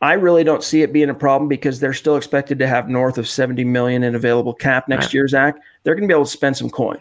I 0.00 0.14
really 0.14 0.42
don't 0.42 0.64
see 0.64 0.82
it 0.82 0.92
being 0.92 1.10
a 1.10 1.14
problem 1.14 1.48
because 1.48 1.78
they're 1.78 1.94
still 1.94 2.16
expected 2.16 2.58
to 2.58 2.66
have 2.66 2.88
north 2.88 3.18
of 3.18 3.28
70 3.28 3.64
million 3.64 4.02
in 4.02 4.14
available 4.14 4.52
cap 4.52 4.88
next 4.88 5.06
right. 5.06 5.14
year, 5.14 5.28
Zach. 5.28 5.56
They're 5.84 5.94
going 5.94 6.08
to 6.08 6.12
be 6.12 6.14
able 6.14 6.24
to 6.24 6.30
spend 6.30 6.56
some 6.56 6.70
coin. 6.70 7.00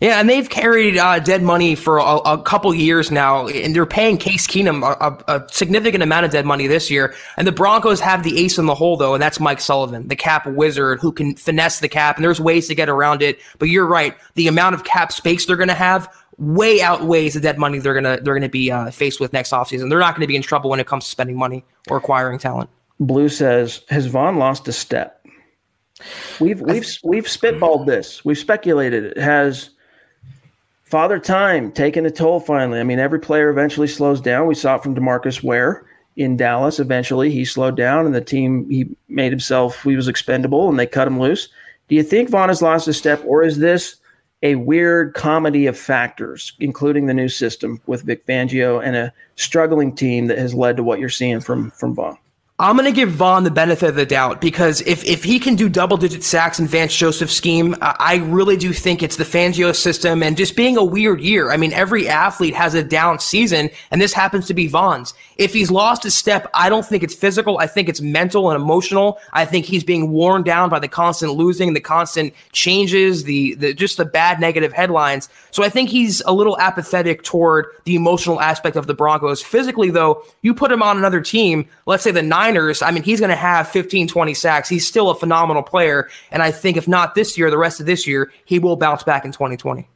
Yeah, 0.00 0.18
and 0.18 0.30
they've 0.30 0.48
carried 0.48 0.96
uh, 0.96 1.18
dead 1.18 1.42
money 1.42 1.74
for 1.74 1.98
a, 1.98 2.16
a, 2.16 2.42
couple 2.42 2.72
years 2.74 3.10
now, 3.10 3.48
and 3.48 3.76
they're 3.76 3.84
paying 3.84 4.16
Case 4.16 4.46
Keenum 4.46 4.82
a, 4.82 5.32
a, 5.32 5.46
significant 5.50 6.02
amount 6.02 6.24
of 6.24 6.32
dead 6.32 6.46
money 6.46 6.66
this 6.66 6.90
year. 6.90 7.14
And 7.36 7.46
the 7.46 7.52
Broncos 7.52 8.00
have 8.00 8.22
the 8.22 8.38
ace 8.38 8.56
in 8.56 8.64
the 8.64 8.74
hole, 8.74 8.96
though, 8.96 9.12
and 9.12 9.22
that's 9.22 9.38
Mike 9.38 9.60
Sullivan, 9.60 10.08
the 10.08 10.16
cap 10.16 10.46
wizard 10.46 11.00
who 11.00 11.12
can 11.12 11.36
finesse 11.36 11.80
the 11.80 11.88
cap. 11.88 12.16
And 12.16 12.24
there's 12.24 12.40
ways 12.40 12.66
to 12.68 12.74
get 12.74 12.88
around 12.88 13.20
it. 13.20 13.40
But 13.58 13.68
you're 13.68 13.86
right, 13.86 14.16
the 14.36 14.48
amount 14.48 14.74
of 14.74 14.84
cap 14.84 15.12
space 15.12 15.44
they're 15.44 15.56
going 15.56 15.68
to 15.68 15.74
have 15.74 16.10
way 16.38 16.80
outweighs 16.80 17.34
the 17.34 17.40
dead 17.40 17.58
money 17.58 17.78
they're 17.78 17.92
gonna 17.92 18.18
they're 18.22 18.32
gonna 18.32 18.48
be 18.48 18.72
uh, 18.72 18.90
faced 18.90 19.20
with 19.20 19.34
next 19.34 19.52
offseason. 19.52 19.90
They're 19.90 19.98
not 19.98 20.14
going 20.14 20.22
to 20.22 20.26
be 20.26 20.36
in 20.36 20.40
trouble 20.42 20.70
when 20.70 20.80
it 20.80 20.86
comes 20.86 21.04
to 21.04 21.10
spending 21.10 21.36
money 21.36 21.62
or 21.90 21.98
acquiring 21.98 22.38
talent. 22.38 22.70
Blue 22.98 23.28
says, 23.28 23.82
has 23.90 24.06
Von 24.06 24.38
lost 24.38 24.66
a 24.66 24.72
step? 24.72 25.26
We've 26.40 26.62
we've 26.62 26.86
we've 27.04 27.26
spitballed 27.26 27.86
this. 27.86 28.24
We've 28.24 28.38
speculated 28.38 29.04
it. 29.04 29.18
Has 29.18 29.70
Father 30.90 31.20
Time 31.20 31.70
taking 31.70 32.04
a 32.04 32.10
toll 32.10 32.40
finally? 32.40 32.80
I 32.80 32.82
mean, 32.82 32.98
every 32.98 33.20
player 33.20 33.48
eventually 33.48 33.86
slows 33.86 34.20
down. 34.20 34.48
We 34.48 34.56
saw 34.56 34.74
it 34.74 34.82
from 34.82 34.96
Demarcus 34.96 35.40
Ware 35.40 35.86
in 36.16 36.36
Dallas. 36.36 36.80
Eventually, 36.80 37.30
he 37.30 37.44
slowed 37.44 37.76
down, 37.76 38.06
and 38.06 38.14
the 38.14 38.20
team 38.20 38.68
he 38.68 38.88
made 39.08 39.30
himself 39.30 39.84
he 39.84 39.94
was 39.94 40.08
expendable, 40.08 40.68
and 40.68 40.80
they 40.80 40.88
cut 40.88 41.06
him 41.06 41.20
loose. 41.20 41.48
Do 41.86 41.94
you 41.94 42.02
think 42.02 42.28
Von 42.28 42.48
has 42.48 42.60
lost 42.60 42.88
a 42.88 42.92
step, 42.92 43.22
or 43.24 43.44
is 43.44 43.58
this 43.58 44.00
a 44.42 44.56
weird 44.56 45.14
comedy 45.14 45.66
of 45.66 45.78
factors, 45.78 46.54
including 46.58 47.06
the 47.06 47.14
new 47.14 47.28
system 47.28 47.80
with 47.86 48.02
Vic 48.02 48.26
Fangio 48.26 48.84
and 48.84 48.96
a 48.96 49.12
struggling 49.36 49.94
team 49.94 50.26
that 50.26 50.38
has 50.38 50.54
led 50.54 50.76
to 50.76 50.82
what 50.82 50.98
you're 50.98 51.08
seeing 51.08 51.38
from 51.38 51.70
from 51.70 51.94
Von. 51.94 52.18
I'm 52.60 52.76
going 52.76 52.84
to 52.84 52.92
give 52.92 53.08
Von 53.12 53.44
the 53.44 53.50
benefit 53.50 53.88
of 53.88 53.94
the 53.94 54.04
doubt 54.04 54.42
because 54.42 54.82
if, 54.82 55.02
if 55.06 55.24
he 55.24 55.38
can 55.38 55.56
do 55.56 55.66
double 55.66 55.96
digit 55.96 56.22
sacks 56.22 56.60
in 56.60 56.66
Vance 56.66 56.94
Joseph's 56.94 57.34
scheme, 57.34 57.74
I 57.80 58.16
really 58.26 58.58
do 58.58 58.74
think 58.74 59.02
it's 59.02 59.16
the 59.16 59.24
Fangio 59.24 59.74
system 59.74 60.22
and 60.22 60.36
just 60.36 60.56
being 60.56 60.76
a 60.76 60.84
weird 60.84 61.22
year. 61.22 61.52
I 61.52 61.56
mean, 61.56 61.72
every 61.72 62.06
athlete 62.06 62.54
has 62.54 62.74
a 62.74 62.84
down 62.84 63.18
season, 63.18 63.70
and 63.90 63.98
this 63.98 64.12
happens 64.12 64.46
to 64.48 64.52
be 64.52 64.66
Von's. 64.66 65.14
If 65.38 65.54
he's 65.54 65.70
lost 65.70 66.04
a 66.04 66.10
step, 66.10 66.50
I 66.52 66.68
don't 66.68 66.84
think 66.84 67.02
it's 67.02 67.14
physical. 67.14 67.56
I 67.56 67.66
think 67.66 67.88
it's 67.88 68.02
mental 68.02 68.50
and 68.50 68.60
emotional. 68.60 69.18
I 69.32 69.46
think 69.46 69.64
he's 69.64 69.82
being 69.82 70.10
worn 70.10 70.42
down 70.42 70.68
by 70.68 70.80
the 70.80 70.88
constant 70.88 71.32
losing, 71.32 71.72
the 71.72 71.80
constant 71.80 72.34
changes, 72.52 73.24
the, 73.24 73.54
the 73.54 73.72
just 73.72 73.96
the 73.96 74.04
bad 74.04 74.38
negative 74.38 74.74
headlines. 74.74 75.30
So 75.50 75.64
I 75.64 75.70
think 75.70 75.88
he's 75.88 76.20
a 76.26 76.34
little 76.34 76.58
apathetic 76.60 77.22
toward 77.22 77.68
the 77.84 77.94
emotional 77.94 78.38
aspect 78.38 78.76
of 78.76 78.86
the 78.86 78.92
Broncos. 78.92 79.40
Physically, 79.40 79.88
though, 79.88 80.22
you 80.42 80.52
put 80.52 80.70
him 80.70 80.82
on 80.82 80.98
another 80.98 81.22
team, 81.22 81.66
let's 81.86 82.02
say 82.02 82.10
the 82.10 82.20
nine 82.20 82.49
Niners, 82.50 82.82
I 82.82 82.90
mean, 82.90 83.02
he's 83.02 83.20
going 83.20 83.30
to 83.30 83.36
have 83.36 83.68
15, 83.68 84.08
20 84.08 84.34
sacks. 84.34 84.68
He's 84.68 84.86
still 84.86 85.10
a 85.10 85.14
phenomenal 85.14 85.62
player. 85.62 86.08
And 86.30 86.42
I 86.42 86.50
think 86.50 86.76
if 86.76 86.88
not 86.88 87.14
this 87.14 87.38
year, 87.38 87.50
the 87.50 87.58
rest 87.58 87.80
of 87.80 87.86
this 87.86 88.06
year, 88.06 88.32
he 88.44 88.58
will 88.58 88.76
bounce 88.76 89.02
back 89.02 89.24
in 89.24 89.32
2020. 89.32 89.88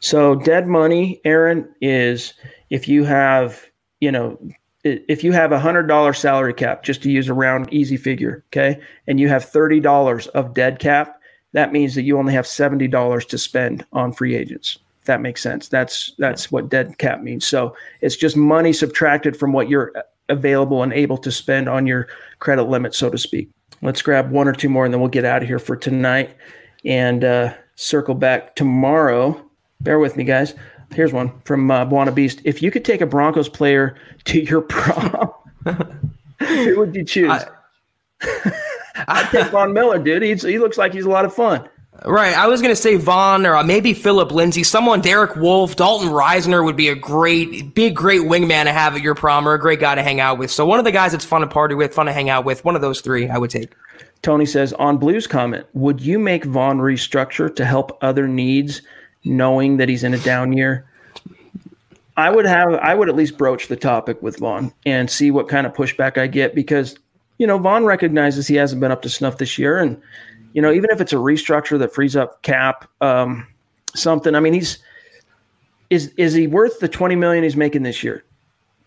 So, 0.00 0.34
dead 0.34 0.66
money, 0.66 1.20
Aaron, 1.24 1.72
is 1.80 2.34
if 2.68 2.88
you 2.88 3.04
have, 3.04 3.64
you 4.00 4.10
know, 4.10 4.38
if 4.82 5.24
you 5.24 5.32
have 5.32 5.52
a 5.52 5.58
hundred 5.58 5.86
dollar 5.86 6.12
salary 6.12 6.52
cap, 6.52 6.82
just 6.82 7.02
to 7.04 7.10
use 7.10 7.28
a 7.28 7.34
round 7.34 7.72
easy 7.72 7.96
figure, 7.96 8.44
okay, 8.48 8.78
and 9.06 9.18
you 9.18 9.28
have 9.28 9.46
thirty 9.46 9.80
dollars 9.80 10.26
of 10.28 10.52
dead 10.52 10.78
cap, 10.78 11.18
that 11.52 11.72
means 11.72 11.94
that 11.94 12.02
you 12.02 12.18
only 12.18 12.34
have 12.34 12.46
seventy 12.46 12.86
dollars 12.86 13.24
to 13.26 13.38
spend 13.38 13.86
on 13.94 14.12
free 14.12 14.34
agents. 14.34 14.78
If 15.00 15.06
that 15.06 15.22
makes 15.22 15.42
sense. 15.42 15.68
That's 15.68 16.12
that's 16.18 16.52
what 16.52 16.68
dead 16.68 16.98
cap 16.98 17.22
means. 17.22 17.46
So 17.46 17.74
it's 18.02 18.16
just 18.16 18.36
money 18.36 18.74
subtracted 18.74 19.38
from 19.38 19.54
what 19.54 19.70
you're 19.70 19.92
available 20.28 20.82
and 20.82 20.92
able 20.92 21.18
to 21.18 21.30
spend 21.30 21.68
on 21.68 21.86
your 21.86 22.08
credit 22.38 22.64
limit, 22.64 22.94
so 22.94 23.10
to 23.10 23.18
speak. 23.18 23.50
Let's 23.82 24.02
grab 24.02 24.30
one 24.30 24.48
or 24.48 24.52
two 24.52 24.68
more 24.68 24.84
and 24.84 24.94
then 24.94 25.00
we'll 25.00 25.10
get 25.10 25.24
out 25.24 25.42
of 25.42 25.48
here 25.48 25.58
for 25.58 25.76
tonight 25.76 26.34
and 26.84 27.24
uh, 27.24 27.54
circle 27.76 28.14
back 28.14 28.54
tomorrow. 28.56 29.40
Bear 29.80 29.98
with 29.98 30.16
me, 30.16 30.24
guys. 30.24 30.54
Here's 30.92 31.12
one 31.12 31.32
from 31.44 31.70
uh, 31.70 31.84
Buona 31.84 32.12
Beast. 32.12 32.40
If 32.44 32.62
you 32.62 32.70
could 32.70 32.84
take 32.84 33.00
a 33.00 33.06
Broncos 33.06 33.48
player 33.48 33.96
to 34.24 34.40
your 34.40 34.62
prom, 34.62 35.32
who 36.40 36.78
would 36.78 36.94
you 36.94 37.04
choose? 37.04 37.30
I, 37.30 37.46
I'd 39.08 39.28
take 39.30 39.46
Von 39.48 39.72
Miller, 39.72 39.98
dude. 39.98 40.22
He's, 40.22 40.42
he 40.42 40.58
looks 40.58 40.78
like 40.78 40.92
he's 40.92 41.04
a 41.04 41.10
lot 41.10 41.24
of 41.24 41.34
fun. 41.34 41.68
Right. 42.04 42.36
I 42.36 42.48
was 42.48 42.60
going 42.60 42.72
to 42.72 42.80
say 42.80 42.96
Von 42.96 43.46
or 43.46 43.56
uh, 43.56 43.62
maybe 43.62 43.94
Philip 43.94 44.32
Lindsay. 44.32 44.62
Someone, 44.62 45.00
Derek 45.00 45.36
Wolfe, 45.36 45.76
Dalton 45.76 46.08
Risner 46.08 46.64
would 46.64 46.76
be 46.76 46.88
a 46.88 46.94
great, 46.94 47.74
big, 47.74 47.94
great 47.94 48.22
wingman 48.22 48.64
to 48.64 48.72
have 48.72 48.94
at 48.94 49.02
your 49.02 49.14
prom 49.14 49.48
or 49.48 49.54
a 49.54 49.60
great 49.60 49.80
guy 49.80 49.94
to 49.94 50.02
hang 50.02 50.20
out 50.20 50.38
with. 50.38 50.50
So 50.50 50.66
one 50.66 50.78
of 50.78 50.84
the 50.84 50.92
guys 50.92 51.12
that's 51.12 51.24
fun 51.24 51.42
to 51.42 51.46
party 51.46 51.74
with, 51.74 51.94
fun 51.94 52.06
to 52.06 52.12
hang 52.12 52.28
out 52.28 52.44
with, 52.44 52.64
one 52.64 52.74
of 52.74 52.82
those 52.82 53.00
three 53.00 53.28
I 53.28 53.38
would 53.38 53.50
take. 53.50 53.74
Tony 54.22 54.46
says 54.46 54.72
on 54.74 54.98
Blues 54.98 55.26
comment, 55.26 55.66
would 55.72 56.00
you 56.00 56.18
make 56.18 56.44
Von 56.44 56.78
restructure 56.78 57.54
to 57.54 57.64
help 57.64 57.96
other 58.02 58.26
needs 58.26 58.82
knowing 59.24 59.78
that 59.78 59.88
he's 59.88 60.04
in 60.04 60.14
a 60.14 60.18
down 60.18 60.52
year. 60.52 60.86
I 62.16 62.30
would 62.30 62.46
have 62.46 62.74
I 62.74 62.94
would 62.94 63.08
at 63.08 63.16
least 63.16 63.36
broach 63.36 63.66
the 63.66 63.76
topic 63.76 64.22
with 64.22 64.38
Von 64.38 64.72
and 64.86 65.10
see 65.10 65.30
what 65.30 65.48
kind 65.48 65.66
of 65.66 65.72
pushback 65.72 66.16
I 66.16 66.28
get 66.28 66.54
because 66.54 66.96
you 67.38 67.46
know 67.46 67.58
Von 67.58 67.84
recognizes 67.84 68.46
he 68.46 68.54
hasn't 68.54 68.80
been 68.80 68.92
up 68.92 69.02
to 69.02 69.08
snuff 69.08 69.38
this 69.38 69.58
year, 69.58 69.78
and 69.78 70.00
you 70.54 70.62
know 70.62 70.72
even 70.72 70.88
if 70.90 71.00
it's 71.00 71.12
a 71.12 71.16
restructure 71.16 71.78
that 71.78 71.92
frees 71.92 72.16
up 72.16 72.42
cap, 72.42 72.88
um, 73.02 73.46
something. 73.94 74.34
I 74.34 74.40
mean, 74.40 74.54
he's 74.54 74.78
is 75.90 76.12
is 76.16 76.32
he 76.32 76.46
worth 76.46 76.80
the 76.80 76.88
twenty 76.88 77.16
million 77.16 77.44
he's 77.44 77.56
making 77.56 77.82
this 77.82 78.02
year? 78.02 78.24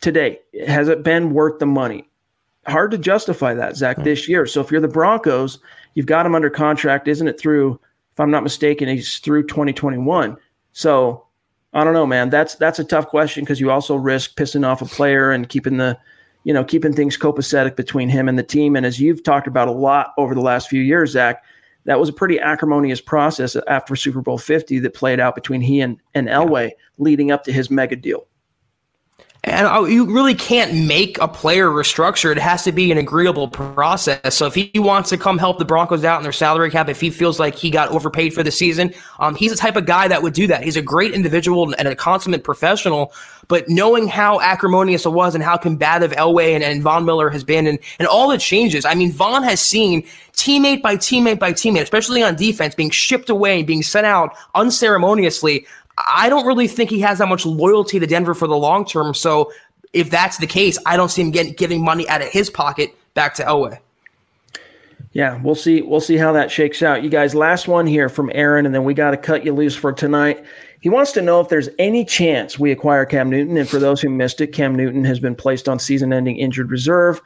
Today, 0.01 0.39
has 0.65 0.87
it 0.87 1.03
been 1.03 1.33
worth 1.33 1.59
the 1.59 1.65
money? 1.65 2.07
Hard 2.67 2.91
to 2.91 2.97
justify 2.97 3.53
that, 3.53 3.77
Zach, 3.77 3.97
this 4.03 4.27
year. 4.27 4.45
So 4.45 4.61
if 4.61 4.71
you're 4.71 4.81
the 4.81 4.87
Broncos, 4.87 5.59
you've 5.93 6.05
got 6.05 6.25
him 6.25 6.35
under 6.35 6.49
contract, 6.49 7.07
isn't 7.07 7.27
it? 7.27 7.39
Through, 7.39 7.79
if 8.11 8.19
I'm 8.19 8.29
not 8.29 8.43
mistaken, 8.43 8.89
he's 8.89 9.19
through 9.19 9.47
2021. 9.47 10.37
So 10.73 11.25
I 11.73 11.83
don't 11.83 11.93
know, 11.93 12.05
man. 12.05 12.29
That's 12.29 12.55
that's 12.55 12.79
a 12.79 12.83
tough 12.83 13.07
question 13.07 13.43
because 13.43 13.59
you 13.59 13.71
also 13.71 13.95
risk 13.95 14.35
pissing 14.35 14.65
off 14.65 14.81
a 14.81 14.85
player 14.85 15.31
and 15.31 15.47
keeping 15.49 15.77
the, 15.77 15.97
you 16.43 16.53
know, 16.53 16.63
keeping 16.63 16.93
things 16.93 17.17
copacetic 17.17 17.75
between 17.75 18.09
him 18.09 18.29
and 18.29 18.37
the 18.37 18.43
team. 18.43 18.75
And 18.75 18.85
as 18.85 18.99
you've 18.99 19.23
talked 19.23 19.47
about 19.47 19.67
a 19.67 19.71
lot 19.71 20.13
over 20.17 20.35
the 20.35 20.41
last 20.41 20.69
few 20.69 20.81
years, 20.81 21.11
Zach, 21.11 21.43
that 21.87 21.99
was 21.99 22.09
a 22.09 22.13
pretty 22.13 22.37
acrimonious 22.37 22.99
process 22.99 23.55
after 23.67 23.95
Super 23.95 24.21
Bowl 24.21 24.37
50 24.37 24.79
that 24.79 24.93
played 24.93 25.21
out 25.21 25.35
between 25.35 25.61
he 25.61 25.79
and, 25.79 25.97
and 26.13 26.27
Elway 26.27 26.71
leading 26.97 27.31
up 27.31 27.45
to 27.45 27.53
his 27.53 27.71
mega 27.71 27.95
deal. 27.95 28.27
And 29.47 29.65
uh, 29.65 29.85
you 29.85 30.05
really 30.05 30.35
can't 30.35 30.85
make 30.85 31.17
a 31.19 31.27
player 31.27 31.69
restructure. 31.69 32.33
It 32.33 32.37
has 32.37 32.65
to 32.65 32.73
be 32.73 32.91
an 32.91 32.97
agreeable 32.97 33.47
process. 33.47 34.35
So 34.35 34.45
if 34.45 34.53
he 34.53 34.71
wants 34.75 35.09
to 35.09 35.17
come 35.17 35.37
help 35.37 35.57
the 35.57 35.63
Broncos 35.63 36.03
out 36.03 36.17
in 36.17 36.23
their 36.23 36.33
salary 36.33 36.69
cap, 36.69 36.89
if 36.89 36.99
he 36.99 37.09
feels 37.09 37.39
like 37.39 37.55
he 37.55 37.69
got 37.69 37.89
overpaid 37.89 38.33
for 38.33 38.43
the 38.43 38.51
season, 38.51 38.93
um, 39.19 39.35
he's 39.35 39.51
the 39.51 39.57
type 39.57 39.77
of 39.77 39.85
guy 39.85 40.09
that 40.09 40.21
would 40.21 40.33
do 40.33 40.47
that. 40.47 40.65
He's 40.65 40.75
a 40.75 40.81
great 40.81 41.13
individual 41.13 41.73
and 41.77 41.87
a 41.87 41.95
consummate 41.95 42.43
professional. 42.43 43.13
But 43.47 43.69
knowing 43.69 44.07
how 44.07 44.41
acrimonious 44.41 45.05
it 45.05 45.11
was 45.11 45.33
and 45.33 45.41
how 45.41 45.55
combative 45.55 46.11
Elway 46.11 46.53
and, 46.53 46.63
and 46.63 46.83
Von 46.83 47.05
Miller 47.05 47.29
has 47.29 47.45
been 47.45 47.67
and, 47.67 47.79
and 47.99 48.07
all 48.07 48.27
the 48.27 48.37
changes, 48.37 48.83
I 48.83 48.95
mean, 48.95 49.13
Von 49.13 49.43
has 49.43 49.61
seen 49.61 50.03
teammate 50.33 50.81
by 50.81 50.97
teammate 50.97 51.39
by 51.39 51.53
teammate, 51.53 51.83
especially 51.83 52.21
on 52.21 52.35
defense, 52.35 52.75
being 52.75 52.89
shipped 52.89 53.29
away, 53.29 53.59
and 53.59 53.67
being 53.67 53.81
sent 53.81 54.05
out 54.05 54.35
unceremoniously. 54.55 55.65
I 55.97 56.29
don't 56.29 56.45
really 56.45 56.67
think 56.67 56.89
he 56.89 56.99
has 57.01 57.17
that 57.19 57.27
much 57.27 57.45
loyalty 57.45 57.99
to 57.99 58.07
Denver 58.07 58.33
for 58.33 58.47
the 58.47 58.57
long 58.57 58.85
term. 58.85 59.13
So 59.13 59.51
if 59.93 60.09
that's 60.09 60.37
the 60.37 60.47
case, 60.47 60.77
I 60.85 60.97
don't 60.97 61.09
see 61.09 61.21
him 61.21 61.31
getting 61.31 61.53
giving 61.53 61.83
money 61.83 62.07
out 62.07 62.21
of 62.21 62.27
his 62.27 62.49
pocket 62.49 62.95
back 63.13 63.33
to 63.35 63.43
Elway. 63.43 63.79
Yeah, 65.13 65.41
we'll 65.41 65.55
see. 65.55 65.81
We'll 65.81 66.01
see 66.01 66.17
how 66.17 66.33
that 66.33 66.51
shakes 66.51 66.83
out. 66.83 67.03
You 67.03 67.09
guys, 67.09 67.33
last 67.33 67.67
one 67.67 67.87
here 67.87 68.09
from 68.09 68.29
Aaron, 68.35 68.67
and 68.67 68.75
then 68.75 68.83
we 68.83 68.93
got 68.93 69.11
to 69.11 69.17
cut 69.17 69.43
you 69.43 69.53
loose 69.53 69.75
for 69.75 69.91
tonight. 69.91 70.45
He 70.81 70.89
wants 70.89 71.11
to 71.13 71.23
know 71.23 71.41
if 71.41 71.49
there's 71.49 71.69
any 71.79 72.05
chance 72.05 72.59
we 72.59 72.71
acquire 72.71 73.03
Cam 73.03 73.29
Newton. 73.29 73.57
And 73.57 73.67
for 73.67 73.79
those 73.79 73.99
who 73.99 74.09
missed 74.09 74.41
it, 74.41 74.53
Cam 74.53 74.75
Newton 74.75 75.03
has 75.05 75.19
been 75.19 75.33
placed 75.33 75.67
on 75.67 75.79
season-ending 75.79 76.37
injured 76.37 76.69
reserve. 76.69 77.19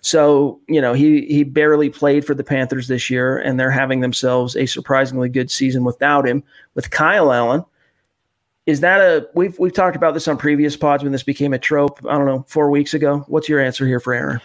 So, 0.00 0.58
you 0.66 0.80
know, 0.80 0.92
he 0.92 1.26
he 1.26 1.44
barely 1.44 1.88
played 1.88 2.24
for 2.24 2.34
the 2.34 2.42
Panthers 2.42 2.88
this 2.88 3.10
year, 3.10 3.38
and 3.38 3.60
they're 3.60 3.70
having 3.70 4.00
themselves 4.00 4.56
a 4.56 4.66
surprisingly 4.66 5.28
good 5.28 5.50
season 5.50 5.84
without 5.84 6.26
him. 6.26 6.42
With 6.74 6.90
Kyle 6.90 7.32
Allen, 7.32 7.64
is 8.66 8.80
that 8.80 9.00
a 9.00 9.28
we've 9.34 9.58
we've 9.58 9.72
talked 9.72 9.96
about 9.96 10.14
this 10.14 10.28
on 10.28 10.36
previous 10.36 10.76
pods 10.76 11.02
when 11.02 11.12
this 11.12 11.22
became 11.22 11.52
a 11.54 11.58
trope? 11.58 12.04
I 12.06 12.18
don't 12.18 12.26
know, 12.26 12.44
four 12.48 12.70
weeks 12.70 12.94
ago. 12.94 13.24
What's 13.28 13.48
your 13.48 13.60
answer 13.60 13.86
here 13.86 14.00
for 14.00 14.12
Aaron? 14.12 14.40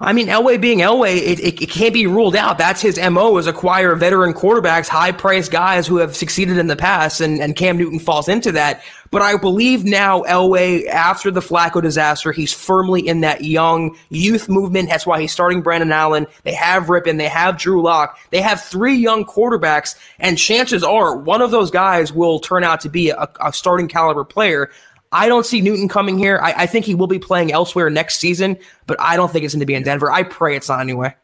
I 0.00 0.12
mean, 0.12 0.28
Elway 0.28 0.60
being 0.60 0.78
Elway, 0.78 1.16
it, 1.16 1.40
it, 1.40 1.60
it, 1.60 1.70
can't 1.70 1.92
be 1.92 2.06
ruled 2.06 2.36
out. 2.36 2.56
That's 2.56 2.80
his 2.80 3.00
MO 3.10 3.36
is 3.36 3.48
acquire 3.48 3.96
veteran 3.96 4.32
quarterbacks, 4.32 4.86
high 4.86 5.10
priced 5.10 5.50
guys 5.50 5.88
who 5.88 5.96
have 5.96 6.14
succeeded 6.14 6.56
in 6.56 6.68
the 6.68 6.76
past, 6.76 7.20
and, 7.20 7.40
and 7.40 7.56
Cam 7.56 7.76
Newton 7.76 7.98
falls 7.98 8.28
into 8.28 8.52
that. 8.52 8.80
But 9.10 9.22
I 9.22 9.36
believe 9.36 9.84
now 9.84 10.22
Elway, 10.22 10.86
after 10.86 11.32
the 11.32 11.40
Flacco 11.40 11.82
disaster, 11.82 12.30
he's 12.30 12.52
firmly 12.52 13.08
in 13.08 13.22
that 13.22 13.42
young 13.42 13.96
youth 14.10 14.48
movement. 14.48 14.88
That's 14.88 15.06
why 15.06 15.20
he's 15.20 15.32
starting 15.32 15.62
Brandon 15.62 15.90
Allen. 15.90 16.28
They 16.44 16.54
have 16.54 16.84
Rypien, 16.84 17.18
they 17.18 17.28
have 17.28 17.56
Drew 17.56 17.82
Lock, 17.82 18.18
they 18.30 18.40
have 18.40 18.62
three 18.62 18.94
young 18.94 19.24
quarterbacks, 19.24 19.96
and 20.20 20.38
chances 20.38 20.84
are 20.84 21.16
one 21.16 21.42
of 21.42 21.50
those 21.50 21.72
guys 21.72 22.12
will 22.12 22.38
turn 22.38 22.62
out 22.62 22.80
to 22.82 22.88
be 22.88 23.10
a, 23.10 23.28
a 23.40 23.52
starting 23.52 23.88
caliber 23.88 24.22
player. 24.22 24.70
I 25.12 25.28
don't 25.28 25.46
see 25.46 25.60
Newton 25.60 25.88
coming 25.88 26.18
here. 26.18 26.38
I, 26.42 26.52
I, 26.52 26.66
think 26.66 26.84
he 26.84 26.94
will 26.94 27.06
be 27.06 27.18
playing 27.18 27.50
elsewhere 27.50 27.88
next 27.88 28.18
season, 28.18 28.58
but 28.86 29.00
I 29.00 29.16
don't 29.16 29.30
think 29.30 29.44
it's 29.44 29.54
going 29.54 29.60
to 29.60 29.66
be 29.66 29.74
in 29.74 29.82
Denver. 29.82 30.10
I 30.10 30.22
pray 30.22 30.56
it's 30.56 30.68
not 30.68 30.80
anyway. 30.80 31.14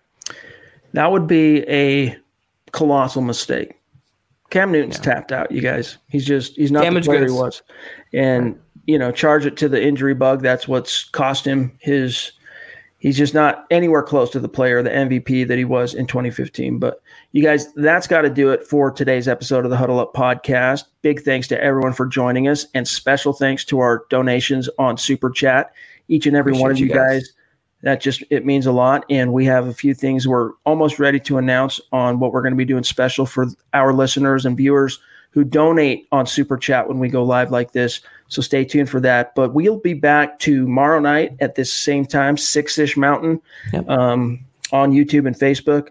That 0.92 1.12
would 1.12 1.26
be 1.26 1.68
a 1.68 2.16
colossal 2.72 3.22
mistake. 3.22 3.74
Cam 4.50 4.70
Newton's 4.70 4.96
yeah. 4.98 5.14
tapped 5.14 5.32
out, 5.32 5.50
you 5.50 5.60
guys. 5.60 5.98
He's 6.08 6.24
just 6.24 6.54
he's 6.54 6.70
not 6.70 6.82
Damage 6.82 7.04
the 7.04 7.10
player 7.10 7.20
goods. 7.20 7.32
he 7.32 7.38
was, 7.38 7.62
and 8.12 8.60
you 8.86 8.98
know, 8.98 9.10
charge 9.10 9.46
it 9.46 9.56
to 9.58 9.68
the 9.68 9.82
injury 9.82 10.14
bug. 10.14 10.42
That's 10.42 10.68
what's 10.68 11.04
cost 11.04 11.44
him 11.44 11.76
his 11.80 12.32
he's 12.98 13.18
just 13.18 13.34
not 13.34 13.66
anywhere 13.70 14.02
close 14.02 14.30
to 14.30 14.40
the 14.40 14.48
player, 14.48 14.82
the 14.82 14.90
MVP 14.90 15.46
that 15.48 15.58
he 15.58 15.64
was 15.64 15.94
in 15.94 16.06
2015. 16.06 16.78
But 16.78 17.02
you 17.34 17.42
guys, 17.42 17.72
that's 17.74 18.06
got 18.06 18.20
to 18.20 18.30
do 18.30 18.50
it 18.50 18.64
for 18.64 18.92
today's 18.92 19.26
episode 19.26 19.64
of 19.64 19.70
the 19.72 19.76
Huddle 19.76 19.98
Up 19.98 20.14
podcast. 20.14 20.84
Big 21.02 21.20
thanks 21.20 21.48
to 21.48 21.60
everyone 21.60 21.92
for 21.92 22.06
joining 22.06 22.46
us, 22.46 22.64
and 22.74 22.86
special 22.86 23.32
thanks 23.32 23.64
to 23.64 23.80
our 23.80 24.04
donations 24.08 24.70
on 24.78 24.96
Super 24.96 25.30
Chat. 25.30 25.72
Each 26.06 26.26
and 26.26 26.36
every 26.36 26.52
Appreciate 26.52 26.62
one 26.62 26.70
of 26.70 26.78
you 26.78 26.88
guys. 26.88 26.96
guys. 26.96 27.32
That 27.82 28.00
just 28.00 28.22
it 28.30 28.46
means 28.46 28.66
a 28.66 28.72
lot, 28.72 29.04
and 29.10 29.32
we 29.32 29.44
have 29.46 29.66
a 29.66 29.74
few 29.74 29.94
things 29.94 30.28
we're 30.28 30.52
almost 30.64 31.00
ready 31.00 31.18
to 31.18 31.36
announce 31.38 31.80
on 31.90 32.20
what 32.20 32.32
we're 32.32 32.40
going 32.40 32.52
to 32.52 32.56
be 32.56 32.64
doing 32.64 32.84
special 32.84 33.26
for 33.26 33.48
our 33.72 33.92
listeners 33.92 34.46
and 34.46 34.56
viewers 34.56 35.00
who 35.30 35.42
donate 35.42 36.06
on 36.12 36.28
Super 36.28 36.56
Chat 36.56 36.86
when 36.86 37.00
we 37.00 37.08
go 37.08 37.24
live 37.24 37.50
like 37.50 37.72
this. 37.72 38.00
So 38.28 38.42
stay 38.42 38.64
tuned 38.64 38.88
for 38.88 39.00
that. 39.00 39.34
But 39.34 39.54
we'll 39.54 39.80
be 39.80 39.94
back 39.94 40.38
tomorrow 40.38 41.00
night 41.00 41.32
at 41.40 41.56
this 41.56 41.72
same 41.72 42.06
time, 42.06 42.36
six 42.36 42.78
ish 42.78 42.96
mountain, 42.96 43.42
yep. 43.72 43.88
um, 43.88 44.38
on 44.70 44.92
YouTube 44.92 45.26
and 45.26 45.34
Facebook. 45.34 45.88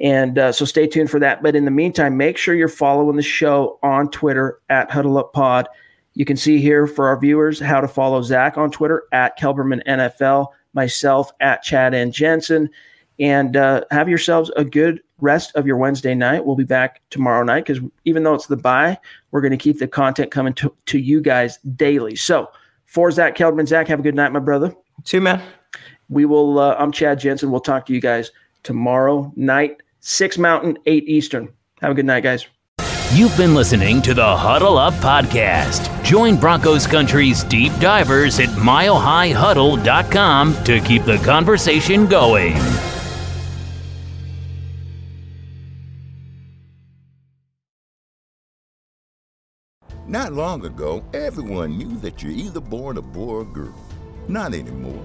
And 0.00 0.38
uh, 0.38 0.52
so 0.52 0.64
stay 0.64 0.86
tuned 0.86 1.10
for 1.10 1.20
that. 1.20 1.42
But 1.42 1.54
in 1.54 1.64
the 1.64 1.70
meantime, 1.70 2.16
make 2.16 2.38
sure 2.38 2.54
you're 2.54 2.68
following 2.68 3.16
the 3.16 3.22
show 3.22 3.78
on 3.82 4.10
Twitter 4.10 4.60
at 4.70 4.90
Huddle 4.90 5.18
Up 5.18 5.32
Pod. 5.32 5.68
You 6.14 6.24
can 6.24 6.36
see 6.36 6.58
here 6.58 6.86
for 6.86 7.08
our 7.08 7.18
viewers 7.18 7.60
how 7.60 7.80
to 7.80 7.88
follow 7.88 8.22
Zach 8.22 8.56
on 8.56 8.70
Twitter 8.70 9.04
at 9.12 9.38
Kelberman 9.38 9.84
NFL, 9.86 10.48
myself 10.72 11.30
at 11.40 11.62
Chad 11.62 11.94
and 11.94 12.12
Jensen, 12.12 12.70
and 13.18 13.56
uh, 13.56 13.84
have 13.90 14.08
yourselves 14.08 14.50
a 14.56 14.64
good 14.64 15.00
rest 15.20 15.54
of 15.54 15.66
your 15.66 15.76
Wednesday 15.76 16.14
night. 16.14 16.44
We'll 16.44 16.56
be 16.56 16.64
back 16.64 17.02
tomorrow 17.10 17.44
night 17.44 17.66
because 17.66 17.82
even 18.06 18.22
though 18.22 18.34
it's 18.34 18.46
the 18.46 18.56
bye, 18.56 18.98
we're 19.30 19.42
going 19.42 19.50
to 19.50 19.56
keep 19.56 19.78
the 19.78 19.86
content 19.86 20.30
coming 20.30 20.54
to, 20.54 20.74
to 20.86 20.98
you 20.98 21.20
guys 21.20 21.58
daily. 21.76 22.16
So 22.16 22.48
for 22.86 23.10
Zach 23.10 23.36
Kelberman, 23.36 23.68
Zach, 23.68 23.86
have 23.88 24.00
a 24.00 24.02
good 24.02 24.14
night, 24.14 24.32
my 24.32 24.40
brother. 24.40 24.74
Two 25.04 25.20
man. 25.20 25.42
We 26.08 26.24
will. 26.24 26.58
Uh, 26.58 26.74
I'm 26.76 26.90
Chad 26.90 27.20
Jensen. 27.20 27.50
We'll 27.50 27.60
talk 27.60 27.86
to 27.86 27.92
you 27.92 28.00
guys 28.00 28.32
tomorrow 28.62 29.32
night, 29.36 29.76
six 30.00 30.38
Mountain, 30.38 30.78
eight 30.86 31.08
Eastern. 31.08 31.48
Have 31.80 31.92
a 31.92 31.94
good 31.94 32.06
night, 32.06 32.22
guys. 32.22 32.46
You've 33.12 33.36
been 33.36 33.54
listening 33.54 34.00
to 34.02 34.14
the 34.14 34.36
Huddle 34.36 34.78
Up 34.78 34.94
Podcast. 34.94 36.04
Join 36.04 36.36
Broncos 36.36 36.86
Country's 36.86 37.42
deep 37.42 37.72
divers 37.80 38.38
at 38.38 38.50
milehighhuddle.com 38.50 40.64
to 40.64 40.80
keep 40.80 41.02
the 41.04 41.16
conversation 41.18 42.06
going. 42.06 42.56
Not 50.06 50.32
long 50.32 50.64
ago, 50.64 51.04
everyone 51.14 51.78
knew 51.78 51.96
that 51.98 52.22
you're 52.22 52.32
either 52.32 52.60
born 52.60 52.96
a 52.96 53.02
boy 53.02 53.34
or 53.34 53.44
girl. 53.44 53.74
Not 54.28 54.54
anymore. 54.54 55.04